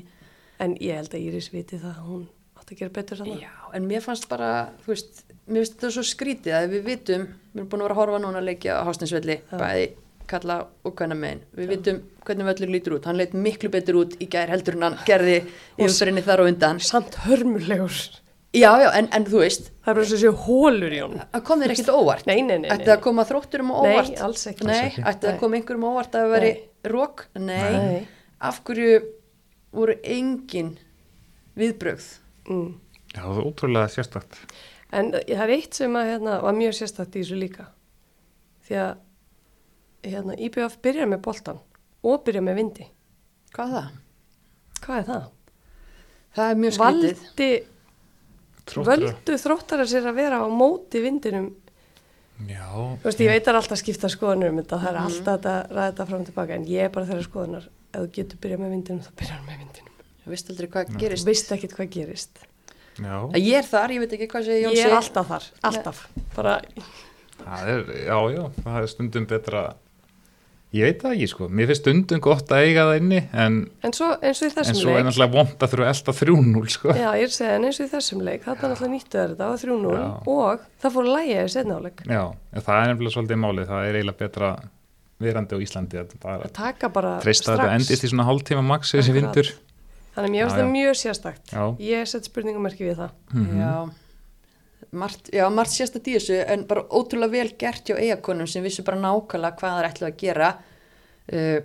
en 0.65 0.75
ég 0.83 0.99
held 0.99 1.15
að 1.15 1.29
Íris 1.29 1.49
viti 1.53 1.79
það 1.79 1.93
að 1.93 2.09
hún 2.09 2.25
átt 2.59 2.73
að 2.73 2.81
gera 2.81 2.95
betur 2.97 3.21
þannig 3.23 3.45
já, 3.45 3.53
en 3.79 3.87
mér 3.87 4.03
fannst 4.03 4.27
bara, 4.33 4.51
þú 4.83 4.91
veist, 4.91 5.23
mér 5.49 5.63
finnst 5.65 5.75
þetta 5.79 5.91
svo 5.97 6.05
skrítið 6.07 6.55
að 6.59 6.69
við 6.77 6.85
vitum, 6.91 7.27
við 7.53 7.61
erum 7.63 7.69
búin 7.73 7.83
að 7.83 7.89
vera 7.89 7.97
að 7.97 8.01
horfa 8.03 8.23
núna 8.23 8.41
að 8.43 8.49
leikja 8.51 8.79
á 8.79 8.87
Hástinsvelli, 8.87 9.37
bæði 9.53 9.87
kalla 10.33 10.57
og 10.87 10.95
hvenna 10.97 11.17
megin, 11.19 11.41
við 11.59 11.69
vitum 11.75 11.97
hvernig 12.25 12.47
völlur 12.49 12.71
lítur 12.73 12.95
út, 12.97 13.05
hann 13.11 13.19
leit 13.21 13.33
miklu 13.37 13.69
betur 13.75 13.99
út 14.05 14.15
í 14.23 14.29
gær 14.33 14.49
heldur 14.55 14.79
en 14.79 14.87
hann 14.87 14.99
gerði 15.09 15.41
í 15.43 15.85
umfyrinni 15.85 16.23
þar 16.25 16.45
og 16.45 16.53
undan. 16.53 16.81
samt 16.81 17.19
hörmulegur 17.27 17.97
Já, 18.53 18.69
já, 18.85 18.91
en, 18.99 19.07
en 19.17 19.25
þú 19.25 19.39
veist, 19.41 19.71
það 19.81 19.91
er 19.91 19.97
bara 19.97 20.09
svo 20.11 20.17
séu 20.21 20.33
hólur 20.45 20.93
í 20.93 20.99
honum 21.01 21.21
það 21.33 21.45
kom 21.49 21.63
þér 21.65 21.73
ekkit 21.73 21.89
óvart. 21.93 22.27
nei, 22.29 22.43
nei, 22.45 22.59
nei, 22.61 22.69
Ætti 22.75 22.85
það 22.85 22.95
að 22.99 23.05
koma 23.07 23.25
þrótturum 23.25 23.71
á 23.73 23.77
Nei, 23.81 23.93
óvart? 23.95 24.19
alls 24.27 24.43
ekki. 24.51 24.67
Nei, 24.69 24.89
ætti 25.01 25.25
það 25.25 25.31
að 25.31 25.39
koma 25.41 25.57
einhverjum 25.57 25.87
á 25.89 25.89
óvart 25.89 26.19
að 26.19 26.25
það 26.27 26.35
veri 26.35 26.51
rók? 26.93 27.23
Nei. 27.41 27.73
Nei. 27.73 28.03
Af 28.45 28.59
hverju 28.69 28.99
voru 29.73 29.97
engin 30.05 30.75
viðbrögð? 31.57 32.11
mm. 32.49 32.69
Já, 33.13 33.23
það 33.25 33.41
er 33.41 33.49
ótrúlega 33.49 33.89
sérstakt 33.93 34.39
En 34.93 35.11
það 35.15 35.33
er 35.47 35.53
eitt 35.57 35.79
sem 35.79 35.95
að, 35.97 36.09
hérna, 36.13 36.39
var 36.45 36.57
mjög 36.59 36.75
sérstakt 36.77 37.17
í 37.17 37.23
þessu 37.23 37.39
líka. 37.41 37.67
Því 38.67 38.77
að 38.83 38.93
hérna, 40.13 40.37
IBF 40.49 40.77
byrjar 40.85 41.09
með 41.09 41.23
boltan 41.25 41.61
og 42.05 42.25
byrjar 42.27 42.45
með 42.45 42.59
vindi. 42.61 42.87
Hvað 43.55 43.69
er 43.69 43.77
það? 43.79 43.91
Hvað 44.83 44.99
er 45.03 45.07
það? 45.09 45.29
Það 46.37 46.51
er 46.53 46.61
mjög 46.63 46.77
skrítið. 46.77 47.23
Valdi, 47.23 47.51
Þróttur- 48.63 48.87
völdu 49.03 49.37
þróttara 49.43 49.85
sér 49.91 50.05
að 50.07 50.15
vera 50.21 50.39
á 50.39 50.47
móti 50.47 51.01
vindinum 51.03 51.49
Já, 52.49 52.67
Þú 53.03 53.05
veist, 53.07 53.21
ég 53.23 53.29
veit 53.31 53.43
að 53.43 53.45
það 53.45 53.53
er 53.53 53.59
alltaf 53.59 53.75
að 53.77 53.81
skipta 53.83 54.09
skoðanur 54.11 54.51
um 54.51 54.57
þetta, 54.59 54.79
það 54.83 54.89
er 54.93 54.99
alltaf 55.03 55.45
að 55.47 55.59
ræða 55.77 55.85
þetta 55.93 56.07
fram 56.09 56.21
og 56.23 56.27
tilbaka, 56.27 56.55
en 56.57 56.65
ég 56.67 56.87
er 56.87 56.93
bara 56.95 57.07
þeirra 57.07 57.27
skoðanar, 57.27 57.67
ef 57.93 58.01
þú 58.01 58.09
getur 58.17 58.41
byrjað 58.43 58.63
með 58.63 58.73
vindinum, 58.75 59.03
þá 59.05 59.11
byrjar 59.21 59.43
með 59.47 59.59
vindinum. 59.63 59.93
Þú 60.25 60.33
veist 60.33 60.51
aldrei 60.51 60.69
hvað 60.73 60.89
Þú 60.93 61.03
gerist. 61.03 61.27
veist 61.29 61.53
ekkit 61.55 61.75
hvað 61.77 61.91
gerist. 61.99 62.41
Já, 62.99 63.15
Ég 63.39 63.55
er 63.61 63.69
þar, 63.69 63.95
ég 63.97 64.03
veit 64.05 64.17
ekki 64.19 64.29
hvað 64.33 64.49
segir 64.49 64.67
Jónsi. 64.67 64.81
Ég 64.83 64.91
er 64.91 64.97
alltaf 64.99 65.31
þar, 65.33 65.47
alltaf. 65.71 66.03
Bara, 66.37 66.57
það 67.45 67.71
er, 67.77 67.87
já, 68.09 68.19
já, 68.37 68.43
það 68.65 68.77
er 68.83 68.91
stundum 68.93 69.29
betra, 69.31 69.63
ég 70.73 70.87
veit 70.89 71.01
það 71.05 71.15
ekki 71.17 71.29
sko, 71.33 71.49
mér 71.53 71.71
finnst 71.71 71.83
stundum 71.85 72.23
gott 72.25 72.53
að 72.53 72.67
eiga 72.69 72.85
það 72.89 73.01
inni 73.03 73.23
en, 73.45 73.57
en 73.85 73.97
svo 73.97 74.11
eins 74.25 74.43
og 74.43 74.49
í 74.49 74.53
en 74.63 74.79
svo 74.79 74.93
er 74.93 75.01
leik, 75.01 75.09
náttúrulega 75.09 75.35
vond 75.39 75.65
að 75.67 75.73
þurfa 75.75 75.89
elda 75.95 76.15
3-0 76.21 76.77
sko. 76.77 76.93
já, 76.97 77.09
ég 77.17 77.27
er 77.27 77.33
að 77.33 77.35
segja, 77.39 77.57
en 77.59 77.67
eins 77.69 77.81
og 77.81 77.89
í 77.89 77.93
þessum 77.93 78.23
leik, 78.29 78.45
þetta 78.47 78.69
er 78.69 78.73
náttúrulega 78.73 78.95
nýttu 78.95 79.25
þetta 79.25 79.49
á 79.49 79.53
3-0 79.65 79.97
Já. 79.99 80.07
og 80.37 80.69
það 80.85 80.95
fór 80.97 81.09
að 81.11 81.17
lægja 81.19 81.43
í 81.43 81.51
setna 81.57 81.81
áleik. 81.81 82.07
Já, 82.09 82.23
en 82.53 82.65
það 82.69 82.79
er 82.83 82.93
nefnilega 82.93 83.17
svolítið 83.19 83.43
málið, 83.45 83.69
það 83.73 83.89
er 83.91 84.01
eiginlega 84.01 84.23
betra 84.25 84.55
verandi 85.23 85.55
á 85.55 85.59
Íslandi 85.63 86.01
að 86.01 86.15
bara 86.23 86.47
Að 86.49 86.55
taka 86.57 86.89
bara 86.93 87.13
treysta 87.23 87.53
að 87.53 87.61
þetta 87.61 87.77
endist 87.79 88.07
í 88.07 88.11
svona 88.11 88.27
hálftíma 88.27 88.65
max 88.67 88.95
þessi 88.95 89.13
Akkurat. 89.13 89.21
vindur. 89.21 89.53
Þannig 90.13 90.29
að 90.29 90.33
mér 90.33 90.43
finnst 90.43 90.57
Já, 90.57 90.61
það 90.61 90.67
já. 90.67 90.73
mjög 90.77 90.97
sérstakt. 91.01 91.53
Já. 91.53 91.63
Ég 91.89 92.09
set 92.11 92.27
spurningumerki 92.29 92.85
við 92.89 92.97
það. 93.01 93.13
Mhm. 93.33 93.61
Já, 93.63 93.75
margt, 94.93 95.31
já, 95.33 95.45
margt 95.51 95.73
sérst 95.73 95.97
að 95.97 96.03
dísu 96.09 96.37
en 96.53 96.65
bara 96.69 96.83
ótrúlega 96.93 97.33
vel 97.33 97.53
gert 97.59 97.87
hjá 97.89 97.97
eigakonum 97.97 98.47
sem 98.51 98.63
vissu 98.65 98.83
bara 98.85 98.99
nákvæmlega 99.01 99.57
hvað 99.57 99.71
það 99.73 99.83
er 99.85 99.89
ætlaði 99.91 100.13
að 100.13 100.19
gera 100.21 100.49
uh, 101.33 101.61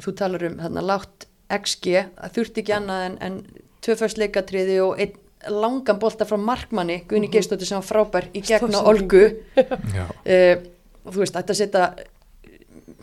þú 0.00 0.14
talar 0.16 0.44
um 0.48 0.54
þarna 0.62 0.84
látt 0.88 1.26
XG, 1.50 2.06
það 2.16 2.34
þurfti 2.38 2.62
ekki 2.62 2.72
annað 2.76 3.04
en, 3.08 3.18
en 3.26 3.40
tvöfæst 3.84 4.20
leikatriði 4.22 4.78
og 4.84 5.00
einn 5.02 5.18
langan 5.50 5.98
bolta 6.00 6.26
frá 6.28 6.36
markmanni 6.40 7.00
Guðni 7.08 7.26
mm 7.28 7.30
Mhm. 7.30 7.32
sem 7.68 7.80
var 7.80 7.88
frábær 7.88 8.26
í 8.36 8.40
gegn 8.44 8.70
á 8.70 8.80
Stórsendingu. 8.80 8.86
Olgu 8.88 9.24
Já, 9.96 10.04
uh, 10.06 10.62
og 11.04 11.12
þú 11.14 11.18
veist, 11.24 11.34
þetta 11.36 11.54
setja 11.56 11.84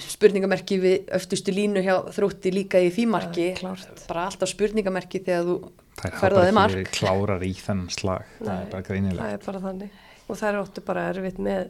spurningamerki 0.04 0.78
við 0.82 1.10
öftustu 1.18 1.54
línu 1.56 1.82
hjá 1.86 1.96
þrótti 2.16 2.52
líka 2.54 2.82
í 2.84 2.92
því 2.94 3.06
marki 3.10 3.48
Ja, 3.50 3.56
klárt. 3.60 4.04
bara 4.08 4.26
alltaf 4.30 4.50
spurningamerki 4.52 5.22
þegar 5.26 5.48
þú 5.48 5.56
það 5.98 6.08
er 6.12 6.20
Færðu 6.22 6.36
bara 6.38 6.38
á 6.38 6.46
þig 6.46 6.52
ekki 6.52 6.84
mark. 6.84 6.92
klárar 7.00 7.42
í 7.48 7.52
þennan 7.58 7.90
slag, 7.96 8.26
það 8.40 8.48
Nei. 8.52 8.62
er 8.62 8.72
bara 8.72 8.88
greinilegt. 8.90 9.20
Það 9.24 9.34
er 9.34 9.46
bara 9.46 9.60
þannig. 9.68 9.90
Og 10.28 10.38
það 10.38 10.50
er 10.54 10.60
óttu 10.62 10.84
bara 10.86 11.06
erfitt 11.14 11.40
með, 11.40 11.70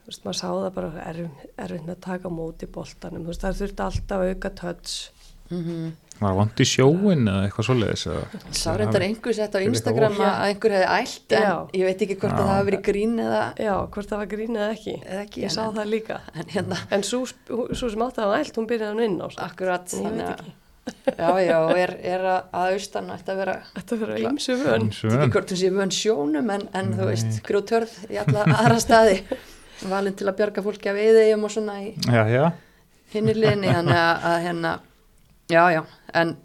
þú 0.00 0.10
veist, 0.10 0.24
maður 0.24 0.38
sá 0.40 0.48
það 0.48 0.70
bara 0.78 0.90
erfitt, 1.10 1.46
erfitt 1.66 1.86
með 1.86 1.94
að 1.96 2.00
taka 2.06 2.28
móti 2.30 2.66
boltanum. 2.66 3.22
Þú 3.26 3.32
veist, 3.32 3.44
það 3.44 3.60
þurfti 3.60 3.86
alltaf 3.86 4.18
að 4.22 4.32
auka 4.34 4.50
touch. 4.62 4.96
mm 5.50 5.92
Var 6.16 6.32
vant 6.38 6.60
í 6.62 6.64
sjóin 6.64 7.26
eða 7.28 7.42
eitthvað 7.46 7.66
svoleiðis? 7.68 8.04
Sá 8.56 8.70
reyndar 8.78 9.02
einhver 9.04 9.34
sett 9.36 9.52
á 9.52 9.60
Instagram 9.60 10.14
að 10.16 10.44
einhver 10.46 10.72
hefði 10.76 10.86
ælt 10.96 11.34
en 11.36 11.42
Já. 11.44 11.56
ég 11.76 11.84
veit 11.90 12.04
ekki 12.06 12.16
hvort 12.16 12.32
Já. 12.32 12.36
að 12.38 12.46
það 12.46 12.52
hafi 12.56 12.68
verið 12.70 12.82
grín 12.86 13.16
eða, 13.20 13.42
Já, 13.60 13.72
hvort 13.92 14.08
það 14.12 14.22
var 14.22 14.30
grín 14.30 14.56
eða 14.56 14.68
ekki. 14.76 14.94
eða 15.04 15.24
ekki 15.26 15.42
Ég 15.44 15.52
sá 15.52 15.62
en, 15.66 15.74
það 15.76 15.90
líka. 15.92 16.20
en 16.34 16.46
hérna 16.54 16.78
En 16.96 17.02
svo, 17.02 17.20
svo 17.26 17.90
sem 17.92 18.04
átti 18.06 18.22
að 18.22 18.30
hafa 18.30 18.38
ælt, 18.40 18.56
hún 18.56 18.66
byrjaði 18.70 18.94
hann 18.94 19.04
inn 19.10 19.20
á. 19.20 19.28
akkurat 19.44 19.92
En 19.92 20.06
Ég 20.06 20.12
veit 20.16 20.24
að- 20.24 20.40
ekki. 20.40 20.54
já 21.18 21.30
já 21.42 21.56
og 21.66 21.76
er, 21.76 21.92
er 22.00 22.20
að, 22.30 22.42
að 22.54 22.72
austan 22.78 23.10
ætti 23.10 23.30
að 23.34 23.36
vera 23.42 23.56
Þetta 23.74 23.96
verður 24.00 24.16
Klar. 24.20 24.32
ímsu 24.32 24.56
vön. 24.62 24.82
Eins 24.86 25.04
og 25.04 25.10
ekki 25.10 25.18
vön. 25.20 25.32
hvort 25.36 25.50
hún 25.50 25.60
sé 25.60 25.70
vön 25.74 25.90
sjónum 25.90 26.50
en, 26.54 26.68
en 26.72 26.92
þú 26.94 27.04
veist 27.10 27.42
grjótörð 27.42 27.94
í 28.08 28.16
alla 28.22 28.44
aðra 28.56 28.80
staði 28.80 29.16
valin 29.90 30.14
til 30.16 30.26
að 30.30 30.36
bjarga 30.38 30.62
og 36.16 36.22
en 36.22 36.36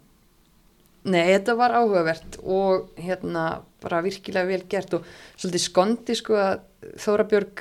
nei 1.02 1.22
þetta 1.32 1.56
var 1.58 1.74
áhugavert 1.80 2.38
og 2.44 2.92
hérna 3.00 3.46
bara 3.82 4.02
virkilega 4.04 4.46
vel 4.46 4.62
gert 4.70 4.94
og 4.94 5.06
svolítið 5.34 5.64
skondi 5.64 6.16
sko 6.18 6.38
að 6.38 6.68
Þóra 7.02 7.24
Björg 7.30 7.60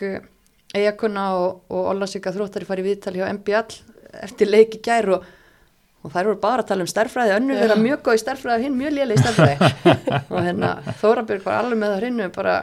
Eiakonna 0.74 1.26
og, 1.38 1.64
og 1.70 1.90
Olla 1.92 2.08
Sigga 2.10 2.34
Þróttari 2.34 2.66
farið 2.66 2.88
viðtal 2.90 3.16
hjá 3.18 3.28
MBL 3.34 3.76
eftir 4.26 4.50
leiki 4.50 4.82
gær 4.84 5.10
og, 5.18 5.26
og 6.02 6.14
þær 6.14 6.30
voru 6.32 6.40
bara 6.42 6.66
að 6.66 6.72
tala 6.72 6.86
um 6.86 6.92
stærfræði 6.92 7.36
önnu 7.38 7.58
vera 7.58 7.78
mjög 7.80 8.06
góð 8.06 8.18
í 8.18 8.22
stærfræði 8.24 8.58
og 8.60 8.66
hinn 8.68 8.80
mjög 8.80 8.96
lélega 8.98 9.18
í 9.18 9.26
stærfræði 9.26 9.92
og 10.34 10.40
hérna 10.48 10.72
Þóra 11.02 11.26
Björg 11.28 11.46
var 11.48 11.60
alveg 11.64 11.82
með 11.82 11.94
það 11.94 12.02
hreinu 12.02 12.30
bara 12.38 12.56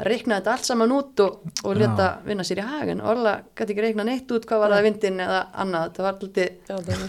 reiknaði 0.00 0.40
þetta 0.40 0.52
allt 0.54 0.64
saman 0.66 0.92
út 0.96 1.20
og, 1.20 1.42
og 1.68 1.74
leta 1.76 2.06
vinna 2.24 2.44
sér 2.46 2.62
í 2.62 2.64
hagin 2.64 3.02
Orla 3.04 3.34
gæti 3.52 3.74
ekki 3.74 3.84
reikna 3.84 4.06
neitt 4.08 4.30
út 4.32 4.46
hvað 4.48 4.62
var 4.62 4.72
það 4.72 4.86
vindin 4.86 5.20
eða 5.20 5.40
annað, 5.64 5.82
þetta 5.90 6.06
var 6.06 6.14
alltaf 6.14 6.30
það 6.70 6.92
er 6.92 7.02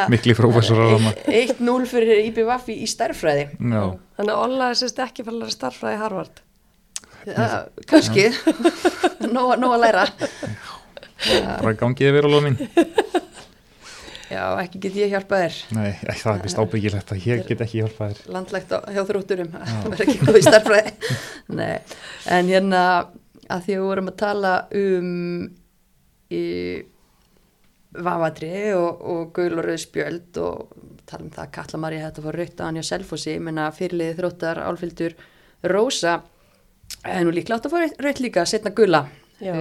að 0.00 0.14
mikli 0.14 0.36
þarna. 0.94 1.12
1-0 1.42 1.90
fyrir 1.92 2.22
IBVF 2.30 2.72
í 2.72 2.88
stærfræði 2.94 3.44
Já, 3.52 3.82
Þannig 4.16 4.32
að 4.32 4.42
Olla 4.46 4.68
er 4.72 4.80
sérst 4.80 5.04
ekki 5.04 5.26
fyrir 5.28 5.44
að 5.44 5.54
starfra 5.58 5.92
í 5.92 6.00
Harvard. 6.00 6.40
uh, 7.28 7.58
Kanski 7.90 8.30
Nó 9.28 9.44
nóg 9.60 9.76
að 9.76 9.84
læra. 9.84 10.08
Bara 11.24 11.76
gangið 11.80 12.10
yfir 12.10 12.26
á 12.28 12.30
lónin. 12.32 12.58
Já, 14.30 14.44
ekki 14.62 14.80
get 14.80 14.96
ég 14.96 15.12
hjálpað 15.12 15.42
þér. 15.44 15.56
Nei, 15.76 15.90
æ, 16.00 16.12
það 16.16 16.30
er 16.32 16.44
vist 16.46 16.60
ábyggilegt 16.62 17.12
að 17.12 17.26
ég 17.28 17.42
get 17.48 17.60
ekki 17.64 17.82
hjálpað 17.82 18.14
þér. 18.14 18.32
Landlægt 18.36 18.72
á, 18.72 18.78
hjá 18.94 19.02
þrótturum 19.10 19.50
Það 19.52 19.84
verður 19.84 20.04
ekki 20.06 20.16
góð 20.22 20.38
í 20.38 20.42
stærfræði 20.46 20.94
Nei, 21.60 21.74
en 22.36 22.50
hérna 22.52 22.82
að 23.52 23.66
því 23.66 23.76
að 23.76 23.80
við 23.80 23.84
vorum 23.84 24.10
að 24.10 24.18
tala 24.22 24.52
um 24.80 25.10
í 26.34 26.44
vafadri 28.04 28.52
og, 28.74 29.02
og 29.12 29.34
gul 29.36 29.50
og 29.58 29.66
rauð 29.68 29.82
spjöld 29.84 30.40
og 30.42 30.72
tala 31.06 31.26
um 31.26 31.34
það 31.34 31.44
að 31.44 31.52
Katla 31.58 31.80
María 31.84 32.06
þetta 32.08 32.24
fór 32.24 32.38
raukt 32.40 32.62
á 32.62 32.66
hann 32.66 32.78
hjá 32.80 32.86
Selfossi, 32.88 33.34
ég 33.36 33.44
menna 33.44 33.68
fyrirliði 33.76 34.16
þróttar 34.18 34.62
álfyldur 34.64 35.14
Rósa 35.70 36.16
en 37.04 37.28
nú 37.28 37.34
líklega 37.34 37.60
átt 37.60 37.68
að 37.68 37.76
fóra 37.76 37.90
raukt 38.08 38.24
líka 38.24 38.46
setna 38.48 38.72
gula. 38.74 39.04
Já. 39.42 39.54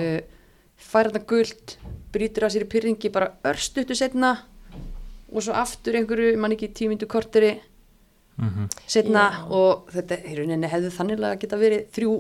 færa 0.80 1.12
þetta 1.12 1.28
gult 1.30 1.76
brýtur 2.13 2.45
að 2.47 2.56
sér 2.56 2.65
í 2.65 2.71
pyrringi 2.71 3.12
bara 3.13 3.32
örstuttu 3.49 3.95
setna 3.97 4.34
og 5.34 5.43
svo 5.43 5.56
aftur 5.58 5.98
einhverju, 5.98 6.38
mann 6.39 6.56
ekki 6.56 6.74
tímindu 6.78 7.10
korteri 7.10 7.58
Mm 8.38 8.69
setna 8.88 9.24
Já. 9.30 9.46
og 9.54 9.89
þetta 9.93 10.15
í 10.26 10.36
rauninni 10.38 10.69
hefði 10.69 10.89
þannig 10.89 11.19
að 11.22 11.36
geta 11.43 11.58
verið 11.62 11.84
þrjú 11.93 12.13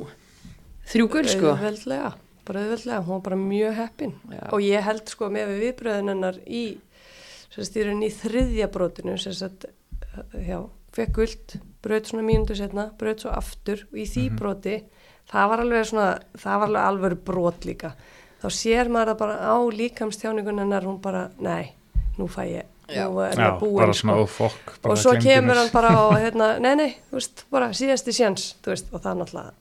þrjú 0.91 1.07
gul 1.09 1.23
sko 1.25 1.47
Auðveldlega, 1.55 2.11
bara 2.45 2.61
auðveldlega, 2.61 2.99
hún 3.01 3.15
var 3.15 3.23
bara 3.25 3.39
mjög 3.39 3.73
heppin 3.79 4.13
Já. 4.29 4.43
og 4.53 4.61
ég 4.61 4.85
held 4.85 5.09
sko 5.09 5.29
með 5.33 5.47
við 5.47 5.63
viðbröðin 5.63 6.11
hennar 6.13 6.37
í, 6.45 6.63
sem 7.49 7.63
sagt, 7.63 7.77
í 7.77 8.11
þriðja 8.13 8.69
brotinu, 8.73 9.17
sem 9.17 9.33
sagt, 9.33 9.65
já, 10.37 10.59
fekk 10.93 11.15
guld, 11.17 11.55
braut 11.81 12.09
svona 12.09 12.25
mínútu 12.27 12.57
setna, 12.57 12.91
braut 12.99 13.23
svo 13.23 13.33
aftur 13.33 13.85
og 13.89 13.97
í 13.97 14.05
því 14.05 14.27
broti, 14.37 14.75
það 15.31 15.49
var 15.49 15.63
alveg 15.65 15.87
svona, 15.89 16.09
það 16.37 16.59
var 16.61 16.67
alveg 16.67 16.89
alveg 16.91 17.23
brot 17.25 17.65
líka. 17.65 17.93
Þá 18.43 18.47
sér 18.51 18.91
maður 18.91 19.13
það 19.13 19.19
bara 19.23 19.39
á 19.49 19.55
líkamstjáningun 19.81 20.61
hennar, 20.61 20.85
hún 20.85 21.01
bara, 21.01 21.29
nei, 21.39 21.73
nú 22.19 22.27
fæ 22.27 22.43
ég, 22.51 22.72
Já. 22.89 23.07
er 23.07 23.39
Já, 23.39 23.49
búin, 23.59 23.75
bara 23.79 23.95
svona 23.95 24.13
sko. 24.13 24.21
og 24.21 24.29
fokk. 24.29 24.77
Og 24.83 24.97
svo 24.99 25.15
kemur 25.23 25.59
hann 25.59 25.71
bara 25.73 25.93
á, 25.95 26.03
hérna, 26.19 26.53
nei, 26.63 26.73
nei, 26.75 26.89
þú 27.09 27.19
veist, 27.19 27.45
bara 27.53 27.71
síðasti 27.73 28.15
sjans, 28.15 28.53
veist, 28.65 28.91
og 28.91 29.03
það 29.03 29.21
náttúrulega, 29.21 29.53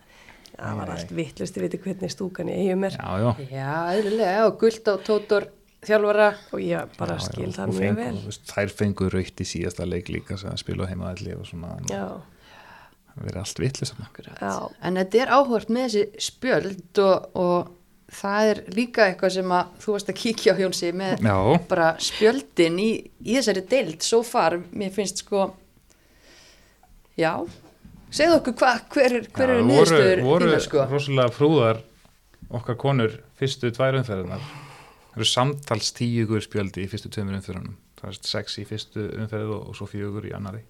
það 0.57 0.79
var 0.83 0.95
allt 0.97 1.17
vittlust, 1.17 1.57
ég 1.57 1.67
veit 1.67 1.77
ekki 1.79 1.93
hvernig 1.93 2.13
stúkan 2.13 2.51
í 2.51 2.59
eigum 2.65 2.87
er. 2.89 2.99
Já, 2.99 3.11
já. 3.23 3.31
Já, 3.53 3.73
eðlilega, 3.95 4.47
og 4.49 4.59
guld 4.61 4.91
á 4.91 4.95
Tótor 5.07 5.49
þjálfara 5.87 6.29
og 6.53 6.63
ég 6.63 6.93
bara 6.99 7.17
Já, 7.19 7.25
skil 7.27 7.49
já, 7.49 7.55
það 7.57 7.65
og 7.65 7.75
mjög 7.75 7.81
fengu, 7.83 8.03
vel 8.03 8.27
veist, 8.29 8.45
Þær 8.53 8.75
fengu 8.79 9.09
raukt 9.13 9.43
í 9.43 9.47
síðasta 9.49 9.87
leik 9.89 10.11
líka 10.13 10.39
sem 10.39 10.59
spilu 10.61 10.87
heimaðalli 10.87 11.35
og 11.35 11.47
svona 11.49 11.77
það 11.83 13.25
verið 13.27 13.41
allt 13.43 13.63
vitlis 13.65 13.95
já, 13.97 14.53
En 14.83 15.01
þetta 15.01 15.23
er 15.25 15.33
áhvert 15.39 15.73
með 15.73 15.89
þessi 15.89 16.29
spjöld 16.31 17.03
og, 17.03 17.27
og 17.43 17.73
það 18.13 18.49
er 18.53 18.61
líka 18.77 19.07
eitthvað 19.09 19.35
sem 19.39 19.53
að 19.57 19.71
þú 19.83 19.95
varst 19.97 20.11
að 20.13 20.19
kíkja 20.23 20.55
á 20.55 20.61
Jónsi 20.63 20.91
með 20.97 21.23
Já, 21.27 21.37
bara 21.71 21.89
spjöldin 22.03 22.79
í, 22.83 22.91
í 23.25 23.37
þessari 23.39 23.63
deild 23.71 24.05
svo 24.07 24.23
far, 24.27 24.59
mér 24.77 24.93
finnst 24.95 25.23
sko 25.25 25.47
já. 27.19 27.33
Segðu 28.13 28.37
okkur 28.41 28.57
hva, 28.61 28.73
hver, 28.93 29.15
er- 29.21 29.29
hver 29.33 29.55
eru 29.55 29.65
niðurstöður 29.69 30.23
voru 30.27 30.51
þínar 30.51 30.65
sko? 30.67 30.85
rosalega 30.91 31.33
prúðar 31.37 31.81
okkar 32.53 32.77
konur 32.81 33.15
fyrstu 33.41 33.71
tvær 33.73 33.97
umferðinar 34.03 34.43
það 34.43 35.17
eru 35.21 35.29
samtals 35.29 35.91
tíu 35.97 36.27
guður 36.29 36.45
spjöldi 36.45 36.85
í 36.85 36.91
fyrstu 36.93 37.09
tveimur 37.13 37.39
umferðunum. 37.39 37.79
Það 38.01 38.11
er 38.13 38.19
sex 38.29 38.59
í 38.61 38.65
fyrstu 38.69 39.07
umferðu 39.23 39.57
og, 39.57 39.67
og 39.73 39.77
svo 39.79 39.87
fjögur 39.89 40.25
í 40.29 40.33
annari 40.37 40.63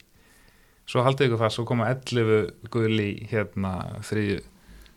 svo 0.87 1.03
haldið 1.07 1.29
ykkur 1.31 1.41
það, 1.45 1.53
svo 1.55 1.65
koma 1.67 1.87
11 1.91 2.71
guðl 2.75 2.99
í 3.01 3.11
hérna 3.31 3.71
þriðju 4.07 4.41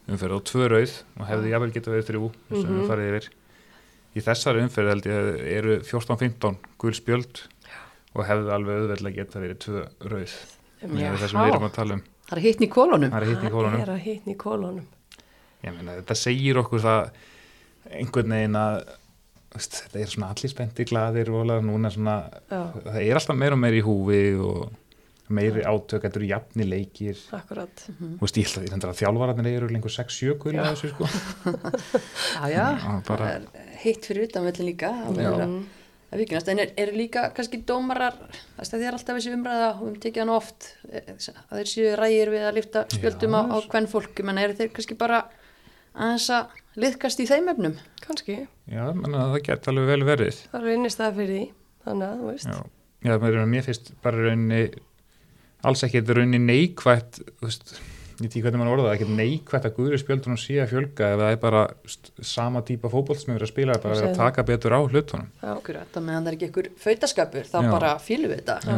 umferð 0.10 0.36
og 0.38 0.44
tvö 0.46 0.68
rauð 0.72 0.94
og 1.20 1.26
hefði 1.30 1.52
jafnvel 1.54 1.72
getað 1.76 1.96
verið 1.96 2.10
þrjú 2.12 2.32
sem 2.50 2.66
Mhm. 2.66 2.80
við 2.82 2.90
farið 2.92 3.10
yfir. 3.12 3.30
Í 4.16 4.22
þessari 4.24 4.62
umferð 4.64 4.90
held 4.94 5.06
ég 5.10 5.40
eru 5.58 5.80
14-15 5.84 6.58
guðl 6.80 6.96
spjöld 7.00 7.42
og 8.16 8.26
hefði 8.26 8.52
alveg 8.56 8.76
auðveldlega 8.82 9.18
getað 9.26 9.42
verið 9.46 9.60
tvö 9.66 9.86
rauð. 10.12 10.36
Með 10.86 11.18
það 11.18 11.28
sem 11.30 11.40
við 11.40 11.54
erum 11.54 11.70
að 11.70 11.74
tala 11.80 11.94
um. 11.98 12.04
Það 12.30 12.38
er 12.38 12.44
hittn 12.46 12.64
í 12.64 12.68
það 12.68 12.72
er 12.72 12.76
kólunum 12.76 13.10
það 13.12 13.18
er 13.18 13.24
að 13.96 14.04
hitni 14.06 14.34
í 14.34 14.38
kólunum 14.38 14.86
þetta 15.66 16.16
segir 16.18 16.58
okkur 16.62 16.80
það 16.82 17.10
einhvern 17.92 18.34
veginn 18.34 18.56
að 18.60 18.78
þetta 19.56 20.00
er 20.02 20.10
svona 20.12 20.30
allir 20.34 20.52
spendi 20.52 20.86
gladir 20.90 21.30
og 21.32 21.46
núna 21.64 21.92
svona 21.94 22.16
já, 22.50 22.62
það 22.86 22.98
er 23.02 23.20
alltaf 23.20 23.38
meira 23.40 23.54
og 23.56 23.62
meira 23.62 23.78
í 23.80 23.86
húfi 23.86 24.20
og 24.42 24.72
meiri 25.30 25.64
átök, 25.66 26.04
þetta 26.06 26.20
eru 26.20 26.28
jafni 26.30 26.66
leikir. 26.70 27.18
Akkurat. 27.34 27.86
þú 28.00 28.20
veist, 28.22 28.38
ég 28.38 28.46
held 28.46 28.58
að- 28.60 28.66
ég 28.68 28.74
held 28.76 28.84
að 28.90 29.00
þjálfararnir 29.00 29.56
eru 29.58 29.70
lengur 29.74 29.90
6-7 29.94 30.36
gul 30.44 30.54
að 30.60 30.68
þessu 30.76 30.92
sko. 30.92 31.08
Já, 32.42 32.50
já, 32.52 32.66
Já, 32.78 32.92
það 33.02 33.08
bara- 33.08 33.32
er 33.40 33.48
heitt 33.86 34.06
fyrir 34.06 34.28
utanvöldin 34.30 34.70
líka 34.70 34.92
að 35.08 35.22
Já. 35.24 35.48
viknast, 36.16 36.48
en 36.48 36.60
er, 36.64 36.70
er 36.80 36.92
líka 36.96 37.26
kannski 37.36 37.58
dómarar, 37.68 38.14
þess 38.56 38.72
að 38.72 38.80
þið 38.80 38.88
er 38.88 38.96
alltaf 39.00 39.18
þessi 39.18 39.34
umræða 39.36 39.66
og 39.82 39.88
við 39.90 39.98
tekið 40.06 40.22
hann 40.24 40.32
oft 40.36 40.68
eh, 40.88 41.10
að 41.10 41.58
þeir 41.58 41.72
séu 41.74 41.96
rægir 42.00 42.32
við 42.32 42.46
að 42.48 42.56
lifta 42.56 42.84
spjöldum 42.94 43.36
á, 43.36 43.42
á 43.52 43.58
hvern 43.66 43.90
fólkum, 43.92 44.30
en 44.32 44.38
eru 44.40 44.56
þeir 44.56 44.70
kannski 44.78 44.96
bara 45.02 45.24
aðeins 45.96 46.30
að 46.38 46.56
liðkast 46.80 47.20
í 47.20 47.28
þeim 47.28 47.50
efnum? 47.52 47.76
Kannski, 48.06 48.38
já, 48.72 48.86
menn 48.96 49.12
að 49.18 49.34
það 49.36 49.44
geta 49.50 49.72
alveg 49.74 49.90
vel 49.92 50.08
verið. 50.08 50.40
Það 50.54 50.62
er 50.70 50.78
innistæða 50.78 51.16
fyrir 51.20 51.36
því, 51.36 51.44
þannig 51.90 52.08
að, 52.08 52.18
þú 52.22 52.32
veist, 52.32 52.48
já, 52.54 52.64
já 53.10 53.18
mér, 53.26 53.40
mér 53.58 53.68
finnst 53.68 53.92
bara 54.06 54.22
í 54.22 54.26
rauninni 54.30 54.62
alls 55.70 55.84
ekki 55.88 56.02
þetta 56.02 56.16
rauninni 56.20 56.40
neikvætt 56.46 57.20
þú 57.26 57.48
veist, 57.48 57.76
ég 58.24 58.32
tík 58.32 58.46
hvernig 58.46 58.62
mann 58.62 58.72
orða 58.72 58.90
það 58.90 58.96
ekki 58.98 59.18
neikvætt 59.20 59.68
að 59.70 59.76
guðri 59.80 60.00
spjöldunum 60.02 60.40
sé 60.40 60.58
að 60.64 60.70
fjölga 60.74 61.10
ef 61.16 61.22
það 61.24 61.32
er 61.36 61.40
bara 61.42 61.64
st, 61.92 62.12
sama 62.36 62.62
típa 62.68 62.92
fótboll 62.94 63.18
sem 63.20 63.32
við 63.34 63.40
erum 63.40 63.48
að 63.50 63.54
spila, 63.54 63.78
bara 63.84 63.98
að 64.00 64.10
að 64.12 64.20
taka 64.22 64.46
betur 64.48 64.76
á 64.78 64.80
hlutunum 64.86 65.32
já, 65.42 65.50
Akkurat, 65.56 65.90
það 65.96 66.06
meðan 66.10 66.28
það 66.28 66.32
er 66.32 66.38
ekki 66.38 66.50
einhver 66.50 66.70
fautaskapur, 66.86 67.50
þá 67.52 67.58
Já. 67.60 67.72
bara 67.76 67.94
fýlum 68.00 68.32
við 68.32 68.44
þetta. 68.44 68.60
já, 68.66 68.78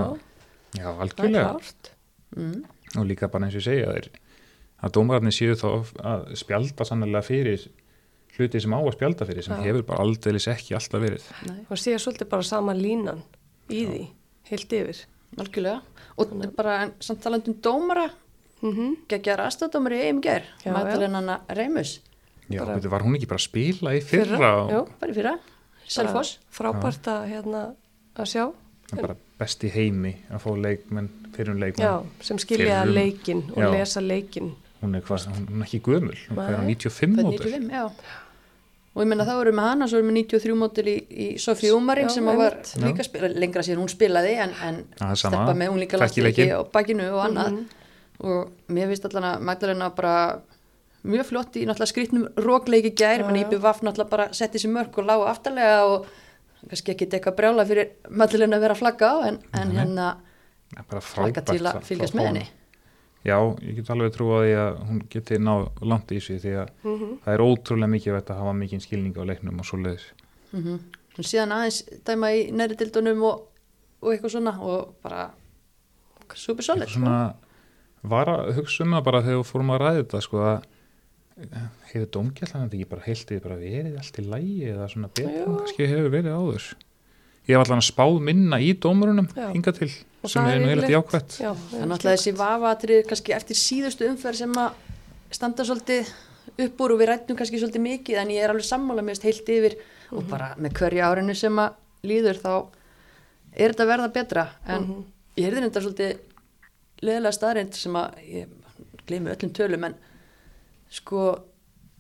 já, 0.80 0.86
það 0.88 0.94
er 0.96 1.04
algjörlega. 1.08 1.92
Mm. 2.38 2.64
og 2.98 3.06
líka 3.08 3.30
bara 3.32 3.48
eins 3.48 3.56
og 3.56 3.62
ég 3.62 3.68
segja 3.70 3.92
þeir, 3.94 4.10
að 4.84 4.96
dómararnir 4.98 5.36
séu 5.38 5.54
þá 5.58 5.68
að 6.12 6.26
spjalda 6.42 6.86
sannlega 6.90 7.24
fyrir 7.26 7.68
hluti 8.38 8.60
sem 8.62 8.74
á 8.74 8.80
að 8.80 8.94
spjalda 8.94 9.26
fyrir 9.26 9.46
sem 9.46 9.56
Já. 9.58 9.64
hefur 9.66 9.86
bara 9.88 10.04
aldeilis 10.06 10.46
ekki 10.52 10.76
alltaf 10.78 11.02
verið 11.02 11.24
Nei, 11.48 11.62
Og 11.74 11.80
sé 11.82 11.96
svolítið 11.98 12.30
bara 12.30 12.46
sama 12.46 12.76
línan 12.78 13.24
í 13.74 13.82
því, 13.88 14.02
heilt 14.52 14.76
yfir. 14.78 15.00
Algjörlega. 15.38 15.82
Og 16.18 16.32
bara 16.56 16.78
en, 16.86 16.94
samt 17.00 17.22
talandi 17.22 17.52
um 17.54 17.60
dómara, 17.62 18.10
Mm 18.62 18.96
geggjar 19.08 19.38
aðstæðdómari 19.46 20.00
í 20.02 20.06
EM 20.10 20.20
ger, 20.26 20.42
Já, 20.66 20.72
Magdalena 20.74 21.36
Reimus, 21.54 22.00
já, 22.50 22.64
Bara- 22.66 22.80
bara, 22.80 22.90
var 22.90 23.02
hún 23.06 23.14
ekki 23.16 23.28
bara 23.30 23.38
að 23.38 23.44
spila 23.46 23.92
í 23.94 24.02
fyrra, 24.02 24.38
Fyrra, 24.38 24.50
og 24.64 24.72
jú. 24.72 24.80
bara 25.00 25.12
í 25.12 25.16
fyrra, 25.16 25.34
Selfoss. 25.88 26.40
Frábært 26.52 27.06
að, 27.08 27.28
hérna, 27.30 27.62
að 28.18 28.26
sjá, 28.26 28.46
en 28.92 28.98
bara 29.04 29.16
best 29.38 29.62
í 29.64 29.70
heimi 29.70 30.16
að 30.32 30.42
fá 30.42 30.50
leikmenn 30.58 31.10
fyrir 31.36 31.52
um 31.54 31.60
leikmenn 31.62 31.86
já, 31.86 32.04
sem 32.26 32.38
skilja 32.42 32.82
Fyrrum. 32.82 32.96
leikinn 32.96 33.44
og 33.52 33.58
Já. 33.62 33.70
lesa 33.78 34.02
leikinn. 34.02 34.56
hún 34.82 34.96
er, 34.96 35.02
hvað, 35.02 35.28
hún 35.38 35.62
er 35.62 35.66
ekki 35.68 35.80
gömul 35.82 36.18
hún 36.30 36.38
er 36.42 36.58
á 36.58 36.62
Nei. 36.66 36.76
95 36.76 37.16
Fædd 37.16 37.26
mótur 37.26 37.46
95, 37.46 37.70
já. 37.70 37.92
Og 38.98 39.04
ég 39.04 39.10
menna 39.12 39.28
þá 39.28 39.34
erum 39.38 39.60
við 39.60 39.68
hana, 39.68 39.86
svo 39.86 40.00
erum 40.00 40.08
við 40.10 40.16
93 40.26 40.56
mótil 40.58 40.88
í, 40.90 40.96
í 41.06 41.26
Sofí 41.38 41.70
Úmarin 41.70 42.08
Já, 42.10 42.16
sem 42.16 42.30
að 42.32 42.40
var 42.42 42.56
líka 42.82 43.04
spila, 43.06 43.28
lengra 43.30 43.62
síðan 43.68 43.84
hún 43.84 43.92
spilaði 43.94 44.32
en, 44.42 44.56
en 44.66 44.80
steppa 45.14 45.54
með 45.54 45.70
hún 45.70 45.82
líka 45.84 46.00
leikinn. 46.02 46.56
og 46.58 46.72
bakinu 46.74 47.12
og 47.14 47.22
annað. 47.28 47.52
Mhm. 47.54 47.84
Og 48.26 48.74
mér 48.74 48.90
finnst 48.90 49.06
allan 49.06 49.28
að 49.30 49.44
Magdalena 49.46 49.92
bara 49.94 50.16
mjög 51.06 51.28
flott 51.30 51.60
í 51.62 51.68
náttúrulega 51.70 51.92
skrýtnum 51.94 52.24
rókleiki 52.42 52.96
gær, 52.98 53.22
Já, 53.22 53.28
menn 53.28 53.38
já. 53.38 53.46
Íbjö 53.46 53.60
Vaff 53.62 53.84
náttúrulega 53.86 54.10
bara 54.16 54.30
setti 54.34 54.58
sér 54.64 54.74
mörg 54.74 54.98
og 54.98 55.06
lága 55.06 55.30
aftarlega 55.30 55.84
og 55.92 56.08
kannski 56.72 56.96
ekki 56.96 57.12
eitthvað 57.12 57.38
brjála 57.38 57.68
fyrir 57.70 57.92
Magdalena 58.10 58.58
að 58.58 58.66
vera 58.66 58.80
flagga 58.82 59.12
á 59.14 59.18
en, 59.30 59.38
en 59.54 59.76
hérna 59.78 60.08
bara 60.90 61.02
flagga 61.06 61.46
frábært 61.46 61.54
til 61.54 61.70
að 61.70 61.84
fylgjast 61.86 62.18
með 62.18 62.32
henni. 62.32 62.48
Já, 63.26 63.38
ég 63.62 63.76
get 63.76 63.90
alveg 63.90 64.14
trú 64.16 64.28
á 64.32 64.40
því 64.46 64.52
að 64.62 64.78
hún 64.88 65.00
geti 65.10 65.38
ná 65.42 65.54
langt 65.82 66.12
í 66.16 66.20
sig 66.22 66.40
því 66.42 66.54
að 66.64 66.70
Mhm. 66.84 67.18
það 67.26 67.34
er 67.34 67.44
ótrúlega 67.44 67.90
mikið 67.96 68.14
vett 68.14 68.30
að 68.30 68.38
hafa 68.40 68.54
mikið 68.54 68.82
skilning 68.86 69.18
á 69.18 69.24
leiknum 69.26 69.60
og 69.60 69.66
svoleiðis. 69.66 70.06
Mm 70.54 70.80
Síðan 71.18 71.50
aðeins 71.52 71.82
dæma 72.06 72.28
í 72.30 72.52
næri 72.54 72.76
dildunum 72.78 73.24
og, 73.26 73.48
og 74.04 74.12
eitthvað 74.14 74.32
svona 74.36 74.54
og 74.62 74.94
bara 75.02 75.32
super 76.36 76.62
solid. 76.64 76.88
Svona 76.88 77.34
var 78.04 78.28
að 78.30 78.54
hugsa 78.54 78.84
um 78.86 78.92
það 78.94 79.04
bara 79.04 79.22
þegar 79.24 79.40
við 79.42 79.48
fórum 79.50 79.72
að 79.74 79.82
ræða 79.82 80.04
þetta 80.04 80.22
sko 80.22 80.38
að 80.46 80.68
hefur 81.92 82.08
dómgjallan 82.14 82.70
þetta 82.70 82.78
ekki 82.78 82.90
bara 82.92 83.06
heiltið 83.08 83.42
bara 83.44 83.58
verið 83.62 83.98
allt 83.98 84.20
í 84.22 84.26
lægi 84.30 84.70
eða 84.72 84.88
svona 84.94 85.10
betur 85.10 85.58
kannski 85.58 85.88
hefur 85.90 86.10
verið 86.14 86.38
áður. 86.38 86.68
Ég 87.48 87.56
hef 87.58 87.66
allan 87.66 87.82
að 87.82 87.90
spáð 87.90 88.22
minna 88.30 88.58
í 88.62 88.74
dómurunum 88.78 89.28
hinga 89.54 89.74
til 89.74 89.90
Og 90.28 90.32
sem 90.34 90.46
er 90.52 90.64
heilagt 90.68 90.92
jákvætt. 90.94 91.36
Já, 91.42 91.52
Það 91.56 91.82
er 91.82 91.90
náttúrulega 91.92 92.18
þessi 92.20 92.34
vafatrið 92.42 93.04
kannski 93.10 93.36
eftir 93.38 93.60
síðustu 93.64 94.08
umferð 94.12 94.42
sem 94.44 94.56
að 94.60 94.82
standa 95.38 95.66
svolítið 95.68 96.12
upp 96.68 96.82
úr 96.84 96.94
og 96.96 97.00
við 97.02 97.10
rættum 97.12 97.38
kannski 97.40 97.60
svolítið 97.62 97.84
mikið 97.88 98.20
en 98.22 98.32
ég 98.34 98.44
er 98.46 98.54
alveg 98.54 98.66
sammála 98.68 99.04
með 99.06 99.24
heilt 99.28 99.50
yfir 99.56 99.76
og 100.16 100.24
bara 100.30 100.54
með 100.58 100.78
hverju 100.80 101.04
árinu 101.04 101.36
sem 101.36 101.60
að 101.60 101.76
líður 102.08 102.40
þá 102.44 102.52
er 103.58 103.74
þetta 103.74 103.84
að 103.84 103.92
verða 103.92 104.14
betra 104.16 104.46
en 104.68 104.82
Mhm. 104.88 105.04
ég 105.38 105.46
heyrði 105.48 105.64
þetta 105.68 105.84
svolítið 105.84 106.18
leðilega 107.02 107.36
staðrind 107.38 107.74
sem 107.78 107.94
að 108.00 108.22
ég 108.28 108.48
gleymi 109.08 109.32
öllum 109.36 109.52
tölum 109.54 109.84
en 109.86 109.96
sko 110.90 111.24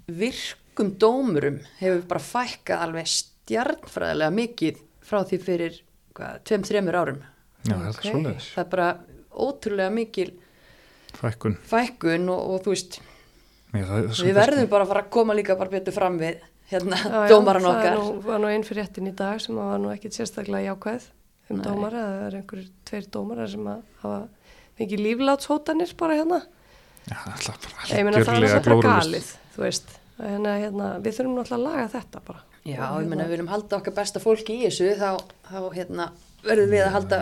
virkum 0.08 0.94
dómurum 1.02 1.60
hefur 1.82 2.02
bara 2.08 2.24
fækkað 2.24 2.84
alveg 2.88 3.08
stjarnfræðilega 3.12 4.34
mikið 4.38 4.80
frá 5.08 5.22
því 5.28 5.40
fyrir 5.44 5.78
hvað, 6.18 6.40
tveim, 6.48 6.64
þremur 6.68 6.98
árum 7.02 7.20
Já, 7.68 7.76
það 7.76 7.88
er 7.88 7.94
Ok. 7.94 8.04
svoleiðis. 8.12 8.50
það 8.56 8.64
er 8.66 8.70
bara 8.74 8.90
ótrúlega 9.48 9.92
mikil 9.94 10.32
Fækkun. 11.18 11.58
fækkun 11.70 12.30
og, 12.30 12.42
og 12.54 12.62
þú 12.66 12.74
veist 12.76 13.00
Já, 13.74 13.84
það 13.84 14.24
við 14.28 14.38
verðum 14.38 14.70
bara 14.72 14.86
að 14.86 14.92
fara 14.94 15.02
að 15.04 15.10
koma 15.18 15.36
líka 15.38 15.58
bara 15.60 15.70
betur 15.74 15.94
fram 15.96 16.18
við 16.22 16.40
hérna 16.72 16.98
Já, 16.98 17.28
dómaran 17.32 17.64
það 17.64 17.72
okkar 17.76 17.92
er 17.92 18.00
nú, 18.00 18.22
var 18.28 18.40
nú 18.44 18.48
einn 18.52 18.64
fyrir 18.68 18.84
réttin 18.86 19.08
í 19.12 19.16
dag 19.16 19.40
sem 19.44 19.56
var 19.56 19.78
nú 19.80 19.92
ekkit 19.94 20.18
sérstaklega 20.18 20.72
jákvæð 20.74 21.08
um 21.50 21.58
Nei. 21.58 21.64
dómara, 21.64 22.02
það 22.04 22.26
er 22.28 22.38
einhverjir 22.42 22.70
tveir 22.86 23.06
dómara 23.14 23.48
sem 23.48 23.68
að 23.72 23.82
hafa 24.02 24.28
mikið 24.80 25.04
líflátshótanir 25.06 25.94
bara 26.00 26.18
hérna 26.20 26.42
Já, 27.08 27.18
það 27.24 27.54
er 27.54 27.62
bara 27.64 28.00
ég 28.00 28.04
meina 28.08 28.18
það 28.20 28.34
er 28.34 28.42
algjörlega 28.42 28.82
galið 28.84 29.30
þú 29.56 29.64
veist, 29.64 29.94
hérna, 30.20 30.56
hérna, 30.60 30.88
við 31.02 31.16
þurfum 31.18 31.38
náttúrulega 31.40 31.58
að 31.58 31.68
laga 31.68 31.88
þetta 31.96 32.24
bara 32.28 32.42
já, 32.68 32.82
ég 32.84 33.08
menna 33.08 33.24
hérna- 33.24 33.28
við 33.28 33.32
viljum 33.38 33.52
halda 33.54 33.78
okkar 33.80 33.96
besta 33.96 34.20
fólki 34.20 34.58
í 34.60 34.66
þessu 34.68 34.90
þá, 35.00 35.10
þá 35.48 35.60
hérna 35.78 36.10
verðum 36.50 36.72
við 36.74 36.84
að 36.86 36.96
halda 36.96 37.20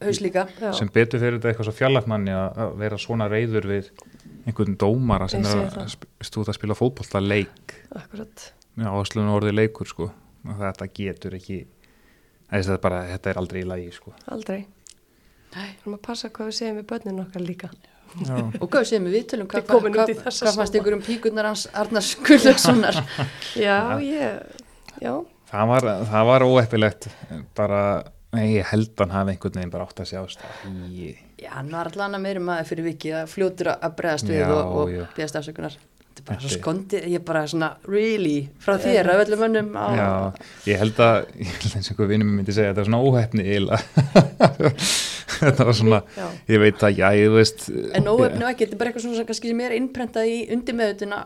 haus 0.00 0.22
líka. 0.24 0.46
sem 0.78 0.90
betur 0.92 1.22
fyrir 1.22 1.38
þetta 1.38 1.52
eitthvað 1.52 1.68
svo 1.68 1.76
fjallatmanni 1.78 2.34
að 2.36 2.62
að 2.64 2.72
vera 2.84 3.00
svona 3.00 3.28
reyður 3.30 3.68
við 3.70 3.90
einhvern 4.46 4.78
dómara 4.80 5.28
sem 5.30 5.44
er 5.44 5.62
að 5.82 5.94
stúða 6.24 6.54
að 6.54 6.58
spila 6.60 6.78
fótbolta 6.78 7.22
leik. 7.22 7.76
Áslunum 8.80 9.34
orðið 9.36 9.58
leikur 9.58 9.90
sko. 9.90 10.10
Þetta 10.46 10.88
getur 10.96 11.36
ekki 11.36 11.62
þetta 12.50 12.76
er, 12.76 12.82
bara, 12.82 13.00
þetta 13.12 13.32
er 13.32 13.40
aldrei 13.40 13.62
í 13.62 13.68
lagi 13.68 13.90
sko. 13.94 14.14
Aldrei. 14.32 14.60
Nei. 15.50 15.66
við 15.66 15.80
erum 15.82 15.96
að 15.96 16.04
passa 16.06 16.30
hvað 16.30 16.50
við 16.50 16.56
segjum 16.60 16.76
við 16.78 16.86
börnin 16.92 17.24
okkar 17.24 17.42
líka. 17.42 17.70
Já, 18.26 18.36
og 18.58 18.66
hvað 18.70 18.86
séum 18.90 19.06
við 19.06 19.16
viðtölum? 19.18 19.46
Við 19.50 19.66
hvað, 19.68 19.84
út 19.86 19.94
hvað, 19.94 20.10
í 20.10 20.14
þessa 20.18 20.46
hvað 20.46 20.56
fannst 20.58 20.78
ykkur 20.80 20.96
um 20.96 21.02
píkurnar 21.06 21.46
hans 21.46 21.66
Arnars 21.78 22.08
Gullökssonar 22.26 22.96
já, 23.66 23.76
ég, 24.02 24.56
já, 24.98 25.12
það 25.52 25.70
var, 25.70 25.86
það 26.10 26.26
var 26.30 26.44
óeppilegt 26.48 27.06
bara, 27.58 27.82
nei, 28.36 28.46
ég 28.56 28.66
held 28.70 28.92
hann 29.02 29.10
hafi 29.14 29.34
einhvern 29.34 29.56
veginn 29.60 29.72
bara 29.74 29.86
átt 29.88 30.02
að 30.04 30.10
sjá 30.12 30.20
í, 30.90 31.12
já, 31.42 31.50
hann 31.56 31.70
var 31.74 31.90
allan 31.90 32.14
að 32.18 32.24
meira 32.26 32.42
maður 32.46 32.68
fyrir 32.70 32.86
viki 32.90 33.14
að 33.16 33.30
fljótur 33.32 33.72
að 33.74 33.96
bregðast 33.98 34.28
við 34.30 34.42
Já, 34.42 34.50
og, 34.54 34.76
og 34.84 34.92
já. 34.94 35.04
beðast 35.16 35.38
afsökunar. 35.40 35.78
Þetta 36.10 36.20
er 36.20 36.26
bara 36.26 36.38
svo 36.40 36.48
Þetta 36.48 36.56
er- 36.56 36.62
skondið, 36.62 37.04
ég 37.10 37.18
er 37.20 37.24
bara 37.30 37.42
svona 37.48 37.68
really, 37.86 38.36
frá 38.62 38.74
þér 38.82 39.10
af 39.14 39.20
öllum 39.24 39.44
önnum 39.46 39.68
á, 39.78 39.86
Já, 39.94 40.08
ég 40.72 40.80
held 40.82 40.98
að 41.06 41.18
ég 41.40 41.52
held 41.54 41.76
eins 41.78 41.86
og 41.86 41.92
einhver 41.94 42.10
vinnum 42.10 42.32
myndi 42.36 42.54
segja 42.56 42.72
þetta 42.74 42.82
var 42.82 42.90
svona 42.90 43.02
óhefni 43.06 43.44
þetta 45.40 45.66
var 45.68 45.76
svona, 45.78 46.00
Já. 46.16 46.26
ég 46.50 46.60
veit 46.64 46.82
að 46.84 46.98
já, 46.98 47.06
ég 47.16 47.30
veist 47.34 47.68
En 47.96 48.08
óöfni 48.10 48.44
og 48.44 48.50
ekki, 48.50 48.66
þetta 48.66 48.76
er 48.76 48.80
bara 48.82 48.90
eitthvað 48.90 49.04
svona 49.06 49.20
sem 49.20 49.28
kannski 49.30 49.52
sem 49.52 49.62
er 49.64 49.74
innprentað 49.78 50.28
í 50.30 50.36
undirmeðutuna 50.56 51.20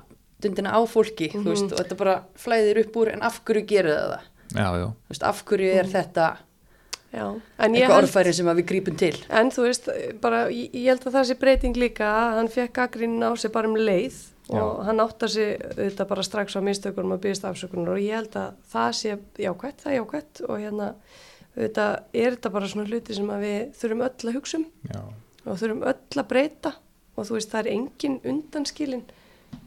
dundina 0.45 0.75
á 0.77 0.81
fólki, 0.91 1.31
þú 1.33 1.47
veist, 1.49 1.73
og 1.73 1.81
þetta 1.81 1.97
bara 1.99 2.15
flæðir 2.39 2.83
upp 2.85 2.99
úr, 3.01 3.13
en 3.15 3.25
af 3.27 3.41
hverju 3.49 3.65
gerir 3.71 3.97
það? 3.97 4.27
Já, 4.55 4.67
já, 4.79 4.87
Þú 4.93 5.15
veist, 5.15 5.27
af 5.31 5.41
hverju 5.49 5.71
er 5.81 5.89
þetta 5.91 6.27
já 7.15 7.27
eitthvað 7.65 7.97
orðfæri 8.01 8.37
sem 8.37 8.51
að 8.51 8.61
við 8.61 8.69
grípum 8.73 9.01
til? 9.01 9.15
En 9.31 9.51
þú 9.55 9.67
veist, 9.69 9.91
bara, 10.23 10.45
ég, 10.53 10.71
ég 10.75 10.91
held 10.93 11.09
að 11.09 11.19
það 11.19 11.29
sé 11.31 11.37
breyting 11.41 11.81
líka 11.81 12.11
að 12.11 12.39
hann 12.41 12.55
fekk 12.55 12.79
gaggrín 12.81 13.19
á 13.23 13.31
sig 13.39 13.53
bara 13.55 13.71
um 13.71 13.79
leið 13.79 14.23
og 14.53 14.83
hann 14.85 15.01
átta 15.01 15.29
sig 15.31 15.57
þetta 15.79 16.07
bara 16.09 16.25
strax 16.27 16.57
á 16.57 16.61
mistökunum 16.61 17.17
og 17.17 17.23
byggðist 17.23 17.47
afsökunar 17.49 17.95
og 17.95 18.03
ég 18.03 18.19
held 18.19 18.35
að 18.37 18.59
það 18.73 18.91
sé 18.99 19.15
jákvætt, 19.41 19.79
það 19.81 19.93
er 19.93 19.99
jákvætt 19.99 20.43
og 20.49 20.59
hérna 20.61 20.89
þetta 21.55 21.87
er 22.13 22.37
þetta 22.37 22.53
bara 22.53 22.71
svona 22.71 22.89
hluti 22.91 23.17
sem 23.17 23.31
að 23.33 23.45
við 23.47 23.59
þurfum 23.81 24.05
öll 24.05 24.29
að 24.29 24.37
hugsa 24.37 24.61
um 24.61 24.67
já. 24.91 25.01
og 25.47 25.61
þurfum 25.63 25.85
öll 25.93 26.21
að 26.21 26.31
breyta 26.35 26.75
og 27.15 27.29
þú 27.29 27.39
veist, 27.39 27.53
það 27.55 27.61
er 27.63 27.73
engin 27.73 28.21
undanskilin 28.27 29.05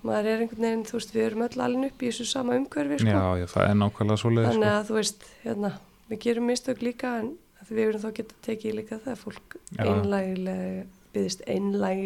maður 0.06 0.30
er 0.30 0.42
einhvern 0.44 0.66
veginn, 0.68 0.86
þú 0.86 0.98
veist, 1.00 1.14
við 1.16 1.26
erum 1.26 1.46
öll 1.48 1.62
alveg 1.64 1.92
upp 1.92 2.04
í 2.04 2.10
þessu 2.12 2.28
sama 2.30 2.58
umhverfi, 2.60 3.00
sko 3.02 3.14
Já, 3.14 3.42
já, 3.42 3.46
það 3.54 3.70
er 3.70 3.78
nákvæmlega 3.82 4.22
svoleiði 4.22 4.50
þannig 4.52 4.68
sko. 4.68 4.74
að 4.76 4.90
þú 4.90 4.98
veist, 5.00 5.30
hérna 5.46 5.72
við 6.12 6.22
gerum 6.26 6.48
mistök 6.52 6.84
líka 6.86 7.18
en 7.22 7.34
við 7.70 7.84
erum 7.88 8.04
þá 8.04 8.12
geta 8.22 8.38
tekið 8.48 8.78
líka 8.82 9.00
það 9.04 9.16
að 9.16 9.24
fólk 9.26 9.58
einlægilega 9.78 10.86
byggðist 11.18 11.42
einlæg, 11.50 12.00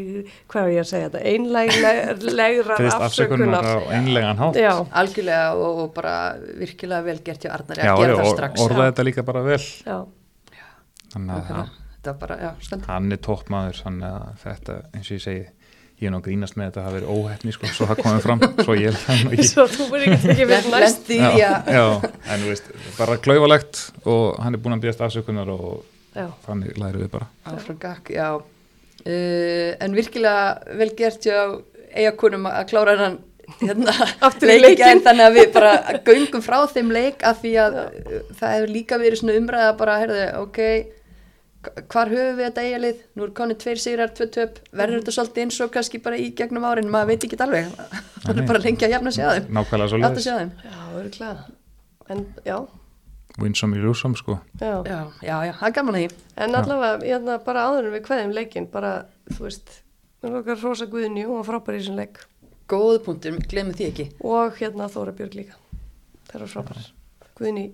hvað 0.52 0.68
er 0.68 0.72
ég 0.72 0.82
að 0.84 0.90
segja 0.92 1.10
þetta? 1.10 1.22
Einlægilegra 1.32 2.78
Fyrst 2.80 3.06
afsökunar 3.08 3.68
einlegan 3.92 4.40
hátt. 4.40 4.60
Já, 4.62 4.72
Algjörlega 5.02 5.52
og, 5.58 5.82
og 5.84 5.94
bara 5.96 6.16
virkilega 6.62 7.08
vel 7.10 7.18
gert 7.26 7.46
hjá 7.46 7.52
Arnari 7.56 7.86
Já, 7.86 7.92
að 7.92 8.04
gera 8.04 8.14
já, 8.14 8.18
það 8.22 8.30
og 8.30 8.36
strax. 8.38 8.66
orða 8.66 8.88
þetta 8.90 9.08
líka 9.10 9.26
bara 9.28 9.44
vel. 9.48 9.62
Já, 9.62 9.98
Þannig 11.12 11.52
að 11.52 11.74
það 12.06 12.20
bara, 12.22 12.38
já, 12.42 12.52
hann 12.88 13.12
er 13.12 13.20
toppmaður 13.22 13.82
þannig 13.84 14.14
að 14.22 14.46
þetta, 14.46 14.78
eins 14.96 15.10
og 15.10 15.18
ég 15.18 15.26
segi 15.26 15.44
ég 16.02 16.10
er 16.10 16.14
nú 16.14 16.20
að 16.20 16.26
grínast 16.28 16.58
með 16.58 16.68
þetta 16.70 16.80
að 16.80 16.84
það 16.84 16.88
hafi 16.90 16.98
verið 16.98 17.14
óhefni 17.16 17.54
sko, 17.56 17.72
svo 17.78 17.88
það 17.92 18.00
komið 18.02 18.24
fram, 18.26 18.44
svo 18.66 18.76
ég 18.80 19.00
ekki. 19.16 19.48
Svo 19.52 19.66
þú 19.70 19.88
verður 19.92 20.16
ekki 20.16 20.32
ekki 20.34 20.48
við 20.50 20.70
næst. 20.74 21.10
Í 21.14 21.20
að 21.22 21.40
já, 21.42 21.84
en 22.02 22.44
þú 22.44 22.52
veist, 22.52 22.72
bara 22.98 23.18
klaufalegt 23.22 23.82
og 24.10 24.40
hann 24.42 24.58
er 24.58 24.64
búin 24.64 24.78
að 24.78 24.86
bíðast 24.88 25.04
afsökunar 25.08 25.52
og 25.54 25.82
Já, 26.12 26.26
þannig 26.44 26.76
læri 26.82 27.06
við 27.06 27.12
bara. 27.14 27.28
Áfram 27.48 27.78
gakk, 27.80 28.10
já. 28.12 28.30
Uh, 29.02 29.70
en 29.82 29.94
virkilega 29.96 30.76
vel 30.78 30.90
gert 30.98 31.24
hjá 31.26 31.38
eigakunum 31.96 32.50
að 32.50 32.66
klára 32.70 32.98
hann 33.00 33.16
hérna, 33.62 33.94
Aftur 34.28 34.52
í 34.52 34.58
leik 34.60 34.76
í 34.76 34.80
gær, 34.82 34.92
leikinn. 34.92 35.04
þannig 35.08 35.28
að 35.30 35.38
við 35.40 35.48
bara 35.56 35.72
göngum 36.10 36.44
frá 36.46 36.58
þeim 36.72 36.92
leik 36.94 37.24
af 37.28 37.40
því 37.42 37.54
að 37.64 37.78
það 38.40 38.54
hefur 38.58 38.74
líka 38.76 39.00
verið 39.02 39.22
svona 39.22 39.38
umræða 39.40 39.72
bara, 39.80 39.98
herðu, 40.04 40.26
ok 40.44 40.60
hvar 41.62 42.10
höfum 42.10 42.38
við 42.40 42.46
þetta 42.48 42.66
eigalið 42.66 43.02
nú 43.18 43.26
er 43.26 43.34
konið 43.38 43.60
tveir 43.62 43.82
sigrar, 43.82 44.12
tvö 44.18 44.28
töp. 44.34 44.60
Verður 44.74 45.02
þetta 45.02 45.16
svolítið 45.18 45.44
eins 45.46 45.60
og 45.62 45.74
kannski 45.76 46.02
bara 46.04 46.20
í 46.20 46.30
gegnum 46.38 46.66
árin? 46.68 46.90
Maður 46.92 47.12
veit 47.12 47.26
ekki 47.28 47.40
alveg, 47.46 47.72
það 48.26 48.42
er 48.42 48.48
bara 48.50 48.64
lengi 48.66 48.88
að 48.88 48.96
jafna 48.96 49.14
sig 49.16 49.26
að 49.28 49.38
þeim. 49.38 49.50
Nákvæmlega 49.58 49.92
svo 49.92 50.00
Láta 50.02 50.14
leiðis 50.16 50.28
sjá 50.28 50.38
þeim. 50.40 50.54
Já, 50.66 50.80
örglega. 51.02 51.46
En 52.12 52.24
já, 52.48 52.58
winsome 53.40 53.78
í 53.78 53.84
lúsum 53.84 54.18
sko. 54.20 54.40
Já. 54.60 54.74
Já, 54.88 55.00
já, 55.24 55.36
já, 55.48 55.54
það 55.60 55.68
er 55.70 55.76
gaman 55.78 55.98
að 55.98 56.04
því. 56.04 56.26
En 56.44 56.60
allavega, 56.60 57.06
hérna, 57.06 57.38
bara 57.46 57.68
áður 57.70 57.90
en 57.90 57.96
við 57.96 58.06
kveðum 58.08 58.36
leikinn, 58.36 58.68
bara, 58.74 58.94
þú 59.32 59.46
veist, 59.48 59.78
við 60.22 60.30
erum 60.30 60.42
okkar 60.42 60.64
rosa 60.66 60.88
hún 60.92 61.38
var 61.38 61.48
frábær 61.48 61.78
í 61.78 61.84
þessum 61.84 62.02
leik. 62.02 62.24
Góð 62.72 63.02
punktur, 63.06 63.38
glemum 63.52 63.76
því 63.76 63.88
ekki. 63.92 64.08
Og 64.24 64.58
hérna 64.60 64.88
Þóra 64.92 65.14
Björg 65.16 65.36
líka. 65.36 65.58
Það 66.32 66.42
er 66.46 66.52
frábær. 66.52 66.86
Guðni 67.36 67.66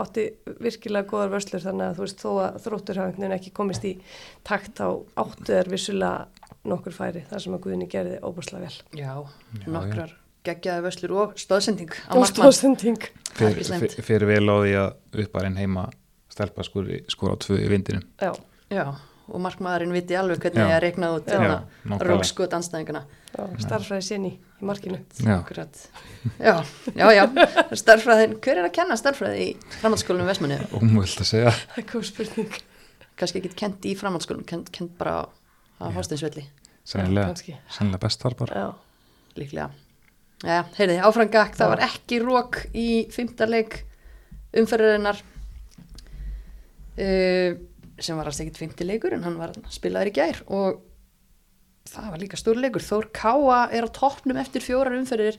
átti 0.00 0.26
virkilega 0.64 1.08
góðar 1.10 1.32
vörslur 1.34 1.64
þannig 1.64 1.86
að 1.86 1.98
þú 1.98 2.06
veist, 2.06 2.24
þó 2.24 2.30
að 2.44 2.58
þróttur 2.66 3.00
hafa 3.00 3.10
einhvern 3.10 3.24
veginn 3.24 3.38
ekki 3.38 3.54
komist 3.56 3.86
í 3.88 3.94
takt 4.46 4.82
á 4.82 4.88
áttu 5.20 5.56
er 5.56 5.70
vissulega 5.72 6.50
nokkur 6.64 6.96
færi 6.96 7.24
þar 7.30 7.44
sem 7.44 7.56
að 7.56 7.64
Guðni 7.66 7.88
gerði 7.92 8.20
óbúrslega 8.24 8.68
vel. 8.68 8.76
Já, 8.96 9.14
Já, 9.60 9.66
nokkrar 9.68 10.14
geggjaði 10.44 10.84
vöslur 10.84 11.14
og 11.22 11.36
stóðsending 11.40 11.92
á 12.08 12.12
Og 12.14 12.26
er 12.28 13.60
fyrir, 13.64 13.94
fyrir, 14.04 14.26
vel 14.28 14.44
á 14.44 14.56
því 14.60 14.74
að 14.80 15.24
upparinn 15.24 15.56
heima 15.58 15.88
stelpa 16.32 16.64
skor, 16.66 16.90
skor 17.12 17.34
á 17.34 17.36
tvö 17.40 17.58
í 17.62 17.68
vindinum. 17.70 18.04
Já, 18.20 18.32
Já, 18.72 18.86
og 19.28 19.40
markmaðurinn 19.40 19.92
viti 19.94 20.16
alveg 20.18 20.42
hvernig 20.42 20.66
ég 20.68 20.74
er 20.76 20.82
reiknað 20.84 21.14
út 21.18 21.28
Já. 21.30 21.34
hérna 21.38 21.54
nákvæmlega. 21.84 22.08
rókskot 22.10 22.56
anstæðingana 22.58 23.04
starfræði 23.64 24.04
sinni 24.06 24.32
í 24.60 24.66
markinu. 24.68 24.98
Já, 25.24 25.38
Akkurat. 25.40 25.80
Já, 26.38 26.54
já, 26.94 27.06
já, 27.16 27.24
starffræðin, 27.80 28.36
hver 28.44 28.60
er 28.60 28.68
að 28.68 28.74
kenna 28.76 28.96
starffræði 29.00 29.46
í 29.46 29.48
framhaldsskólanum 29.80 30.28
Vestmanni? 30.30 30.58
ómöld 30.76 31.16
að 31.24 31.30
segja 31.30 31.50
Það 31.56 31.80
er 31.82 31.88
góð 31.92 32.04
spurning. 32.10 32.58
Kannski 33.18 33.40
ekki 33.42 33.54
kent 33.64 33.88
í 33.90 33.94
framhaldsskólanum, 33.98 34.46
kent, 34.46 34.70
kent 34.74 34.94
bara 34.98 35.16
á, 35.24 35.86
Hásteinsvelli, 35.94 36.44
sennilega, 36.86 37.32
kannski. 37.32 37.56
sennilega 37.70 38.04
best 38.06 38.22
þar 38.22 38.36
bara 38.44 38.60
Já, 38.60 38.68
líklega. 39.40 39.68
Já, 40.44 40.60
heyrði, 40.76 40.96
áfram 41.08 41.30
gakk, 41.32 41.54
það 41.56 41.70
var 41.74 41.82
ekki 41.88 42.18
rók 42.22 42.58
í 42.76 42.86
fymtarleik 43.14 43.80
umferðarinnar 44.54 45.18
uh, 46.98 47.54
sem 48.02 48.18
var 48.18 48.28
alls 48.30 48.40
ekkit 48.42 48.60
fymtileikur 48.62 49.14
en 49.16 49.24
hann 49.26 49.38
var 49.38 49.54
spilaður 49.72 50.10
í 50.10 50.14
gær 50.16 50.40
og 50.46 50.80
það 51.90 52.10
var 52.14 52.22
líka 52.22 52.40
stórleikur 52.40 52.84
Þór 52.84 53.10
Káa 53.14 53.60
er 53.74 53.86
á 53.86 53.90
toppnum 53.94 54.40
eftir 54.40 54.64
fjórar 54.64 54.96
umferðir 54.98 55.38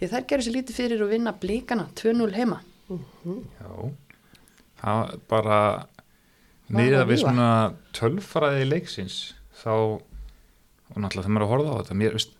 því 0.00 0.10
þær 0.10 0.26
gerur 0.32 0.46
sér 0.46 0.56
lítið 0.56 0.78
fyrir 0.80 1.04
að 1.04 1.12
vinna 1.14 1.34
blíkana 1.36 1.86
2-0 1.98 2.30
heima. 2.34 2.60
Já, 2.90 3.72
það 4.80 5.00
var 5.00 5.18
bara 5.30 5.58
miða 6.70 7.02
að 7.04 7.12
við 7.12 7.22
svona 7.22 7.50
tölfræði 7.96 8.66
leiksins 8.66 9.18
þá, 9.60 9.74
og 10.00 10.96
náttúrulega 10.96 11.26
þegar 11.26 11.34
maður 11.36 11.44
er 11.44 11.46
að 11.46 11.52
horfa 11.54 11.70
á 11.70 11.78
þetta 11.80 11.98
mér, 12.00 12.16
veist, 12.16 12.34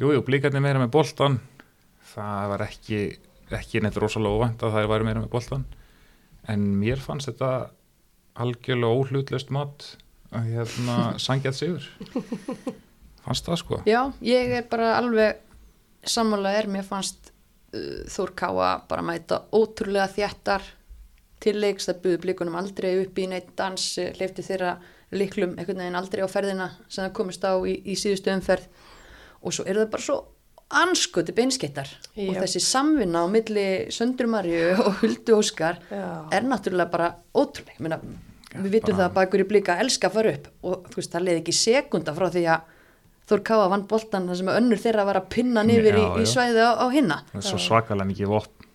jú, 0.00 0.12
jú, 0.14 0.24
blíkarnir 0.26 0.64
meira 0.64 0.80
með 0.82 0.94
boltan 0.94 1.38
það 2.12 2.50
var 2.52 2.66
ekki 2.68 3.02
ekki 3.52 3.82
neitt 3.84 3.98
rosalega 4.00 4.38
óvænt 4.38 4.64
að 4.64 4.76
það 4.76 4.90
væri 4.92 5.08
meira 5.08 5.22
með 5.22 5.32
boltan 5.32 5.64
en 6.52 6.66
mér 6.80 7.02
fannst 7.02 7.28
þetta 7.28 7.50
algjörlega 8.38 9.00
óhlutlaust 9.02 9.52
mat. 9.54 9.86
Að 10.32 10.48
hérna 10.54 10.96
sangjað 11.20 11.58
sigur. 11.58 11.88
Fannst 13.22 13.46
það 13.46 13.58
sko? 13.60 13.80
Já, 13.86 14.00
ég 14.24 14.54
er 14.56 14.68
bara 14.70 14.94
alveg 14.96 15.42
sammála 16.08 16.54
er, 16.58 16.68
mér 16.72 16.86
fannst 16.86 17.30
uh, 17.76 18.02
Þór 18.10 18.32
Káa 18.38 18.70
bara 18.88 19.04
mæta 19.06 19.42
ótrúlega 19.54 20.08
þjættar 20.14 20.64
til 21.42 21.58
leiks, 21.58 21.88
það 21.90 22.02
buði 22.04 22.22
blikunum 22.22 22.56
aldrei 22.58 22.94
upp 23.02 23.18
í 23.18 23.28
neitt 23.30 23.52
dans, 23.58 23.86
hleyfti 23.98 24.44
þeirra 24.46 24.76
liklum 25.12 25.56
einhvern 25.58 25.82
veginn 25.82 25.98
aldrei 25.98 26.22
á 26.24 26.30
ferðina 26.30 26.68
sem 26.86 27.04
það 27.04 27.16
komist 27.18 27.44
á 27.44 27.52
í, 27.66 27.76
í 27.84 27.96
síðustu 27.98 28.32
umferð. 28.32 28.68
Og 29.42 29.54
svo 29.54 29.66
eru 29.66 29.82
það 29.82 29.92
bara 29.92 30.06
svo 30.06 30.18
anskoti 30.80 31.32
beinskettar 31.36 31.88
og 32.16 32.34
þessi 32.40 32.60
samvinna 32.64 33.24
á 33.24 33.26
milli 33.30 33.64
Söndrumarju 33.92 34.62
og 34.86 35.00
Huldu 35.02 35.36
Óskar 35.38 35.78
já. 35.90 36.04
er 36.32 36.42
náttúrulega 36.48 36.90
bara 36.90 37.08
ótrúlega, 37.34 37.76
Ég 37.76 37.80
meina, 37.86 37.98
við 38.54 38.70
vitum 38.78 38.96
bara- 38.96 39.02
það 39.04 39.10
að 39.10 39.14
bakur 39.20 39.40
í 39.44 39.48
blika 39.48 39.78
elska 39.80 40.08
að 40.08 40.16
fara 40.18 40.32
upp 40.36 40.48
og 40.62 40.86
þú 40.90 40.96
veist, 41.00 41.12
það 41.12 41.26
leiði 41.28 41.42
ekki 41.42 41.56
sekunda 41.60 42.14
frá 42.14 42.28
því 42.30 42.44
að 42.56 42.70
Þór 43.32 43.40
Káa 43.46 43.68
vann 43.70 43.84
boltan 43.86 44.24
þar 44.28 44.36
sem 44.36 44.48
önnur 44.50 44.80
þeirra 44.82 45.04
var 45.06 45.16
að 45.20 45.28
pinna 45.30 45.62
niður 45.62 45.94
í, 45.94 46.02
í 46.20 46.24
svæði 46.26 46.58
á, 46.58 46.74
á 46.74 46.86
hinna. 46.90 47.20
Það 47.30 47.38
er 47.38 47.46
svo 47.46 47.58
svakalega 47.62 48.08
mikið 48.10 48.26
vopn. 48.32 48.66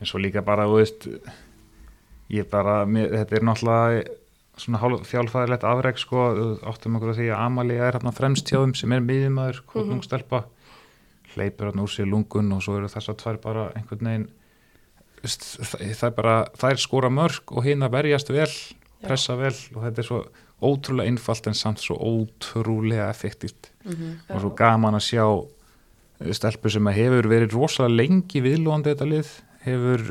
En 0.00 0.06
svo 0.10 0.18
líka 0.18 0.42
bara, 0.44 0.64
þú 0.66 0.80
veist 0.82 1.06
ég 2.34 2.48
bara, 2.50 2.84
mér, 2.90 3.08
þetta 3.14 3.36
er 3.38 3.46
náttúrulega 3.46 4.02
svona 4.60 4.80
hálf- 4.82 5.06
fjálfæðilegt 5.08 5.64
afreg 5.70 5.98
sko, 6.02 6.24
áttum 6.66 6.98
okkur 6.98 7.12
að 7.14 7.20
því 7.22 7.28
að 7.30 7.44
Amalia 7.46 7.86
er 7.88 7.96
hérna 8.00 8.12
fremst 8.12 8.50
hjá 8.50 8.58
þeim 8.58 8.74
sem 8.76 8.92
er 8.98 9.00
miðjumæður 9.06 9.62
kvotnungstelpa, 9.70 10.42
hleypur 11.34 11.70
hérna 11.70 11.86
úr 11.86 11.92
sér 11.92 12.10
lungun 12.10 12.52
og 12.56 12.62
svo 12.64 12.78
eru 12.78 12.90
þess 12.90 13.12
að 13.12 13.20
tvær 13.22 13.40
bara 13.42 13.66
einhvern 13.78 14.10
veginn 14.10 14.28
það, 15.22 16.06
er 16.08 16.14
bara, 16.16 16.36
það 16.56 16.70
er 16.70 16.80
skora 16.80 17.10
mörg 17.12 17.52
og 17.52 17.66
hinn 17.66 17.84
að 17.84 17.96
verjast 17.98 18.30
vel, 18.32 18.50
pressa 19.04 19.36
vel 19.36 19.54
og 19.74 19.82
þetta 19.84 20.02
er 20.02 20.08
svo 20.08 20.20
ótrúlega 20.60 21.08
einfalt 21.08 21.48
en 21.48 21.56
samt 21.56 21.80
svo 21.80 21.96
ótrúlega 21.96 23.08
effektíft. 23.08 23.70
Og 24.28 24.42
svo 24.42 24.52
gaman 24.56 24.98
að 24.98 25.06
sjá 25.06 25.24
stelpu 26.36 26.72
sem 26.72 26.88
hefur 26.92 27.28
verið 27.30 27.56
rosalega 27.56 28.02
lengi 28.02 28.42
viðlóðandi 28.44 28.92
þetta 28.92 29.08
lið 29.08 29.30
hefur 29.64 30.02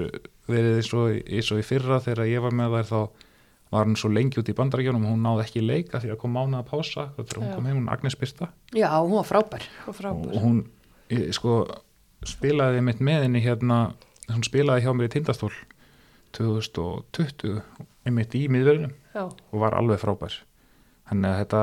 verið 0.49 0.80
eins 0.80 0.93
og, 0.97 1.17
eins 1.30 1.51
og 1.53 1.61
í 1.61 1.65
fyrra 1.65 1.99
þegar 2.01 2.30
ég 2.30 2.41
var 2.41 2.55
með 2.57 2.80
þær 2.80 2.89
þá 2.89 3.28
var 3.70 3.86
hún 3.86 3.99
svo 4.01 4.09
lengi 4.09 4.41
út 4.41 4.49
í 4.49 4.55
bandarækjunum 4.57 5.05
hún 5.05 5.22
náði 5.22 5.43
ekki 5.43 5.61
leika 5.61 6.01
því 6.01 6.15
að 6.15 6.20
kom 6.24 6.34
mánuð 6.34 6.63
að 6.63 6.70
pása 6.72 7.05
hún 7.13 7.51
kom 7.53 7.67
heim, 7.70 7.78
hún 7.78 7.91
Agnes 7.93 8.17
Birta. 8.17 8.49
Já, 8.74 8.89
hún 8.97 9.20
var 9.20 9.28
frábær. 9.30 9.67
Og 9.86 9.91
og 9.91 9.99
frábær. 9.99 10.39
hún 10.41 10.63
eh, 11.10 11.30
sko 11.36 11.62
spilaði 12.28 12.82
mitt 12.86 13.01
með 13.03 13.26
henni 13.26 13.41
hérna 13.43 13.80
hún 14.30 14.45
spilaði 14.45 14.86
hjá 14.86 14.93
mér 14.95 15.10
í 15.10 15.14
tindastól 15.14 15.51
2020 16.38 17.62
einmitt 18.07 18.36
í 18.38 18.45
miðverðinum 18.51 18.93
Já, 19.16 19.26
og 19.26 19.62
var 19.62 19.76
alveg 19.78 20.01
frábær. 20.01 20.36
Þannig 21.10 21.32
að 21.32 21.39
þetta 21.41 21.62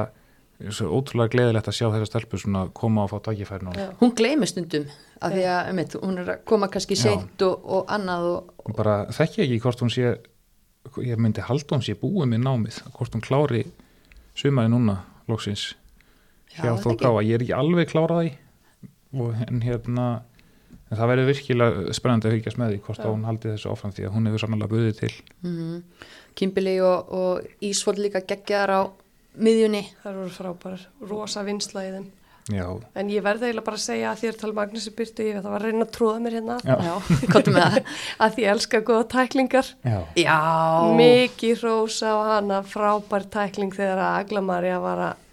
er 0.57 0.75
svo 0.75 0.89
ótrúlega 0.97 1.33
gleðilegt 1.35 1.69
að 1.71 1.77
sjá 1.77 1.87
þessa 1.93 2.09
stelpu 2.09 2.41
svona 2.41 2.63
koma 2.75 3.05
og 3.05 3.13
fá 3.13 3.19
tækifæri 3.29 3.67
núna. 3.67 3.85
Já. 3.85 3.91
Hún 4.01 4.15
gleymi 4.17 4.49
stundum 4.51 4.87
af 5.21 5.35
því 5.35 5.45
að 5.53 5.71
einmitt, 5.71 5.97
hún 6.03 6.21
er 6.23 6.33
að 6.35 6.41
koma 6.49 6.71
kannski 6.73 6.97
Já. 6.97 7.03
seint 7.05 7.45
og, 7.47 7.69
og 7.77 7.93
annað 7.93 8.31
og, 8.33 8.55
og 8.65 8.79
bara 8.79 8.97
þekki 9.15 9.45
ekki 9.45 9.61
hvort 9.65 9.85
hún 9.85 9.93
sé 9.93 10.15
ég 11.03 11.21
myndi 11.21 11.45
halda 11.45 11.77
hún 11.77 11.85
sé 11.85 11.97
búið 11.99 12.31
með 12.33 12.47
námið 12.47 12.81
hvort 12.97 13.17
hún 13.17 13.25
klári 13.25 13.67
sumaði 14.39 14.73
núna 14.73 14.99
loksins. 15.31 15.75
Já, 16.57 16.65
hjá 16.65 16.73
ekki. 16.75 16.99
Káa, 17.05 17.23
ég 17.27 17.37
er 17.37 17.47
ekki 17.47 17.57
alveg 17.57 17.93
klárað 17.93 18.31
í 18.31 18.35
og 18.35 18.46
en 19.15 19.63
hérna 19.65 20.07
en 20.91 20.99
það 21.01 21.09
verður 21.11 21.31
virkilega 21.33 21.95
spennandi 21.97 22.29
að 22.29 22.35
fylgjast 22.37 22.59
með 22.63 22.73
því 22.75 22.81
hvort 22.87 23.01
Já. 23.01 23.07
að 23.07 23.15
hún 23.17 23.25
haldi 23.27 23.49
þessu 23.55 23.71
áfram 23.73 23.93
því 23.97 24.05
að 24.07 24.15
hún 24.17 24.27
hefur 24.31 24.43
sannlega 24.45 24.73
buðið 24.75 25.01
til 25.01 25.15
mm, 25.43 25.81
Kimbili 26.37 26.77
og, 26.85 27.11
og 27.17 27.65
Ísvold 27.65 27.99
líka 28.03 28.21
geggjaðar 28.29 28.71
á 28.77 28.81
miðjunni 29.37 29.83
Það 30.03 30.13
eru 30.13 30.29
frábærar, 30.37 30.85
rosa 31.11 31.43
vinsla 31.47 31.83
í 31.87 31.91
þeim. 31.97 32.07
já, 32.55 32.67
En 32.97 33.11
ég 33.11 33.25
verði 33.27 33.49
eiginlega 33.49 33.67
bara 33.67 33.77
að 33.81 33.85
segja 33.87 34.13
að 34.13 34.21
þér 34.23 34.39
tala 34.41 34.57
Magnúsi 34.61 34.93
Byrtu, 34.97 35.27
ég 35.27 35.35
veit 35.37 35.43
að 35.49 35.51
var 35.57 35.65
að 35.65 35.67
reyna 35.73 35.87
að 35.89 35.93
tróða 35.97 36.23
mér 36.23 36.37
hérna, 36.39 36.57
Já. 36.63 36.77
Já, 36.87 36.95
það 37.35 37.79
að 38.23 38.37
því 38.37 38.45
ég 38.47 38.51
elska 38.55 38.81
góða 38.87 39.09
tæklingar. 39.17 39.73
já, 39.83 39.99
Já, 40.23 40.39
Mikið 41.01 41.65
rósa 41.67 42.15
á 42.15 42.19
hana, 42.31 42.63
frábær 42.63 43.27
tækling 43.35 43.75
þegar 43.75 43.99
að 44.07 44.19
Aglamarja 44.23 44.79
var 44.85 45.03
að 45.11 45.25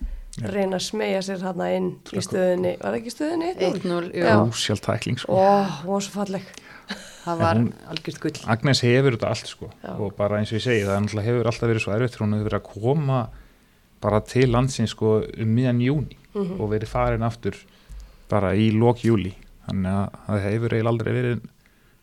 reyna 0.42 0.80
að 0.80 0.86
smegja 0.88 1.22
sér 1.22 1.42
hana 1.46 1.68
inn 1.78 1.90
í 2.14 2.22
stöðunni. 2.26 2.72
Var 2.82 2.90
það 2.90 3.00
ekki 3.00 3.12
í 3.12 3.14
stöðunni? 3.14 3.50
1-0 3.70 4.12
jú. 4.14 4.24
Já. 4.26 4.36
ósjálf 4.50 4.82
tækling 4.82 5.20
sko. 5.22 5.36
Ó, 5.38 5.62
hún 5.84 5.94
var 5.94 6.02
svo 6.08 6.16
falleg. 6.18 6.48
Það 7.24 7.38
var 7.40 7.56
En 7.56 7.68
algjört 7.88 8.20
gull 8.20 8.40
Agnes 8.52 8.82
hefur 8.84 9.16
þetta 9.16 9.30
allt 9.32 9.48
sko 9.48 9.70
Já. 9.84 9.94
og 9.96 10.16
bara 10.18 10.40
eins 10.42 10.52
og 10.52 10.58
ég 10.60 10.64
segi 10.66 10.82
það 10.84 11.22
hefur 11.24 11.48
alltaf 11.48 11.70
verið 11.72 11.84
svo 11.86 11.94
erfitt 11.96 12.18
hún 12.20 12.34
hefur 12.36 12.50
verið 12.50 12.60
að 12.60 12.82
koma 12.82 13.20
bara 14.04 14.20
til 14.28 14.50
landsins 14.52 14.92
sko 14.92 15.22
um 15.24 15.54
miðan 15.56 15.80
júni 15.80 16.18
Mhm. 16.36 16.60
og 16.60 16.70
verið 16.74 16.88
farin 16.92 17.24
aftur 17.24 17.56
bara 18.28 18.52
í 18.58 18.72
lok 18.76 18.98
júli 19.06 19.32
þannig 19.70 19.94
að 19.94 20.10
það 20.28 20.44
hefur 20.50 20.70
eiginlega 20.74 20.92
aldrei 20.92 21.14
verið 21.14 21.42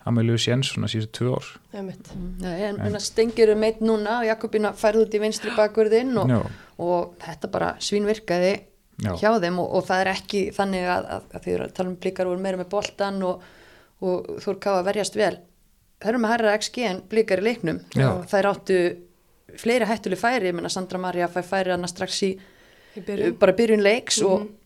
Amelíu 0.09 0.38
Sjens 0.40 0.70
svona 0.72 0.88
síðustu 0.88 1.12
tvö 1.18 1.34
ár. 1.36 1.48
Nei, 2.40 2.62
en, 2.70 2.78
en 2.80 2.96
stengir 3.01 3.51
um 3.53 3.62
eitt 3.66 3.82
núna 3.84 4.22
Jakobina 4.24 4.72
færði 4.72 5.03
út 5.05 5.14
í 5.14 5.20
vinstri 5.20 5.53
bakurðinn 5.57 6.14
og, 6.22 6.30
og 6.80 7.14
þetta 7.20 7.51
bara 7.53 7.74
svínvirkaði 7.84 8.55
já, 9.05 9.12
hjá 9.20 9.30
þeim 9.42 9.59
og, 9.61 9.68
og 9.76 9.84
það 9.90 10.01
er 10.07 10.12
ekki 10.14 10.40
þannig 10.57 10.88
að, 10.88 11.11
að, 11.18 11.26
að 11.36 11.44
því 11.44 11.57
að 11.59 11.74
tala 11.76 11.88
um 11.92 11.98
blikar 12.01 12.30
voru 12.30 12.40
meira 12.46 12.61
með 12.62 12.70
boltan 12.72 13.20
og, 13.28 13.44
og 14.01 14.30
þú 14.40 14.51
eru 14.55 14.62
káð 14.64 14.78
að 14.80 14.88
verjast 14.88 15.18
vel 15.20 15.34
það 16.01 16.09
eru 16.14 16.22
með 16.24 16.32
herra 16.32 16.55
XG 16.57 16.78
en 16.88 17.03
blikar 17.12 17.42
í 17.42 17.46
leiknum 17.51 17.82
Já. 17.92 18.07
og 18.14 18.24
þær 18.32 18.48
áttu 18.55 18.78
fleiri 19.61 19.84
hættuleg 19.90 20.20
færi, 20.20 20.48
ég 20.48 20.55
menna 20.57 20.70
Sandra 20.72 20.98
Maria 21.03 21.28
fæ 21.28 21.42
færi 21.44 21.74
hana 21.74 21.88
strax 21.90 22.22
í 22.24 22.30
Í 22.96 23.03
byrjun. 23.07 23.36
bara 23.38 23.53
byrjun 23.59 23.82
leiks 23.84 24.22
og, 24.24 24.40
Mhm. 24.40 24.48
og 24.48 24.59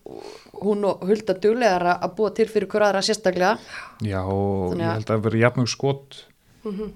hún 0.61 0.85
og 0.89 1.03
Hulda 1.09 1.35
duglegar 1.41 1.87
að 1.95 2.15
búa 2.19 2.35
til 2.37 2.47
fyrir 2.51 2.69
hver 2.69 2.87
aðra 2.89 3.03
sérstaklega 3.05 3.57
já 4.05 4.21
og 4.23 4.77
ég 4.77 4.85
held 4.85 5.09
að 5.09 5.11
það 5.15 5.27
veri 5.29 5.43
jafnmjög 5.45 5.73
skot 5.73 6.21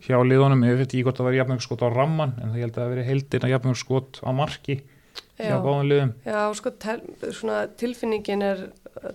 hjá 0.05 0.17
liðunum, 0.25 0.63
ég 0.65 0.79
veit 0.81 0.89
ekki 0.89 1.03
hvort 1.05 1.19
það 1.21 1.29
veri 1.29 1.41
jafnmjög 1.43 1.65
skot 1.67 1.85
á 1.85 1.89
ramman 1.93 2.37
en 2.39 2.53
það 2.53 2.61
ég 2.61 2.67
held 2.67 2.77
að 2.77 2.83
það 2.83 2.93
veri 2.95 3.07
heildina 3.09 3.51
jafnmjög 3.53 3.81
skot 3.83 4.21
á 4.25 4.31
marki 4.33 4.79
hjá 5.39 5.55
Já. 5.55 5.59
báðum 5.63 5.89
liðum 5.89 6.13
Já, 6.27 6.41
sko, 6.59 6.73
tel, 6.83 6.99
svona 7.37 7.59
tilfinningin 7.81 8.43
er 8.43 8.65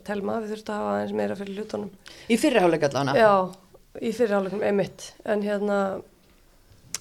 telma, 0.07 0.39
við 0.43 0.53
þurfum 0.53 0.73
að 0.73 0.79
hafa 0.79 0.93
aðeins 0.97 1.15
meira 1.19 1.37
fyrir 1.39 1.57
hlutunum. 1.59 1.89
í 2.31 2.37
fyrirháleik 2.39 2.85
allavega 2.87 3.19
Já, 3.19 3.33
í 3.99 4.11
fyrirháleikum, 4.15 4.63
einmitt. 4.63 5.09
En 5.27 5.43
hérna, 5.43 5.79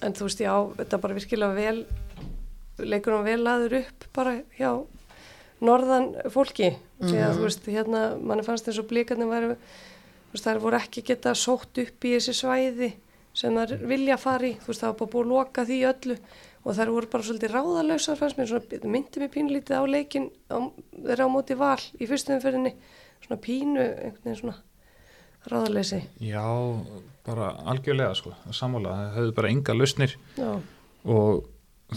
en 0.03 0.17
þú 0.17 0.27
veist, 0.27 0.43
já, 0.43 0.53
þetta 0.81 0.97
er 0.97 1.03
bara 1.05 1.17
virkilega 1.17 1.55
vel, 1.57 1.85
leikunum 2.83 3.23
vel 3.27 3.39
laður 3.45 3.77
upp 3.83 4.09
bara 4.17 4.35
hjá 4.59 4.73
norðan 5.61 6.13
fólki. 6.33 6.73
Því 7.03 7.19
að 7.19 7.37
þú 7.37 7.47
veist, 7.47 7.67
hérna, 7.67 8.03
manni 8.19 8.45
fannst 8.45 8.67
eins 8.69 8.79
og 8.81 8.87
blíkarnir 8.89 9.29
væri, 9.29 9.55
þú 9.57 10.37
veist, 10.37 10.47
þær 10.47 10.63
voru 10.63 10.79
ekki 10.79 11.05
geta 11.09 11.35
sótt 11.37 11.81
upp 11.83 12.07
í 12.07 12.15
þessi 12.15 12.35
svæði 12.39 12.93
sem 13.37 13.55
þær 13.57 13.77
vilja 13.89 14.17
fara 14.21 14.49
í, 14.49 14.57
þú 14.61 14.71
veist, 14.71 14.83
það 14.83 14.91
var 14.91 14.99
bara 14.99 15.13
búið 15.13 15.23
að 15.23 15.31
loka 15.33 15.65
því 15.67 15.79
öllu 15.89 16.17
og 16.63 16.77
þær 16.77 16.91
voru 16.95 17.09
bara 17.11 17.27
svolítið 17.27 17.55
ráðalausar 17.57 18.19
fannst 18.19 18.37
mér, 18.39 18.49
svona 18.51 18.91
myndi 18.93 19.21
mér 19.23 19.31
pínlítið 19.33 19.79
á 19.79 19.83
leikin 19.89 20.29
á, 20.47 20.57
þeirra 20.95 21.27
á 21.27 21.33
móti 21.33 21.57
val 21.59 21.79
í 21.99 22.07
fyrstu 22.07 22.37
umferðinni, 22.37 22.71
svona 23.25 23.39
pínu, 23.43 23.81
einhvern 23.83 24.21
veginn 24.23 24.39
svona 24.39 24.55
ráðaleysi. 25.51 25.99
Já, 26.23 26.45
bara 27.27 27.49
algjörlega 27.73 28.13
sko, 28.15 28.31
sammála, 28.55 28.93
það 28.95 29.17
höfðu 29.17 29.35
bara 29.41 29.51
enga 29.51 29.75
lausnir. 29.75 30.15
Já, 30.39 30.53
og 31.03 31.43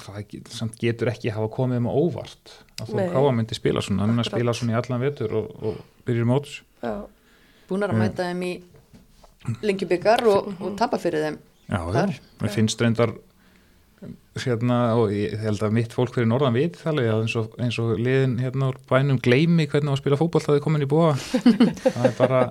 það 0.03 0.23
get, 0.31 0.49
samt 0.55 0.79
getur 0.81 1.11
ekki 1.13 1.35
hafa 1.35 1.51
komið 1.53 1.83
um 1.83 1.91
óvart 1.91 2.55
að 2.81 2.93
þú 2.93 3.05
káa 3.15 3.35
myndi 3.37 3.59
spila 3.59 3.83
svona, 3.85 4.05
hann 4.05 4.17
er 4.17 4.25
að 4.25 4.31
spila 4.31 4.55
svona 4.57 4.75
í 4.75 4.79
allan 4.81 5.05
vetur 5.05 5.37
og, 5.41 5.53
og 5.63 5.79
byrjir 6.07 6.29
móts. 6.29 6.59
Já, 6.83 6.95
búnar 7.71 7.95
að 7.95 8.03
mæta 8.03 8.29
þeim 8.31 8.43
í 8.47 8.53
lengjubikar 9.67 10.25
og, 10.31 10.51
og 10.61 10.75
tapa 10.79 10.99
fyrir 11.03 11.25
þeim 11.27 11.39
Já, 11.67 11.81
Þar? 11.95 12.13
mér 12.43 12.53
finnst 12.55 12.83
reyndar 12.83 13.15
hérna, 14.37 14.79
og 15.01 15.13
ég 15.15 15.35
held 15.41 15.63
að 15.65 15.75
mitt 15.75 15.95
fólk 15.97 16.15
fyrir 16.15 16.29
norðan 16.31 16.55
við 16.57 16.77
þalveg 16.83 17.11
að 17.11 17.25
eins 17.25 17.37
og, 17.41 17.57
eins 17.63 17.79
og 17.83 17.97
liðin 17.99 18.37
hérna 18.43 18.71
úr 18.71 18.79
bænum 18.91 19.21
gleymi 19.23 19.67
hvernig 19.71 19.95
að 19.95 20.03
spila 20.03 20.19
fótboll 20.21 20.45
það 20.45 20.59
er 20.59 20.65
komin 20.67 20.85
í 20.85 20.91
búa 20.91 21.15
það 21.97 22.05
er 22.05 22.17
bara, 22.19 22.43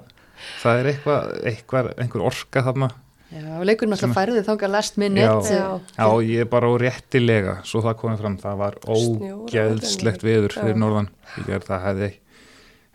það 0.64 0.82
er 0.82 0.90
eitthvað, 0.92 1.36
eitthvað 1.52 1.92
einhver 2.02 2.26
orka 2.32 2.66
þarna 2.66 2.90
Já, 3.34 3.64
leikurinn 3.66 3.96
alltaf 3.96 4.14
færði 4.16 4.44
þánga 4.46 4.68
last 4.70 5.00
minute. 5.02 5.24
Já. 5.26 5.56
Já. 5.58 5.80
Já, 5.98 6.08
ég 6.30 6.44
er 6.46 6.52
bara 6.52 6.70
á 6.70 6.74
réttilega 6.78 7.56
svo 7.66 7.82
það 7.86 7.98
komið 8.04 8.22
fram, 8.22 8.38
það 8.44 8.60
var 8.62 8.78
ógeðslegt 8.86 10.26
veður 10.26 10.54
fyrir 10.56 10.78
norðan. 10.80 11.10
Ég 11.42 11.50
er 11.58 11.66
það 11.66 11.90
hefði 11.90 12.12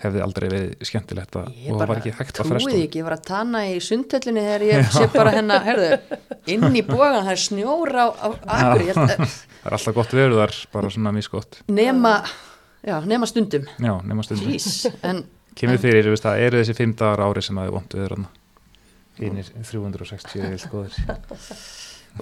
hefði 0.01 0.23
aldrei 0.25 0.47
verið 0.49 0.87
skemmtilegt 0.89 1.37
að, 1.37 1.49
Ég 1.61 1.67
og 1.67 1.75
það 1.75 1.81
bara 1.81 1.91
var 1.91 1.99
ekki 2.01 2.13
hægt 2.17 2.39
að 2.41 2.51
fresta 2.51 2.73
því 2.73 2.85
ekki, 2.87 3.01
ég 3.01 3.07
var 3.07 3.17
að 3.19 3.25
tanna 3.29 3.63
í 3.69 3.75
sundhöllinni 3.85 4.45
þegar 4.47 4.65
ég 4.65 4.95
sé 4.95 5.09
bara 5.13 5.35
hennar, 5.35 5.67
herðu, 5.67 6.19
inn 6.55 6.79
í 6.81 6.85
bógan, 6.87 7.19
það 7.27 7.33
er 7.35 7.43
snjóra 7.45 8.07
á, 8.07 8.09
á 8.17 8.29
akkur, 8.57 8.87
ég 8.89 8.97
það 8.97 9.69
er 9.69 9.77
alltaf 9.77 9.99
gott 9.99 10.17
veður 10.17 10.37
þar, 10.41 10.57
bara 10.73 10.93
svona 10.97 11.13
misgott. 11.17 11.61
Nema, 11.69 12.15
já, 12.87 12.97
nema 13.13 13.29
stundum, 13.29 13.69
já, 13.77 13.95
nema 14.09 14.25
stundum. 14.25 14.55
Jís, 14.55 14.71
en 15.05 15.25
kemur 15.59 15.83
fyrir, 15.85 16.07
þú 16.09 16.17
veist, 16.17 16.29
það 16.31 16.47
eru 16.49 16.63
þessi 16.65 16.79
fimm 16.81 16.97
dagar 16.97 17.27
ári 17.29 17.45
sem 17.45 17.61
það 17.61 17.69
er 17.69 17.77
vond 17.77 17.99
viður 18.01 18.21
360 19.21 20.41
er 20.41 20.57
vilt 20.57 20.69
góður 20.73 20.99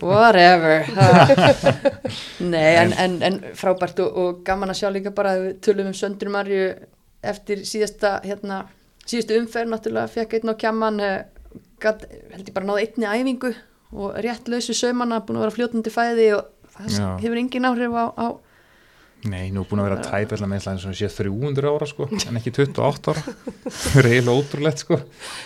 whatever. 0.01 0.85
Ha. 0.85 1.27
Nei, 2.53 2.77
en, 2.77 2.93
en, 2.93 3.17
en 3.25 3.39
frábært 3.57 4.01
og, 4.05 4.19
og 4.21 4.43
gaman 4.47 4.73
að 4.73 4.83
sjá 4.83 4.91
líka 4.93 5.13
bara 5.15 5.35
að 5.37 5.45
við 5.45 5.55
tölum 5.65 5.91
um 5.91 5.97
Söndru 5.97 6.33
Marju 6.33 6.67
eftir 7.27 7.65
síðasta, 7.67 8.19
hérna, 8.27 8.63
síðustu 9.09 9.39
umferð, 9.41 9.73
náttúrulega 9.73 10.13
fekk 10.13 10.39
einn 10.39 10.53
á 10.53 10.61
kjamman, 10.61 11.01
gat, 11.83 12.05
held 12.35 12.45
ég 12.45 12.55
bara 12.55 12.69
náði 12.69 12.85
einni 12.87 13.09
æfingu 13.09 13.55
og 13.97 14.21
rétt 14.23 14.51
lausu 14.53 14.77
saumana, 14.77 15.23
búin 15.25 15.41
að 15.41 15.47
vera 15.47 15.57
fljótandi 15.57 15.93
fæði 15.93 16.29
og 16.37 16.75
það 16.77 16.99
Já. 16.99 17.09
hefur 17.25 17.41
engin 17.41 17.69
áhrif 17.71 17.97
á, 17.97 18.05
á 18.13 18.27
Nei, 19.27 19.49
nú 19.51 19.65
er 19.65 19.67
búin 19.67 19.81
að 19.83 19.89
vera 19.89 20.03
tæp 20.05 20.33
allar 20.37 20.49
með 20.53 20.67
eins 20.71 20.85
og 20.87 20.95
sé 20.95 21.09
300 21.11 21.67
ára 21.67 21.87
sko, 21.91 22.07
en 22.13 22.37
ekki 22.39 22.53
28 22.55 23.11
ára. 23.11 23.23
Það 23.79 23.97
er 23.99 24.09
eiginlega 24.13 24.37
ótrúlegt 24.39 24.83
sko. 24.85 24.99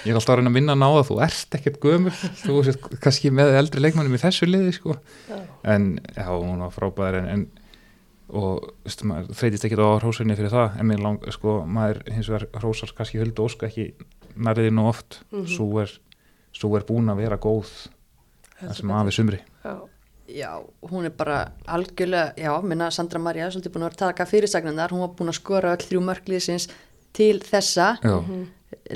Ég 0.05 0.13
er 0.13 0.19
alltaf 0.19 0.35
að 0.35 0.39
reyna 0.43 0.51
að 0.53 0.57
minna 0.59 0.75
að 0.77 0.81
ná 0.83 0.89
það, 0.93 1.07
þú 1.09 1.17
ert 1.25 1.57
ekkert 1.59 1.79
gömul. 1.81 2.13
Þú 2.43 2.57
ert 2.69 2.85
kannski 3.01 3.31
með 3.33 3.55
eldri 3.63 3.81
leikmannum 3.81 4.19
í 4.19 4.21
þessu 4.21 4.49
liði 4.51 4.75
sko, 4.77 4.99
Já. 5.31 5.39
en 5.73 5.89
já, 6.13 6.27
hún 6.29 6.61
var 6.67 6.75
frábæður 6.77 7.19
en, 7.23 7.31
en 7.33 7.47
og 8.33 8.69
veistu, 8.85 9.09
maður 9.09 9.33
þreytist 9.41 9.67
ekki 9.69 9.77
á 9.81 9.89
hrósinni 10.01 10.37
fyrir 10.39 10.53
það. 10.53 10.77
En 10.81 10.89
mér 10.93 11.01
lang, 11.05 11.25
sko, 11.35 11.57
maður 11.69 12.03
hins 12.13 12.29
vegar 12.33 12.47
hrósar 12.63 12.93
kannski 12.97 13.21
höldu 13.21 13.45
óska 13.49 13.69
ekki 13.69 13.89
nærðið 14.37 14.71
nú 14.77 14.87
oft 14.89 15.23
Mhm. 15.33 15.49
svo, 15.53 15.67
er, 15.83 15.91
svo 16.57 16.71
er 16.77 16.85
búin 16.89 17.09
að 17.13 17.25
vera 17.25 17.37
góð 17.41 17.73
það 18.63 18.77
sem 18.79 18.91
afi 19.01 19.13
sumri. 19.17 19.41
Já, 19.65 19.75
Já, 20.31 20.63
hún 20.87 21.05
er 21.05 21.11
bara 21.11 21.53
algjörlega, 21.67 22.33
já, 22.39 22.53
minna 22.63 22.91
Sandra 22.95 23.19
Maria 23.19 23.49
er 23.49 23.53
svolítið 23.53 23.75
búin 23.75 23.87
að 23.89 23.97
taka 24.05 24.27
fyrirsagnar, 24.29 24.93
hún 24.95 25.03
var 25.03 25.15
búin 25.19 25.33
að 25.33 25.39
skora 25.41 25.73
öll 25.75 25.83
þrjú 25.83 26.03
mörgliðsins 26.07 26.69
til 27.13 27.41
þessa, 27.43 27.97
já, 28.01 28.15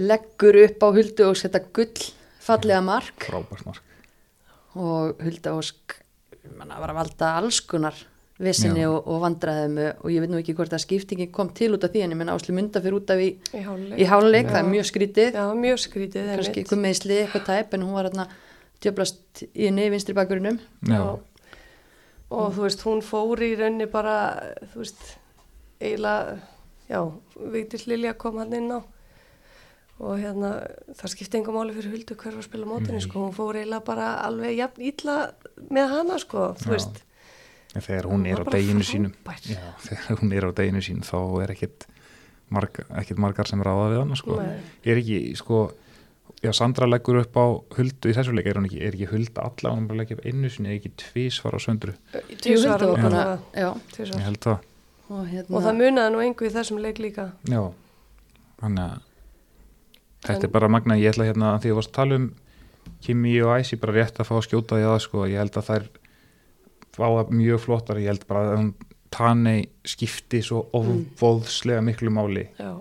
leggur 0.00 0.56
upp 0.62 0.86
á 0.86 0.88
Huldu 0.96 1.26
og 1.28 1.36
setja 1.36 1.60
gull 1.74 2.06
fallega 2.46 2.80
mark. 2.84 3.26
Frábært 3.26 3.66
mark. 3.66 3.82
Og 4.78 5.18
Hulda 5.24 5.56
Ósk, 5.58 5.96
manna 6.56 6.78
var 6.80 6.94
að 6.94 7.00
valda 7.02 7.32
alls 7.40 7.58
konar 7.66 7.96
vissinni 8.38 8.84
og, 8.84 8.98
og 9.08 9.22
vandræðum 9.24 9.78
og 10.04 10.10
ég 10.12 10.20
veit 10.20 10.30
nú 10.30 10.38
ekki 10.40 10.54
hvort 10.56 10.74
að 10.76 10.82
skiptingin 10.84 11.30
kom 11.32 11.48
til 11.56 11.72
út 11.72 11.84
af 11.86 11.92
því 11.94 12.02
en 12.04 12.12
ég 12.12 12.18
menna 12.20 12.34
Áslu 12.36 12.52
Munda 12.52 12.82
fyrir 12.84 12.98
út 12.98 13.12
af 13.14 13.22
í, 13.24 13.30
í 13.56 13.62
háluleik. 13.64 13.96
í 13.96 14.08
háluleik, 14.10 14.46
Já. 14.46 14.52
það 14.52 14.60
er 14.60 14.68
mjög 14.74 14.88
skrítið, 14.90 15.38
Já, 15.40 15.46
mjög 15.56 15.80
skrítið. 15.80 16.26
kannski 16.34 16.60
eitthvað 16.62 16.82
meðsli, 16.82 17.16
eitthvað 17.22 17.46
tæp 17.48 17.76
en 17.78 17.86
hún 17.86 17.96
var 17.96 18.10
hérna 18.10 18.26
djöblast 18.84 19.44
í 19.52 19.66
henni 19.68 19.88
vinstri 19.92 20.14
bakurinnum. 20.16 20.58
já, 20.86 21.18
Og 22.30 22.54
þú 22.56 22.62
veist, 22.64 22.80
hún 22.82 23.02
fór 23.06 23.38
í 23.46 23.52
raunni 23.54 23.86
bara, 23.86 24.14
þú 24.72 24.80
veist, 24.82 25.02
eiginlega, 25.80 26.38
já, 26.90 26.98
Vigdís 27.52 27.84
Lilja 27.86 28.14
kom 28.18 28.38
hann 28.42 28.52
inn 28.56 28.72
á 28.74 28.82
og 29.96 30.18
hérna, 30.20 30.50
það 30.92 31.08
skipti 31.14 31.38
engum 31.38 31.54
máli 31.56 31.72
fyrir 31.72 31.94
Huldu 31.94 32.16
hver 32.18 32.34
var 32.34 32.42
að 32.42 32.48
spila 32.50 32.66
á 32.66 32.72
mótinni, 32.72 32.98
Nei. 32.98 33.04
sko, 33.06 33.22
hún 33.22 33.32
fór 33.32 33.56
eiginlega 33.56 33.84
bara 33.86 34.08
alveg 34.26 34.58
jafn 34.58 34.82
illa 34.90 35.14
með 35.72 35.86
hana, 35.94 36.18
sko, 36.20 36.50
þú 36.60 36.66
Já. 36.66 36.72
veist. 36.74 36.98
en 37.76 37.82
þegar 37.86 38.04
Hún 38.10 38.12
hún 38.12 38.26
er 38.26 38.42
á 38.42 38.44
deginu 38.52 38.84
sínum. 38.84 39.14
Já, 39.46 39.62
þegar 39.86 40.18
hún 40.20 40.32
er 40.36 40.44
á 40.44 40.50
deginu 40.52 40.82
sín 40.84 41.00
þá 41.06 41.16
er 41.44 41.50
ekkit, 41.54 41.86
marg, 42.50 42.82
ekkit 42.90 43.18
margar 43.18 43.46
sem 43.48 43.62
ráða 43.62 43.88
við 43.94 43.98
hana 44.02 44.16
sko. 44.16 44.36
Nei. 44.42 44.60
er 44.84 44.96
ekki 45.00 45.36
sko 45.36 45.62
já, 46.44 46.52
Sandra 46.52 46.86
leggur 46.86 47.18
upp 47.22 47.36
á 47.36 47.44
huldu 47.78 48.10
í 48.10 48.14
þessu 48.16 48.34
leik 48.36 48.46
er, 48.46 48.58
hún 48.60 48.66
ekki, 48.68 48.80
er 48.84 48.94
ekki 48.94 49.08
hulda 49.10 49.46
alla, 49.48 49.72
hún 49.74 49.82
er 49.84 49.88
bara 49.88 49.96
að 49.96 50.00
leggja 50.02 50.16
upp 50.18 50.26
einu 50.30 50.50
sinni 50.52 50.68
er 50.72 50.78
ekki 50.80 50.92
tvísvar 51.02 51.56
á 51.56 51.60
söndru 51.62 51.94
Jú, 52.12 52.38
Tvisvar 52.44 52.80
Hulda 52.80 52.86
var 52.86 52.96
var 52.96 53.02
búin 53.02 53.16
það. 53.16 53.26
að, 53.26 53.60
já, 53.62 53.70
Tvisvar. 53.96 54.20
ég 54.20 54.26
held 54.28 54.40
það, 54.46 54.58
og 55.10 55.26
hérna, 55.32 55.56
Og 55.56 55.62
það 55.66 55.76
munaði 55.80 56.12
nú 56.16 56.22
engu 56.26 56.46
í 56.46 56.52
þessum 56.56 56.80
leik 56.82 56.98
líka. 57.02 57.26
já. 57.48 57.62
Þannig 58.60 58.84
að 58.84 58.98
þetta 60.26 60.36
En- 60.42 60.44
er 60.44 60.52
bara 60.58 60.68
magna, 60.68 60.94
ég 60.96 61.12
ætla 61.14 61.24
hérna 61.28 61.54
því 61.60 61.70
að 61.70 61.74
varst 61.80 61.90
að 61.92 61.94
tala 62.00 62.14
um 62.20 62.34
Kimi 63.02 63.40
og 63.42 63.56
Æsi 63.58 63.76
bara 63.80 63.92
rétt 63.92 64.18
að 64.18 64.26
fá 64.28 64.34
að 64.38 64.46
skjóta 64.46 64.76
því 64.78 64.84
að 64.86 65.00
sko, 65.02 65.24
ég 65.26 65.36
held 65.38 65.56
að 65.58 65.66
þær 65.70 65.88
fá 66.96 67.04
það 67.12 67.30
mjög 67.36 67.60
flottar, 67.60 67.96
ég 68.00 68.06
held 68.12 68.26
bara 68.26 68.40
að 68.52 68.56
hún 68.60 68.74
Tanei 69.10 69.68
skipti 69.86 70.40
svo 70.42 70.64
ofbóðslega 70.74 71.80
miklu 71.84 72.10
máli. 72.10 72.48
Já, 72.58 72.74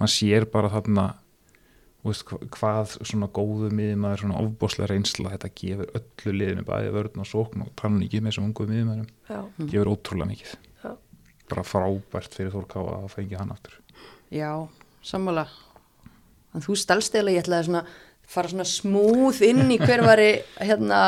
maður 0.00 0.12
sér 0.12 0.44
bara 0.50 0.68
þarna 0.68 1.04
þú 1.14 1.27
veist, 2.06 2.24
hva- 2.30 2.38
hvað 2.54 2.92
svona 3.02 3.26
góðu 3.34 3.68
miðjumæður, 3.74 4.20
svona 4.22 4.38
ofbóðslega 4.44 4.88
reynsla 4.92 5.32
þetta 5.34 5.50
gefur 5.58 5.88
öllu 5.98 6.34
liðinu, 6.38 6.64
bæði 6.68 6.92
vörðn 6.94 7.22
og 7.24 7.26
sókn 7.28 7.64
og 7.66 7.72
tann 7.76 7.98
ekki 8.04 8.20
með 8.22 8.30
þessum 8.32 8.46
ungu 8.48 8.66
miðjumæðurum 8.70 9.08
já, 9.28 9.40
gefur 9.72 9.90
ótrúlega 9.94 10.30
mikið. 10.32 10.52
Já. 10.84 10.92
bara 11.50 11.64
frábært 11.64 12.34
fyrir 12.38 12.52
Þórká 12.54 12.84
að 12.94 13.08
fengi 13.16 13.38
hann 13.40 13.50
aftur. 13.54 13.78
Já, 14.30 14.52
sammála. 15.02 15.46
En 16.54 16.64
þú 16.64 16.76
stalst 16.78 17.14
eða 17.18 17.32
ég 17.34 17.42
ætlaði 17.44 17.68
svona 17.70 17.82
fara 18.28 18.48
svona 18.52 18.64
smúð 18.68 19.42
inn 19.48 19.70
í 19.72 19.78
hver 19.80 20.02
var 20.04 20.20
hérna 20.68 20.98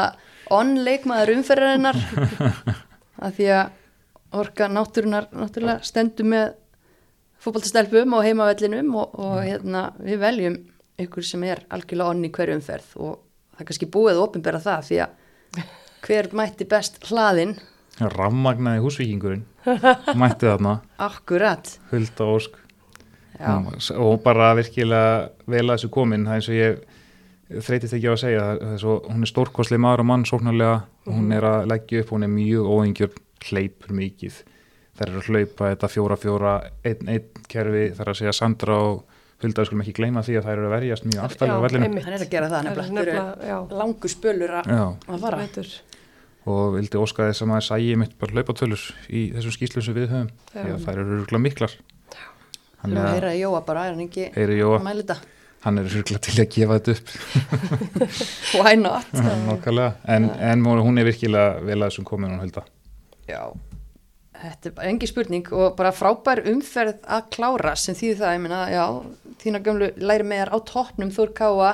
on-leikmaður 0.51 1.34
umferðarinnar. 1.36 1.99
Að 3.24 3.36
því 3.36 3.49
að 3.53 3.76
orka 4.41 4.68
náttúrunar 4.72 5.26
náttúrulega 5.34 5.84
stendur 5.84 6.26
með 6.32 6.53
fótballtastelpum 7.41 8.14
og 8.16 8.24
heimavellinum 8.26 8.95
og, 9.01 9.14
og 9.20 9.38
hérna 9.45 9.84
við 10.01 10.18
veljum 10.22 10.57
ykkur 11.07 11.26
sem 11.26 11.44
er 11.48 11.64
algjörlega 11.72 12.14
on 12.14 12.24
í 12.26 12.32
hverju 12.34 12.59
umferð 12.59 12.94
og 13.01 13.18
það 13.55 13.64
er 13.64 13.68
kannski 13.70 13.90
búið 13.96 14.14
að 14.16 14.24
opinbera 14.26 14.62
það 14.62 14.86
því 14.88 15.03
að 15.05 15.61
hver 16.07 16.30
mætti 16.40 16.68
best 16.70 17.01
hlaðin 17.11 17.59
rammagnaði 18.01 18.80
húsvíkingurinn. 18.84 19.44
Mætti 20.16 20.48
þarna, 20.48 20.78
akkurat. 21.03 21.74
Hulda 21.90 22.28
ósk. 22.36 22.57
Já, 23.40 23.57
og 23.96 24.20
bara 24.24 24.53
virkilega 24.59 25.30
vel 25.48 25.64
að 25.66 25.78
þessu 25.78 25.90
komin 25.92 26.26
það 26.28 26.32
er 26.32 26.40
eins 26.40 26.48
og 26.51 26.59
ég 26.59 27.61
þreytist 27.66 27.96
ekki 27.96 28.11
á 28.11 28.14
að 28.14 28.22
segja. 28.22 28.46
Það 28.61 28.74
er 28.74 28.82
svo, 28.82 28.96
hún 29.09 29.24
er 29.24 29.32
stórkosli 29.32 29.80
maður 29.80 30.05
og 30.05 30.09
mann 30.11 30.26
sóknarlega 30.28 30.74
hún 31.09 31.32
er 31.34 31.46
að 31.48 31.68
leggja 31.72 32.05
upp, 32.05 32.12
hún 32.14 32.26
er 32.26 32.32
mjög 32.32 32.72
óengjör 32.74 33.14
hleypur 33.48 33.94
mikið. 33.96 34.42
Þær 34.98 35.07
eru 35.09 35.22
að 35.22 35.30
hlaupa 35.30 35.70
þetta 35.72 35.90
fjóra 35.94 36.20
fjóra 36.20 36.55
einn 36.84 37.12
einn 37.14 37.46
kerfi. 37.48 37.86
Þar 37.96 38.12
að 38.12 38.20
segja 38.20 38.36
Sandra 38.36 38.76
og 38.90 39.10
Hulda 39.41 39.62
við 39.62 39.68
skulum 39.70 39.82
ekki 39.84 39.95
gleyma 39.97 40.22
því 40.26 40.34
að 40.36 40.47
þær 40.49 40.53
eru 40.59 40.66
að 40.68 40.74
verjast 40.74 41.07
mjög 41.09 41.22
aftalega 41.24 41.57
á 41.57 41.64
vellinu 41.64 41.86
hann 42.05 42.16
er 42.16 42.24
að 42.24 42.32
gera 42.34 42.51
það 42.51 42.66
Það 42.66 42.80
nefnilega, 42.80 43.24
já, 43.49 43.57
langur 43.80 44.12
spölur 44.12 44.53
að 44.61 44.68
Já, 44.74 44.82
að 45.14 45.24
fara. 45.24 45.41
Veitur. 45.41 45.70
og 46.51 46.74
vildi 46.76 47.01
óska 47.01 47.26
þess 47.30 47.45
að 47.45 47.51
maður 47.53 47.66
sægi 47.70 47.97
mitt 48.01 48.14
bara 48.20 48.36
hlaupatölur 48.36 48.84
í 49.09 49.24
þessum 49.34 49.57
skýslum 49.57 49.86
sem 49.86 49.97
við 49.97 50.09
höfum 50.12 50.30
því 50.53 50.68
að 50.74 50.86
þær 50.86 51.03
eru 51.03 51.18
örgulega 51.20 51.45
miklar. 51.47 51.76
Þú 52.11 52.82
hann 52.82 52.97
erum 52.97 53.05
að 53.07 53.16
heyra 53.16 53.34
í 53.36 53.43
Jóa 53.43 53.61
bara, 53.64 53.86
er 53.88 53.97
hann 53.97 54.07
ekki 54.07 54.28
að 54.32 54.84
mæla 54.84 55.05
þetta? 55.05 55.18
hann 55.64 55.80
er 55.80 55.88
örgulega 55.91 56.22
til 56.24 56.36
að 56.41 56.49
gefa 56.55 56.78
þetta 56.78 56.95
upp. 56.97 57.11
Why 58.61 58.76
not? 58.80 59.11
Nákvæmlega, 59.49 59.91
en, 60.09 60.30
en 60.53 60.64
hún 60.64 61.01
er 61.01 61.09
virkilega 61.09 61.61
vel 61.64 61.80
að 61.80 61.91
þessum 61.91 62.09
komin 62.09 62.32
hún 62.32 62.41
Hulda. 62.45 62.64
Já, 63.28 63.43
þetta 64.41 64.68
er 64.70 64.74
bara 64.76 64.91
engi 64.91 65.09
spurning 65.11 65.49
og 65.57 65.76
bara 65.78 65.93
frábær 65.95 66.43
umferð 66.51 67.01
að 67.05 67.28
klára 67.36 67.74
sem 67.78 67.97
þýði 67.99 68.18
það, 68.20 68.34
ég 68.34 68.43
meina, 68.45 68.61
já, 68.72 68.84
þína 69.43 69.62
gömlu 69.66 69.91
læri 70.01 70.26
meðar 70.28 70.53
á 70.55 70.59
toppnum 70.70 71.12
Þór 71.14 71.32
Káa, 71.36 71.72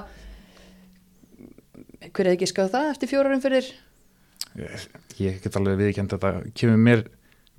hver 2.06 2.26
er 2.26 2.32
ekki 2.34 2.50
skáð 2.50 2.72
það 2.74 2.90
eftir 2.94 3.12
fjórar 3.12 3.36
umferðir? 3.36 3.70
ég 5.20 5.40
get 5.44 5.58
alveg 5.58 5.80
viðkjönd 5.82 6.14
að 6.16 6.22
þetta 6.26 6.54
kemur 6.56 6.80
mér 6.80 7.02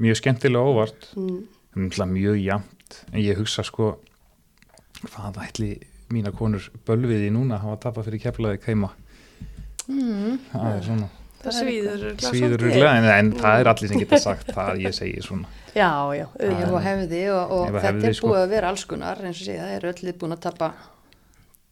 mjög 0.02 0.20
skemmtilega 0.22 0.72
óvart. 0.72 1.10
Mm. 1.18 1.44
mjög 2.14 2.40
jamt 2.42 3.02
en 3.12 3.22
ég 3.22 3.38
hugsa 3.38 3.66
sko 3.66 3.98
hvað 5.04 5.44
ætli 5.46 5.72
mína 6.10 6.32
konur 6.34 6.72
bölviði 6.88 7.30
núna 7.36 7.60
hafa 7.62 7.78
tapað 7.84 8.08
fyrir 8.08 8.24
keflaði 8.24 8.62
keima 8.64 8.94
Mm, 9.88 10.40
það 10.52 10.66
er 10.68 10.82
svona 10.84 11.06
Það 11.48 11.58
svíður 11.62 12.06
svíður 12.28 12.64
ruglega 12.66 12.94
en, 13.00 13.08
en 13.14 13.32
það 13.38 13.62
er 13.62 13.70
allir 13.74 13.92
sem 13.92 14.02
geta 14.04 14.20
sagt 14.24 14.52
það 14.56 14.84
ég 14.86 14.98
segi 14.98 15.24
svona 15.26 15.56
Já, 15.78 15.90
já, 16.18 16.26
auðvitað. 16.26 16.72
og 16.74 16.82
hefði 16.88 17.22
og, 17.30 17.42
og 17.44 17.60
og 17.60 17.68
þetta 17.76 17.86
hefði, 17.88 18.08
er 18.10 18.18
sko. 18.18 18.32
búið 18.32 18.42
að 18.42 18.54
vera 18.56 18.72
alls 18.74 18.86
konar, 18.90 19.20
eins 19.22 19.42
og 19.44 19.46
segja, 19.46 19.68
það 19.68 19.76
er 19.78 19.88
öllið 19.92 20.18
búin 20.24 20.34
að 20.34 20.44
tapa, 20.48 20.70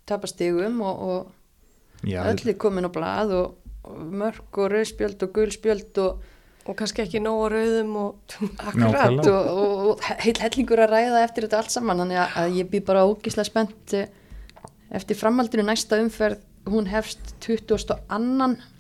tapa 0.06 0.30
stigum 0.30 0.82
og, 0.86 1.04
og 1.10 2.06
Já, 2.06 2.20
öllið 2.30 2.60
komin 2.62 2.86
á 2.86 2.92
blað 2.94 3.34
og, 3.40 3.76
og 3.88 4.02
mörg 4.22 4.60
og 4.62 4.72
rauðspjöld 4.76 5.26
og 5.26 5.36
gulspjöld 5.40 6.02
og 6.06 6.32
og 6.66 6.74
kannski 6.80 7.04
ekki 7.04 7.20
nógu 7.22 7.50
rauðum 7.54 7.92
og 8.02 8.36
akkurat 8.58 8.80
Nákvæmlega. 8.82 9.34
og, 9.38 9.50
og, 9.62 9.90
og 9.92 10.08
heil 10.24 10.40
hellingur 10.42 10.82
að 10.82 10.94
ræða 10.96 11.22
eftir 11.28 11.46
þetta 11.46 11.60
allt 11.62 11.74
saman 11.76 12.02
þannig 12.02 12.22
að, 12.24 12.38
að 12.42 12.56
ég 12.58 12.70
bý 12.72 12.82
bara 12.88 13.04
ógislega 13.06 13.50
spennt 13.52 13.94
eh, 13.98 14.08
eftir 14.98 15.20
framhaldinu 15.20 15.66
næsta 15.68 16.00
umferð 16.02 16.42
hún 16.66 16.90
hefst 16.90 17.36
22. 17.46 18.00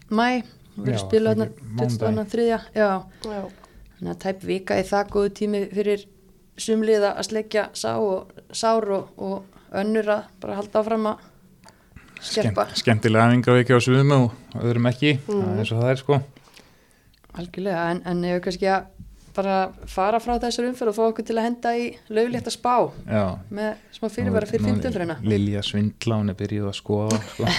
mæ 0.09 0.29
Já, 0.75 0.97
spiluð 0.99 1.31
þarna 1.31 1.47
fyrir 1.55 1.93
22. 1.95 2.25
þriðja 2.33 2.57
já, 2.75 2.89
já, 3.23 3.43
þannig 3.95 4.11
að 4.11 4.19
tæp 4.25 4.41
vika 4.49 4.79
í 4.79 4.83
það 4.89 5.11
góðu 5.13 5.31
tími 5.39 5.61
fyrir 5.71 6.03
sumliða 6.59 7.13
að 7.15 7.29
sleikja 7.29 7.69
sá 7.75 7.93
og, 7.95 8.33
sár 8.51 8.89
og, 8.97 9.13
og 9.15 9.75
önnur 9.75 10.11
að 10.17 10.27
bara 10.43 10.57
halda 10.59 10.81
áfram 10.81 11.07
að 11.13 11.23
skerpa. 12.19 12.67
Skemmt, 12.67 12.81
skemmtilega 12.81 13.29
æfingaveiki 13.31 13.75
á 13.75 13.79
sviðum 13.83 14.15
og 14.17 14.59
öðrum 14.61 14.89
ekki 14.91 15.17
það 15.27 15.61
er 15.63 15.71
og 15.71 15.81
það 15.83 15.91
er 15.93 16.01
sko. 16.01 16.19
Algjörlega 17.35 17.87
en, 17.91 18.03
en 18.07 18.23
ef 18.23 18.37
við 18.37 18.43
kannski 18.45 18.69
að 18.71 18.91
bara 19.35 19.55
fara 19.89 20.19
frá 20.23 20.37
þessar 20.41 20.67
umferð 20.69 20.91
og 20.91 20.95
fá 20.97 21.03
okkur 21.09 21.25
til 21.27 21.35
að 21.37 21.45
henda 21.47 21.71
í 21.77 21.87
lögulegt 22.13 22.47
að 22.49 22.55
spá 22.55 22.75
Já, 23.07 23.23
með 23.53 23.81
smá 23.97 24.07
fyrirvara 24.13 24.49
fyrir 24.49 24.63
nú- 24.63 24.71
fymtumfyrirna 24.71 25.17
Lilja 25.25 25.63
Svindla, 25.65 26.19
hún 26.21 26.31
er 26.31 26.37
byrjuð 26.39 26.69
að 26.69 26.77
skoða 26.79 27.19
sko. 27.31 27.49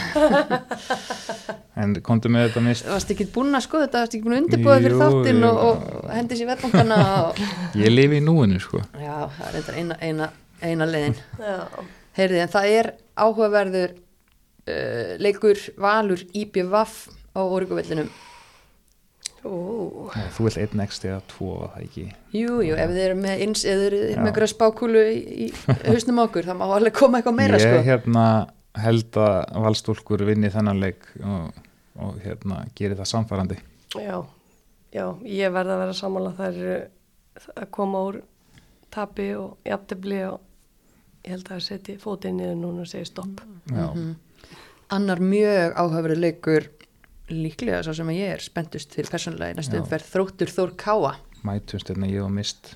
en 1.82 1.96
komdu 2.06 2.32
með 2.32 2.48
þetta 2.48 2.64
mist 2.66 2.88
varst 2.88 3.12
ekki 3.14 3.28
búin 3.34 3.58
að 3.58 3.66
skoða 3.66 3.86
þetta, 3.86 4.04
varst 4.04 4.16
ekki 4.16 4.26
búin 4.26 4.36
að 4.36 4.42
undirbúða 4.44 4.78
fyrir 4.86 4.98
þáttinn 5.02 5.48
og, 5.50 5.60
og 5.66 6.10
hendi 6.14 6.40
sér 6.40 6.50
vettbankana 6.52 7.00
og... 7.26 7.42
ég 7.84 7.92
lifi 7.92 8.20
í 8.20 8.24
núinu 8.24 8.62
sko. 8.62 8.82
já, 8.96 9.16
það 9.38 9.46
er 9.48 9.58
þetta 9.58 9.76
eina, 9.80 10.00
eina, 10.00 10.30
eina 10.64 10.90
leiðin. 10.90 11.20
Já, 11.42 11.56
heyrði, 12.20 12.42
en 12.46 12.54
það 12.56 12.70
er 12.78 12.92
áhugaverður 13.16 13.96
uh, 13.96 15.16
leikur 15.22 15.60
Valur 15.80 16.24
IBVF 16.32 16.96
á 17.36 17.40
Óryguvellinum 17.44 18.08
Nei, 19.46 20.26
þú 20.36 20.46
vilt 20.46 20.58
einn 20.62 20.82
eksti 20.86 21.08
eða 21.10 21.22
tvo 21.30 21.50
það 21.74 21.84
ekki 21.86 22.04
jú, 22.40 22.58
jú, 22.66 22.74
ef 22.76 22.90
þið 22.94 23.00
eru 23.06 23.16
með 23.20 23.42
eins 23.46 23.64
eða 23.64 23.78
þið 23.82 23.86
eru 23.90 24.00
Já. 24.02 24.16
með 24.20 24.30
einhverja 24.30 24.52
spákúlu 24.54 25.02
í, 25.12 25.16
í 25.46 25.48
hausnum 25.90 26.20
okkur, 26.24 26.48
það 26.50 26.58
má 26.60 26.66
alveg 26.76 26.96
koma 27.00 27.20
eitthvað 27.20 27.38
meira 27.40 27.60
ég 27.60 27.66
sko. 27.66 27.82
hérna 27.90 28.24
held 28.76 29.18
að 29.22 29.36
valstúlkur 29.66 30.24
vinni 30.28 30.50
þennan 30.52 30.80
leik 30.82 31.06
og, 31.24 31.62
og 32.02 32.18
hérna 32.24 32.62
gerir 32.76 32.98
það 32.98 33.10
samfærandi 33.14 33.58
já, 33.96 34.18
já, 34.92 35.06
ég 35.24 35.54
verð 35.54 35.72
að 35.76 35.82
vera 35.86 35.96
sammála 36.02 36.34
þær 36.36 36.60
eru 36.60 36.76
að 37.56 37.70
koma 37.76 38.04
úr 38.10 38.20
tapi 38.96 39.30
og 39.36 39.56
jafntefli 39.68 40.20
og 40.28 40.40
ég 41.26 41.34
held 41.34 41.48
að 41.48 41.56
það 41.56 41.64
setji 41.66 41.96
fótinn 42.00 42.36
niður 42.38 42.54
núna 42.60 42.84
og 42.84 42.88
segi 42.88 43.08
stopp. 43.08 43.40
Já, 43.72 43.88
Mhm. 43.90 44.12
annar 44.94 45.18
mjög 45.18 45.72
áhugaverður 45.74 46.20
leikur 46.22 46.68
líklega 47.30 47.82
svo 47.82 47.94
sem 47.98 48.10
ég 48.14 48.34
er 48.36 48.42
spenntust 48.44 48.92
fyrir 48.94 49.10
persónulega 49.10 49.54
í 49.54 49.58
næstu 49.58 49.76
Já. 49.78 49.82
umferð 49.82 50.10
þróttur 50.12 50.52
Þór 50.54 50.74
Káa 50.78 51.12
mætumst 51.46 51.88
hérna 51.90 52.06
ég 52.10 52.22
og 52.24 52.30
mist 52.34 52.74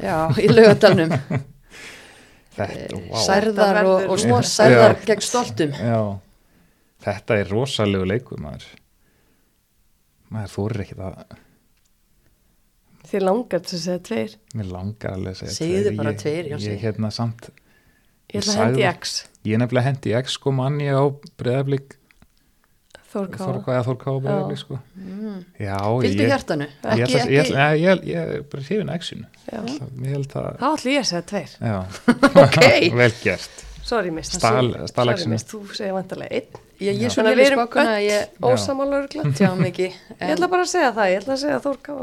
já, 0.00 0.30
í 0.38 0.46
laugadalnum 0.50 1.10
þetta, 2.56 3.00
wow. 3.10 3.20
særðar 3.24 3.80
og, 3.84 3.94
og 4.10 4.18
verður- 4.22 4.48
særðar 4.50 4.94
Já. 4.96 5.04
gegn 5.10 5.24
stoltum 5.26 5.74
Já, 5.74 6.00
þetta 7.06 7.38
er 7.42 7.50
rosalegu 7.54 8.06
leikur 8.10 8.40
maður 8.42 8.66
maður 10.30 10.52
þorir 10.56 10.84
ekki 10.86 10.98
það 11.00 11.38
Þið 13.10 13.22
langar 13.26 13.62
til 13.64 13.74
að 13.74 13.80
segja 13.82 14.00
tveir. 14.06 14.34
mér 14.54 14.66
langar 14.70 15.14
alveg 15.16 15.32
að 15.34 15.38
segja 15.40 15.54
Segðu 15.56 15.80
tveir. 15.88 15.96
bara 15.98 16.10
Ég- 16.12 16.18
tveir, 16.20 16.48
Jónsi. 16.52 16.68
ég 16.70 16.82
hérna 16.84 17.10
samt 17.10 17.48
Ég 18.30 18.36
Ég 18.36 18.44
að 18.44 18.58
hendi 18.60 18.82
sagði- 18.84 18.90
X. 19.00 19.14
ég 19.44 19.54
er 19.56 19.58
nefnilega 19.64 19.86
hendi 19.88 20.12
X 20.20 20.36
sko 20.38 20.52
manni 20.54 20.86
á 20.94 21.02
breðablík 21.40 21.96
Þórká. 23.10 23.38
Þorká 23.42 23.78
Þorká 23.88 24.06
á 24.06 24.16
breðablík 24.22 24.60
sko 24.60 24.76
mm. 24.94 25.38
já, 25.58 25.76
fylgdu 26.04 26.22
ég, 26.22 26.28
hjartanu 26.30 26.66
ég, 26.68 26.76
ekki, 26.84 27.02
ætla, 27.02 27.22
ekki, 27.22 27.32
ég, 27.34 27.48
ég, 27.50 27.80
ég, 27.80 28.04
ég 28.10 28.36
er 28.36 28.44
bara 28.52 28.66
hrifin 28.68 28.92
Já. 29.50 29.60
ég 30.06 30.20
að 30.20 30.30
Þá 30.60 30.68
ætla 30.70 30.94
ég 30.94 31.00
að 31.00 31.08
segja 31.10 31.24
tveir. 31.32 31.56
já, 31.58 31.78
ok 32.44 32.60
vel 33.00 33.10
gert 33.24 33.66
Sorry, 33.90 34.10
mist. 34.14 34.36
Stal- 34.36 34.86
stal 34.86 35.08
Sorry, 35.08 35.26
mist. 35.32 35.50
Þú 35.50 35.60
segir 35.74 35.94
vantarlega 35.96 36.36
einn. 36.36 36.58
ég, 36.78 36.92
ég 36.94 37.00
Já. 37.00 37.06
er 37.08 37.14
svo 37.14 37.22
Þannig 37.24 37.30
að 37.32 37.40
nefnir 37.40 37.40
við 37.40 37.48
erum 37.48 37.62
spákuna 37.64 37.94
að 37.96 38.04
ég 38.04 38.20
Já. 38.20 38.50
Ósamála 38.50 38.98
örgla. 39.00 39.24
tjá 39.40 39.48
mikið 39.64 39.96
Ég 40.20 40.34
ætla 40.34 40.48
bara 40.52 40.66
að 40.66 40.70
segja 40.70 40.90
það. 40.98 41.10
Ég 41.10 41.22
ætla 41.24 41.34
að 41.34 41.40
segja 41.42 41.58
Þórká. 41.64 41.96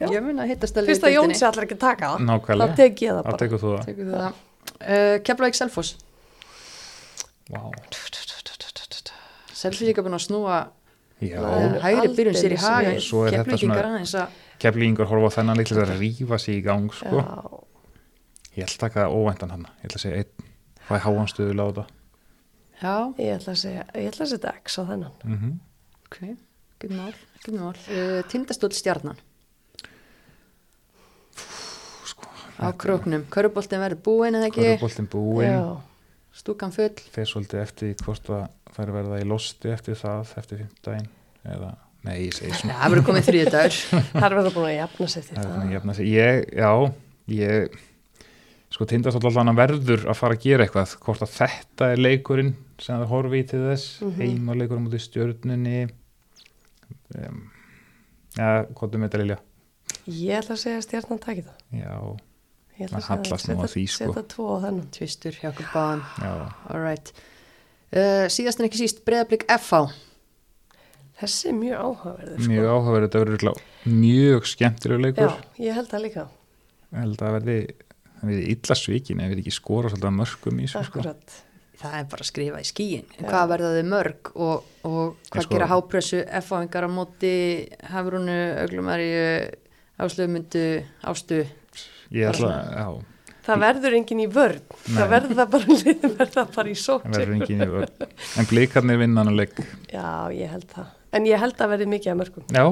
já, 0.00 0.06
ég 0.14 0.24
mun 0.24 0.40
að 0.40 0.52
hittast 0.54 0.80
að 0.80 0.88
Fyrst 0.88 1.04
að 1.04 1.14
Jónsi 1.16 1.46
allar 1.50 1.66
ekki 1.66 1.76
að 1.76 1.82
taka 1.84 2.12
það. 2.14 2.46
Þá 2.62 2.76
tek 2.80 3.04
ég 3.04 3.18
það 3.18 3.26
bara. 3.28 3.40
tekur 3.44 3.60
þú 3.64 3.74
það 3.74 3.90
tekur 3.90 4.08
þú 4.08 4.22
það 4.22 5.20
Keflavík 5.28 5.60
Selfoss 5.60 5.96
wow. 7.52 7.68
Selfoss 9.60 9.82
er 9.82 9.90
líka 9.90 10.04
búin 10.06 10.16
að 10.16 10.24
snúa 10.26 10.58
hægri 11.20 12.12
byrjun 12.16 12.36
sér 12.38 12.54
í 12.54 12.56
aldeilis 12.56 12.64
haga 12.64 12.92
vel. 12.94 13.00
Svo 13.04 13.24
er 13.26 13.34
þetta 13.34 13.44
Keflavíkingar 13.44 13.82
svona- 13.84 13.90
aðeins 13.94 14.14
að 14.16 14.28
keflingar 14.60 15.06
horfa 15.10 15.28
á 15.28 15.36
þennan 15.36 15.58
líklega 15.60 15.86
að 15.86 15.98
rífa 16.00 16.38
sig 16.40 16.54
í 16.60 16.62
gang 16.64 16.92
sko. 16.92 17.24
Ég 18.56 18.64
ætla 18.64 18.76
að 18.76 18.84
taka 18.86 19.08
óvæntan 19.08 19.50
hann 19.50 19.66
ég 19.82 19.88
ætla 19.90 19.98
að 20.00 20.04
segja 20.04 20.16
einn 20.16 20.48
hvað 20.88 20.96
er 20.96 21.04
háanstöðu 21.06 21.54
láta 21.60 21.84
já, 22.80 22.94
Ég 23.18 23.34
ætla 23.36 23.52
að 23.52 23.58
segja, 23.60 23.84
ég 23.94 24.08
ætla 24.10 24.24
að 24.24 24.30
setja 24.32 24.54
X 24.64 24.78
á 24.80 24.82
þennan. 24.88 25.12
mm 25.24 25.36
-hmm. 25.36 25.52
ok, 26.06 26.16
ekki 26.80 26.88
mál, 26.96 27.14
mál. 27.52 27.76
Uh, 27.90 28.22
Tindastóll 28.28 28.72
stjarnan 28.72 29.16
sko, 32.04 32.24
á 32.60 32.72
króknum, 32.76 33.24
köruboltin 33.30 33.80
verður 33.80 34.02
búin 34.04 34.34
eða 34.34 34.48
ekki, 34.50 34.64
Köruboltin 34.64 35.08
búinn 35.08 35.52
Já. 35.52 35.80
stúkan 36.32 36.72
full 36.72 36.96
fer 37.12 37.24
svolítið 37.28 37.60
eftir 37.62 37.94
hvort 38.04 38.24
það 38.26 38.48
fær 38.76 38.92
verða 38.94 39.20
í 39.20 39.28
losti 39.28 39.72
eftir 39.74 39.98
það 39.98 40.34
eftir 40.40 40.62
fimmtægin 40.62 41.06
eða, 41.50 41.70
nei, 42.06 42.16
ég 42.26 42.34
segi 42.36 42.56
svona 42.60 42.78
það 42.80 42.94
verður 42.94 43.06
komið 43.10 43.28
þriðið 43.28 43.52
dagur 43.56 43.78
Það 44.10 44.26
er 44.26 44.36
verið 44.38 44.56
búin 44.56 44.68
að 44.70 44.76
jafna 44.78 45.08
sér 45.14 45.28
til 45.28 45.36
það 45.36 45.44
er 45.44 45.46
það. 45.46 45.54
svona 45.58 45.76
jafna 45.76 45.96
sig 45.98 46.10
ég, 46.14 46.42
já, 46.60 46.72
ég 47.36 47.78
sko 48.70 48.86
tindast 48.86 49.28
allan 49.30 49.50
að 49.50 49.60
verður 49.64 50.04
að 50.06 50.18
fara 50.20 50.36
að 50.36 50.44
gera 50.46 50.66
eitthvað 50.66 50.96
hvort 51.02 51.24
að 51.26 51.32
þetta 51.34 51.90
er 51.90 52.02
leikurinn 52.04 52.52
sem 52.80 52.96
það 53.00 53.10
horfi 53.10 53.40
í 53.42 53.46
til 53.50 53.62
þess 53.66 53.86
mm. 54.00 54.10
-hmm. 54.10 54.20
heimaleikurinn 54.20 54.84
mútið 54.86 55.04
stjörnunni 55.08 55.78
um, 57.18 57.40
já, 58.36 58.50
hvað 58.70 58.94
er 58.94 59.02
með 59.02 59.08
þetta 59.08 59.22
Lilja 59.24 59.40
Ég 60.10 60.38
ætla 60.38 60.54
að 60.54 60.62
segja 60.62 60.78
að 60.78 60.84
stjarnan 60.86 61.20
taki 61.22 61.42
það. 61.44 61.58
já, 61.76 61.94
Ég 62.80 62.86
ætla 62.88 63.16
nú 63.18 63.64
að 63.66 63.72
því, 63.74 63.82
sko. 63.90 64.06
Setja 64.06 64.22
tvo 64.32 64.46
á 64.56 64.58
þennan. 64.62 64.86
tvistur 64.94 65.36
hjá 65.36 65.48
okkur 65.50 65.68
báðum 65.74 66.04
já, 66.22 66.32
alright 66.72 67.12
uh, 67.94 68.26
síðast 68.32 68.60
en 68.60 68.68
ekki 68.68 68.80
síst 68.82 69.04
breyðablík 69.06 69.46
FH 69.56 69.90
Þessi 71.20 71.50
er 71.50 71.56
mjög 71.58 71.80
áhugaverður 71.84 72.38
sko. 72.40 72.48
mjög 72.48 72.66
áhugaverð, 72.72 73.06
þetta 73.06 73.20
verður 73.20 73.58
mjög 74.00 74.46
skemmtilegur 74.48 75.02
leikur. 75.04 75.26
Já, 75.28 75.64
ég 75.66 75.74
held 75.76 75.90
það 75.90 76.04
líka. 76.06 76.22
Ég 76.90 77.02
held 77.04 77.24
að 77.26 77.34
verði, 77.36 77.56
það 78.14 78.30
verði 78.30 78.46
illa 78.54 78.76
svikin 78.80 79.20
ef 79.20 79.30
við 79.34 79.42
ekki 79.42 79.52
skora 79.52 79.90
svolítið 79.92 80.16
mörgum 80.16 80.62
í 80.62 80.68
þessu 80.70 80.88
sko. 80.88 81.04
Það 81.80 81.94
er 81.96 82.08
bara 82.12 82.24
að 82.24 82.28
skrifa 82.28 82.58
í 82.60 82.66
skíin 82.68 83.06
Já. 83.16 83.22
hvað 83.24 83.52
verða 83.54 83.68
þau 83.76 83.84
mörg 83.88 84.30
og, 84.34 84.64
og 84.84 85.28
hvað 85.32 85.44
sko- 85.46 85.54
gera 85.54 85.68
hápressu 85.70 86.18
F-áingar 86.40 86.84
á 86.84 86.90
móti 86.92 87.30
Hafrúnu, 87.88 88.34
Öglumari 88.64 89.06
Áslöfumundu, 90.00 90.64
Ástu? 91.08 91.38
Ég 92.12 92.28
ætla, 92.28 92.50
Bara 92.50 92.84
já, 92.84 92.88
Það 93.46 93.62
verður 93.64 93.96
enginn 94.00 94.22
í 94.24 94.28
vörn. 94.30 94.60
Nei. 94.60 94.94
Það 94.98 95.10
verður 95.14 95.40
bara 95.54 95.72
liðin 95.72 96.14
verða 96.18 96.46
bara 96.54 96.68
í 96.70 96.76
það 96.76 96.84
sótt 96.84 97.08
verður 97.08 97.34
engin 97.38 97.64
í 97.64 97.70
vörn. 97.74 98.06
En 98.40 98.48
blikarnir 98.50 99.00
vinna 99.00 99.24
hann 99.24 99.32
að 99.32 99.40
leik. 99.40 99.60
Já, 99.90 100.06
ég 100.36 100.54
held 100.54 100.68
það. 100.74 100.94
En 101.16 101.26
ég 101.26 101.42
held 101.42 101.64
að 101.64 101.74
verði 101.74 101.90
mikið 101.90 102.12
að 102.12 102.20
mörgum. 102.20 102.46
Já, 102.54 102.64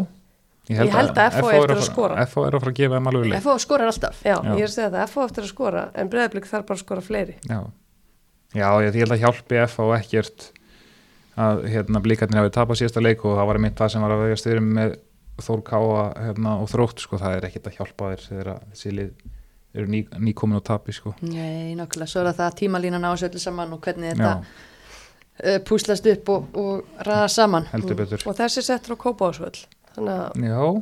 Ég 0.69 0.93
held 0.93 1.17
að 1.17 1.33
FH 1.33 1.41
FH 1.41 1.49
eftir 1.49 1.71
er 1.73 1.79
að 1.79 1.87
skora. 1.87 2.17
FH 2.29 2.43
er 2.45 2.55
að 2.57 2.63
fara 2.63 2.73
að 2.75 2.79
gefa 2.79 2.99
þeim 2.99 3.07
alveg 3.09 3.31
leik. 3.31 3.39
F-á 3.41 3.55
skorar 3.63 3.89
alltaf. 3.89 4.19
Já, 4.21 4.35
Já. 4.37 4.51
ég 4.53 4.61
er 4.61 4.69
að 4.69 4.75
segja 4.75 4.91
það, 4.93 5.05
FH 5.09 5.23
eftir 5.25 5.47
að 5.47 5.53
skora 5.55 5.85
En 5.97 6.11
breyðablík 6.13 6.49
þarf 6.51 6.67
bara 6.69 6.77
að 6.77 6.83
skora 6.83 7.05
fleiri. 7.07 7.37
Já, 7.49 7.61
já 8.53 8.69
ég, 8.85 8.89
ég 8.91 9.07
held 9.07 9.15
að 9.17 9.23
hjálpi 9.23 9.61
FH 9.65 9.87
ekkert 9.97 10.49
að 11.39 11.65
hérna, 11.73 12.03
blikarnir 12.05 12.43
hafi 12.43 12.53
tapað 12.59 12.81
síðasta 12.83 13.05
leik 13.05 13.25
og 13.25 13.39
það 13.39 13.49
var 13.53 13.61
mitt 13.65 13.81
það 13.81 13.93
sem 13.95 14.05
var 14.05 14.15
að 14.15 14.23
vega 14.27 14.39
styrum 14.43 14.71
með 14.77 14.95
Þór 15.39 15.61
Káa 15.69 16.05
hérna, 16.19 16.57
og 16.59 16.69
Þrótt 16.73 17.05
sko, 17.05 17.21
það 17.23 17.37
er 17.39 17.49
ekkert 17.49 17.69
að 17.71 17.77
hjálpa 17.79 18.09
þér 18.13 18.25
þegar 18.27 18.49
að 18.57 18.63
þessi 18.75 18.95
lið 18.97 19.11
eru 19.79 19.91
ný, 19.91 20.03
nýkomin 20.29 20.61
á 20.61 20.63
tapi 20.65 20.95
sko. 20.97 21.15
Nei, 21.23 21.75
nákvæmlega, 21.79 22.11
svo 22.11 22.25
er 22.25 22.35
það 22.37 22.59
tímalínan 22.63 23.07
á 23.07 23.11
þessu 23.13 23.31
öllu 23.31 23.43
saman 23.43 23.75
og 23.77 23.83
hvernig 23.85 24.13
já, 24.13 24.17
þetta 24.19 24.35
uh, 24.39 25.59
púslast 25.69 26.09
upp 26.13 26.33
og, 26.35 26.49
og 26.59 27.03
ræða 27.09 27.29
saman 27.33 27.69
heldur 27.73 27.99
betur 28.03 28.27
Og 28.27 28.39
þessi 28.39 28.65
settur 28.67 28.99
á 28.99 29.01
Þannig 29.99 30.55
að 30.55 30.79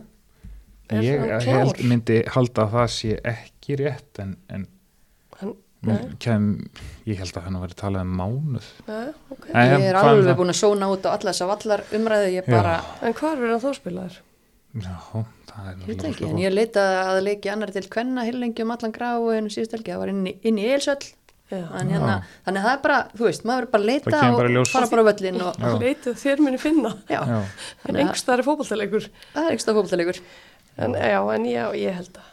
Já, 0.86 0.96
Er 0.96 1.02
ég 1.02 1.46
held, 1.50 1.80
myndi 1.82 2.20
halda 2.30 2.62
að 2.66 2.74
það 2.76 2.90
sé 2.94 3.14
ekki 3.26 3.78
rétt 3.80 4.20
en, 4.22 4.36
en 4.54 4.68
kem, 6.22 6.46
ég 7.06 7.18
held 7.20 7.36
að 7.36 7.46
hann 7.46 7.56
hafi 7.58 7.66
verið 7.66 7.80
talað 7.80 8.06
um 8.06 8.14
mánuð 8.20 8.68
ja, 8.86 9.00
okay. 9.30 9.50
Nei, 9.52 9.64
Ég 9.66 9.86
er 9.90 9.98
hvað 9.98 10.06
um 10.06 10.12
alveg 10.12 10.28
það? 10.28 10.38
búin 10.40 10.52
að 10.52 10.58
sóna 10.60 10.90
út 10.92 11.06
á 11.06 11.10
alla 11.12 11.32
þess 11.32 11.44
að 11.44 11.50
vallar 11.52 11.82
umræðu 11.98 12.30
ég 12.32 12.46
Já. 12.46 12.52
bara, 12.54 12.76
En 13.02 13.16
hvar 13.18 13.36
verður 13.40 13.54
hann 13.54 13.64
þó 13.64 13.80
spilaður? 13.80 14.16
Já, 14.76 14.96
það 15.10 15.20
er 15.22 15.45
ég 15.56 15.86
veit 15.90 16.04
ekki 16.10 16.26
en 16.28 16.40
ég 16.42 16.52
leitaði 16.54 16.98
að 17.02 17.20
leiki 17.26 17.52
annar 17.52 17.72
til 17.74 17.86
kvenna 17.92 18.24
heilengi 18.26 18.64
um 18.64 18.74
allan 18.74 18.94
grá 18.94 19.12
og 19.18 19.30
hennu 19.34 19.52
síðust 19.52 19.76
helgi, 19.76 19.94
það 19.94 20.02
var 20.02 20.12
inn 20.12 20.26
í, 20.26 20.34
inn 20.46 20.60
í 20.60 20.66
Eilsöll 20.68 21.12
en 21.54 21.90
hérna, 21.92 22.14
þannig 22.42 22.58
að 22.58 22.64
það 22.66 22.72
er 22.72 22.80
bara, 22.82 22.98
þú 23.14 23.26
veist, 23.28 23.44
maður 23.46 23.66
er 23.66 23.70
bara 23.70 23.82
að 23.84 23.90
leita 23.92 24.10
Það 24.10 24.28
og 24.28 24.38
bara 24.40 24.64
fara 24.72 24.88
bara 24.90 25.02
á 25.02 25.08
völlin 25.08 25.36
og, 25.46 25.58
Já. 25.62 25.68
leitið 25.82 26.16
þér 26.24 26.42
muni 26.42 26.58
finna. 26.58 26.90
En 27.86 27.98
einhvers 28.00 28.24
það 28.26 28.34
er 28.34 28.46
fótballtalegur 28.48 29.06
það 29.34 29.44
er 29.44 29.54
ekki 29.54 29.64
stað 29.66 29.78
fókbaltalegur 29.78 30.20
En 30.76 30.96
já, 30.98 31.20
en 31.36 31.46
já, 31.48 31.62
ég 31.78 31.94
held 32.00 32.18
að 32.20 32.32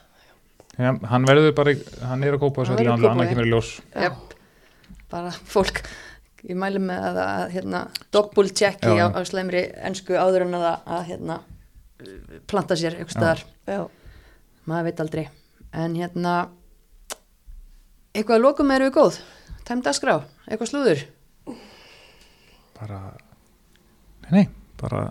Já, 0.73 0.89
hann 1.11 1.27
verður 1.29 1.53
bara, 1.53 1.75
hann 2.09 2.23
er 2.25 2.33
að 2.33 2.41
kópa 2.41 2.65
Hann 2.65 2.73
allir 2.73 2.89
að 2.89 2.95
annað 2.95 3.11
Kópavogi. 3.13 3.29
kemur 3.29 3.45
í 3.45 3.51
ljós. 3.53 3.69
Já. 3.93 4.07
Jep. 4.07 4.33
bara 5.13 5.29
fólk 5.53 5.83
ég 6.49 6.57
mæli 6.57 6.81
með 6.81 7.03
að, 7.11 7.19
að 7.23 7.43
hérna, 7.53 7.81
doppul 8.11 8.47
checki 8.49 8.95
Já. 8.97 9.05
á, 9.05 9.07
á 9.13 9.21
slemri 9.29 9.61
ennsku 9.85 10.17
áður 10.17 10.47
en 10.47 10.57
að, 10.57 10.65
að 10.89 11.03
hérna, 11.11 11.37
planta 12.49 12.75
sér 12.79 12.97
einhvers 12.97 13.15
staðar, 13.17 13.43
Já, 13.67 13.79
maður 14.69 14.87
veit 14.89 15.01
aldrei. 15.03 15.23
En 15.73 15.95
hérna 15.97 16.33
eitthvað 18.13 18.37
að 18.37 18.43
lokum 18.45 18.71
eru 18.75 18.89
við 18.89 18.95
góð. 18.97 19.19
Tæmd 19.67 19.87
að 19.89 19.97
skrá, 19.97 20.15
eitthvað 20.47 20.71
slúður? 20.73 21.03
Bara, 22.79 22.99
nei, 24.27 24.31
nei, 24.35 24.45
bara 24.81 25.03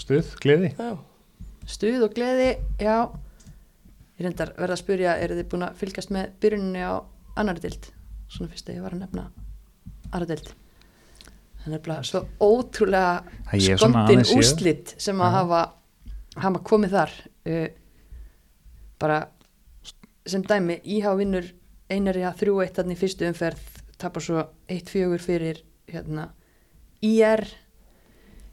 stuð, 0.00 0.34
gleði. 0.42 0.72
Já. 0.78 0.92
Stuð 1.66 2.04
og 2.06 2.14
gleði, 2.14 2.52
já. 2.78 2.98
Ég 4.16 4.24
reyndar 4.24 4.54
verða 4.56 4.76
að 4.78 4.82
spyrja 4.84 5.16
eru 5.20 5.34
þið 5.36 5.48
búin 5.52 5.66
að 5.66 5.80
fylgjast 5.82 6.12
með 6.14 6.30
byrjunni 6.40 6.84
á 6.86 6.94
annari 7.36 7.60
dild, 7.66 7.90
svona 8.32 8.48
fyrst 8.52 8.70
að 8.70 8.78
ég 8.78 8.86
var 8.86 8.94
að 8.96 9.02
nefna 9.02 9.26
aðra 10.14 10.28
dild 10.30 10.52
þannig 11.66 11.88
að 11.90 12.04
svo 12.06 12.20
ótrúlega 12.46 13.24
Það 13.50 13.64
ég 13.64 13.74
hef 13.74 13.80
svona 13.82 14.04
skondin 14.06 14.20
aðeins 14.20 14.30
séð. 14.30 14.38
úslit 14.40 14.92
sem 15.02 15.20
að 15.26 15.36
Já. 15.36 15.60
Hafa, 16.36 16.44
hafa 16.44 16.62
komið 16.68 16.94
þar 16.96 17.14
uh, 17.48 17.66
bara 19.00 19.18
sem 20.26 20.42
dæmi, 20.42 20.80
IH 20.84 21.10
vinnur 21.18 21.50
einari 21.92 22.24
að 22.26 22.40
þrjú 22.42 22.60
eitt 22.64 22.78
þannig 22.80 22.98
fyrstu 22.98 23.28
umferð 23.28 23.62
tapar 24.00 24.24
svo 24.24 24.42
eitt 24.68 24.90
fjögur 24.92 25.22
fyrir 25.22 25.62
hérna 25.88 26.30
IR 27.06 27.44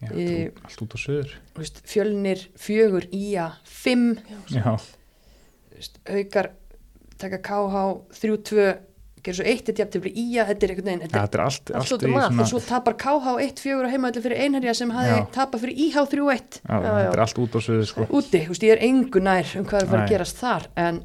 Já, 0.04 0.10
Í- 0.20 0.50
allt, 0.52 0.58
allt 0.68 0.82
út 0.84 0.96
á 0.96 1.00
söður 1.00 1.32
þú 1.54 1.62
veist, 1.62 1.78
fjölnir 1.88 2.42
fjögur 2.60 3.06
IA 3.16 3.46
fimm. 3.64 4.18
Já, 4.52 4.74
þú 4.76 5.78
veist, 5.78 6.00
haukar 6.12 6.50
taka 7.22 7.40
KH 7.40 7.84
3-2 8.20 8.66
gerur 9.24 9.38
svo 9.40 9.46
eitt 9.48 9.70
eitt 9.72 9.80
jafn 9.82 9.94
til 9.94 10.12
IA 10.12 10.46
þetta 10.50 10.66
er 10.68 10.74
einhvern 10.74 10.90
veginn 10.90 11.04
þetta 11.06 11.18
er 11.18 11.26
þetta 11.28 11.40
er 11.40 11.44
allt, 11.46 11.72
allt 11.74 11.94
allt 11.94 12.04
í 12.04 12.10
um 12.10 12.18
allt 12.20 12.28
svona 12.34 12.44
og 12.46 12.52
svo 12.52 12.62
tapar 12.68 12.98
KH 13.04 13.36
1-4 13.46 13.88
á 13.88 13.90
heimaðalli 13.94 14.24
fyrir 14.26 14.44
einherja 14.44 14.76
sem 14.80 14.94
hafi 14.96 15.16
tapað 15.38 15.64
fyrir 15.64 15.82
IH 15.86 16.04
3-1 16.12 16.60
já, 16.60 16.74
Já, 16.74 16.78
já. 16.78 16.98
þetta 16.98 17.14
er 17.16 17.24
allt 17.26 17.42
út 17.46 17.56
á 17.56 17.60
söður 17.68 17.88
sko. 17.94 18.08
úti, 18.10 18.44
þú 18.44 18.54
veist, 18.54 18.68
ég 18.68 18.76
er 18.76 18.84
engu 18.90 19.24
nær 19.24 19.54
um 19.60 19.68
hvað 19.70 19.80
er 19.80 19.88
að 19.88 19.94
fara 19.94 20.04
að 20.04 20.14
gerast 20.16 20.44
þar 20.44 20.68
en 20.88 21.02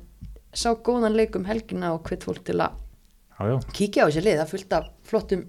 sá 0.59 0.69
góðan 0.75 1.17
leik 1.19 1.39
um 1.39 1.47
helgina 1.47 1.95
og 1.95 2.03
hvitt 2.09 2.27
fólk 2.27 2.43
til 2.49 2.59
að 2.59 2.77
Já, 3.39 3.47
já, 3.53 3.57
kíkja 3.71 4.03
á 4.03 4.07
þessi 4.11 4.25
lið, 4.27 4.41
það 4.41 4.45
er 4.45 4.51
fullt 4.51 4.73
af 4.75 4.87
flottum 5.07 5.45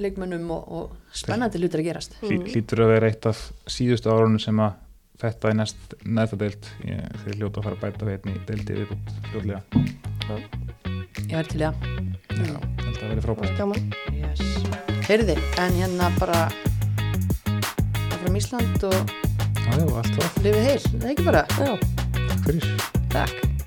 leikmönnum 0.00 0.50
og, 0.52 0.66
og 0.76 1.16
spennandi 1.16 1.58
hlutir 1.58 1.80
að 1.80 1.86
gerast. 1.88 2.18
Hlý, 2.20 2.36
hlýtur 2.52 2.82
að 2.84 2.92
vera 2.92 3.08
eitt 3.08 3.26
af 3.30 3.40
síðustu 3.64 4.12
árunum 4.12 4.38
sem 4.42 4.60
að 4.60 4.76
þetta 5.24 5.50
er 5.50 5.56
næst 5.56 5.96
neðta 6.04 6.38
deild. 6.44 6.68
Ég, 6.84 7.00
þeir 7.24 7.40
hljóta 7.40 7.62
að 7.62 7.70
fara 7.70 7.78
að 7.78 7.86
bæta 7.86 8.10
veitni 8.10 8.36
í 8.36 8.44
deildi 8.48 8.76
viðbútt 8.82 9.32
hljóðlega 9.32 10.69
ég 11.26 11.36
er 11.40 11.50
til 11.50 11.60
í 11.62 11.66
að 11.68 11.74
Já, 12.40 12.56
það 12.56 13.06
verið 13.10 13.24
frábært. 13.26 13.56
Gaman. 13.58 13.92
Yes. 14.14 14.40
heyrði, 15.08 15.36
en 15.60 15.78
hérna 15.80 16.10
bara 16.18 16.40
áfram 18.14 18.38
Ísland 18.38 18.84
og 18.88 18.94
Já, 19.60 19.76
já, 19.78 19.86
allt 20.00 20.14
það, 20.16 20.42
lifið 20.46 20.64
heil, 20.66 20.82
það 20.88 21.04
er 21.04 21.12
ekki 21.14 21.28
bara? 21.28 21.44
Já. 21.60 21.72
Takk 22.16 22.42
fyrir. 22.48 22.70
Takk 23.14 23.59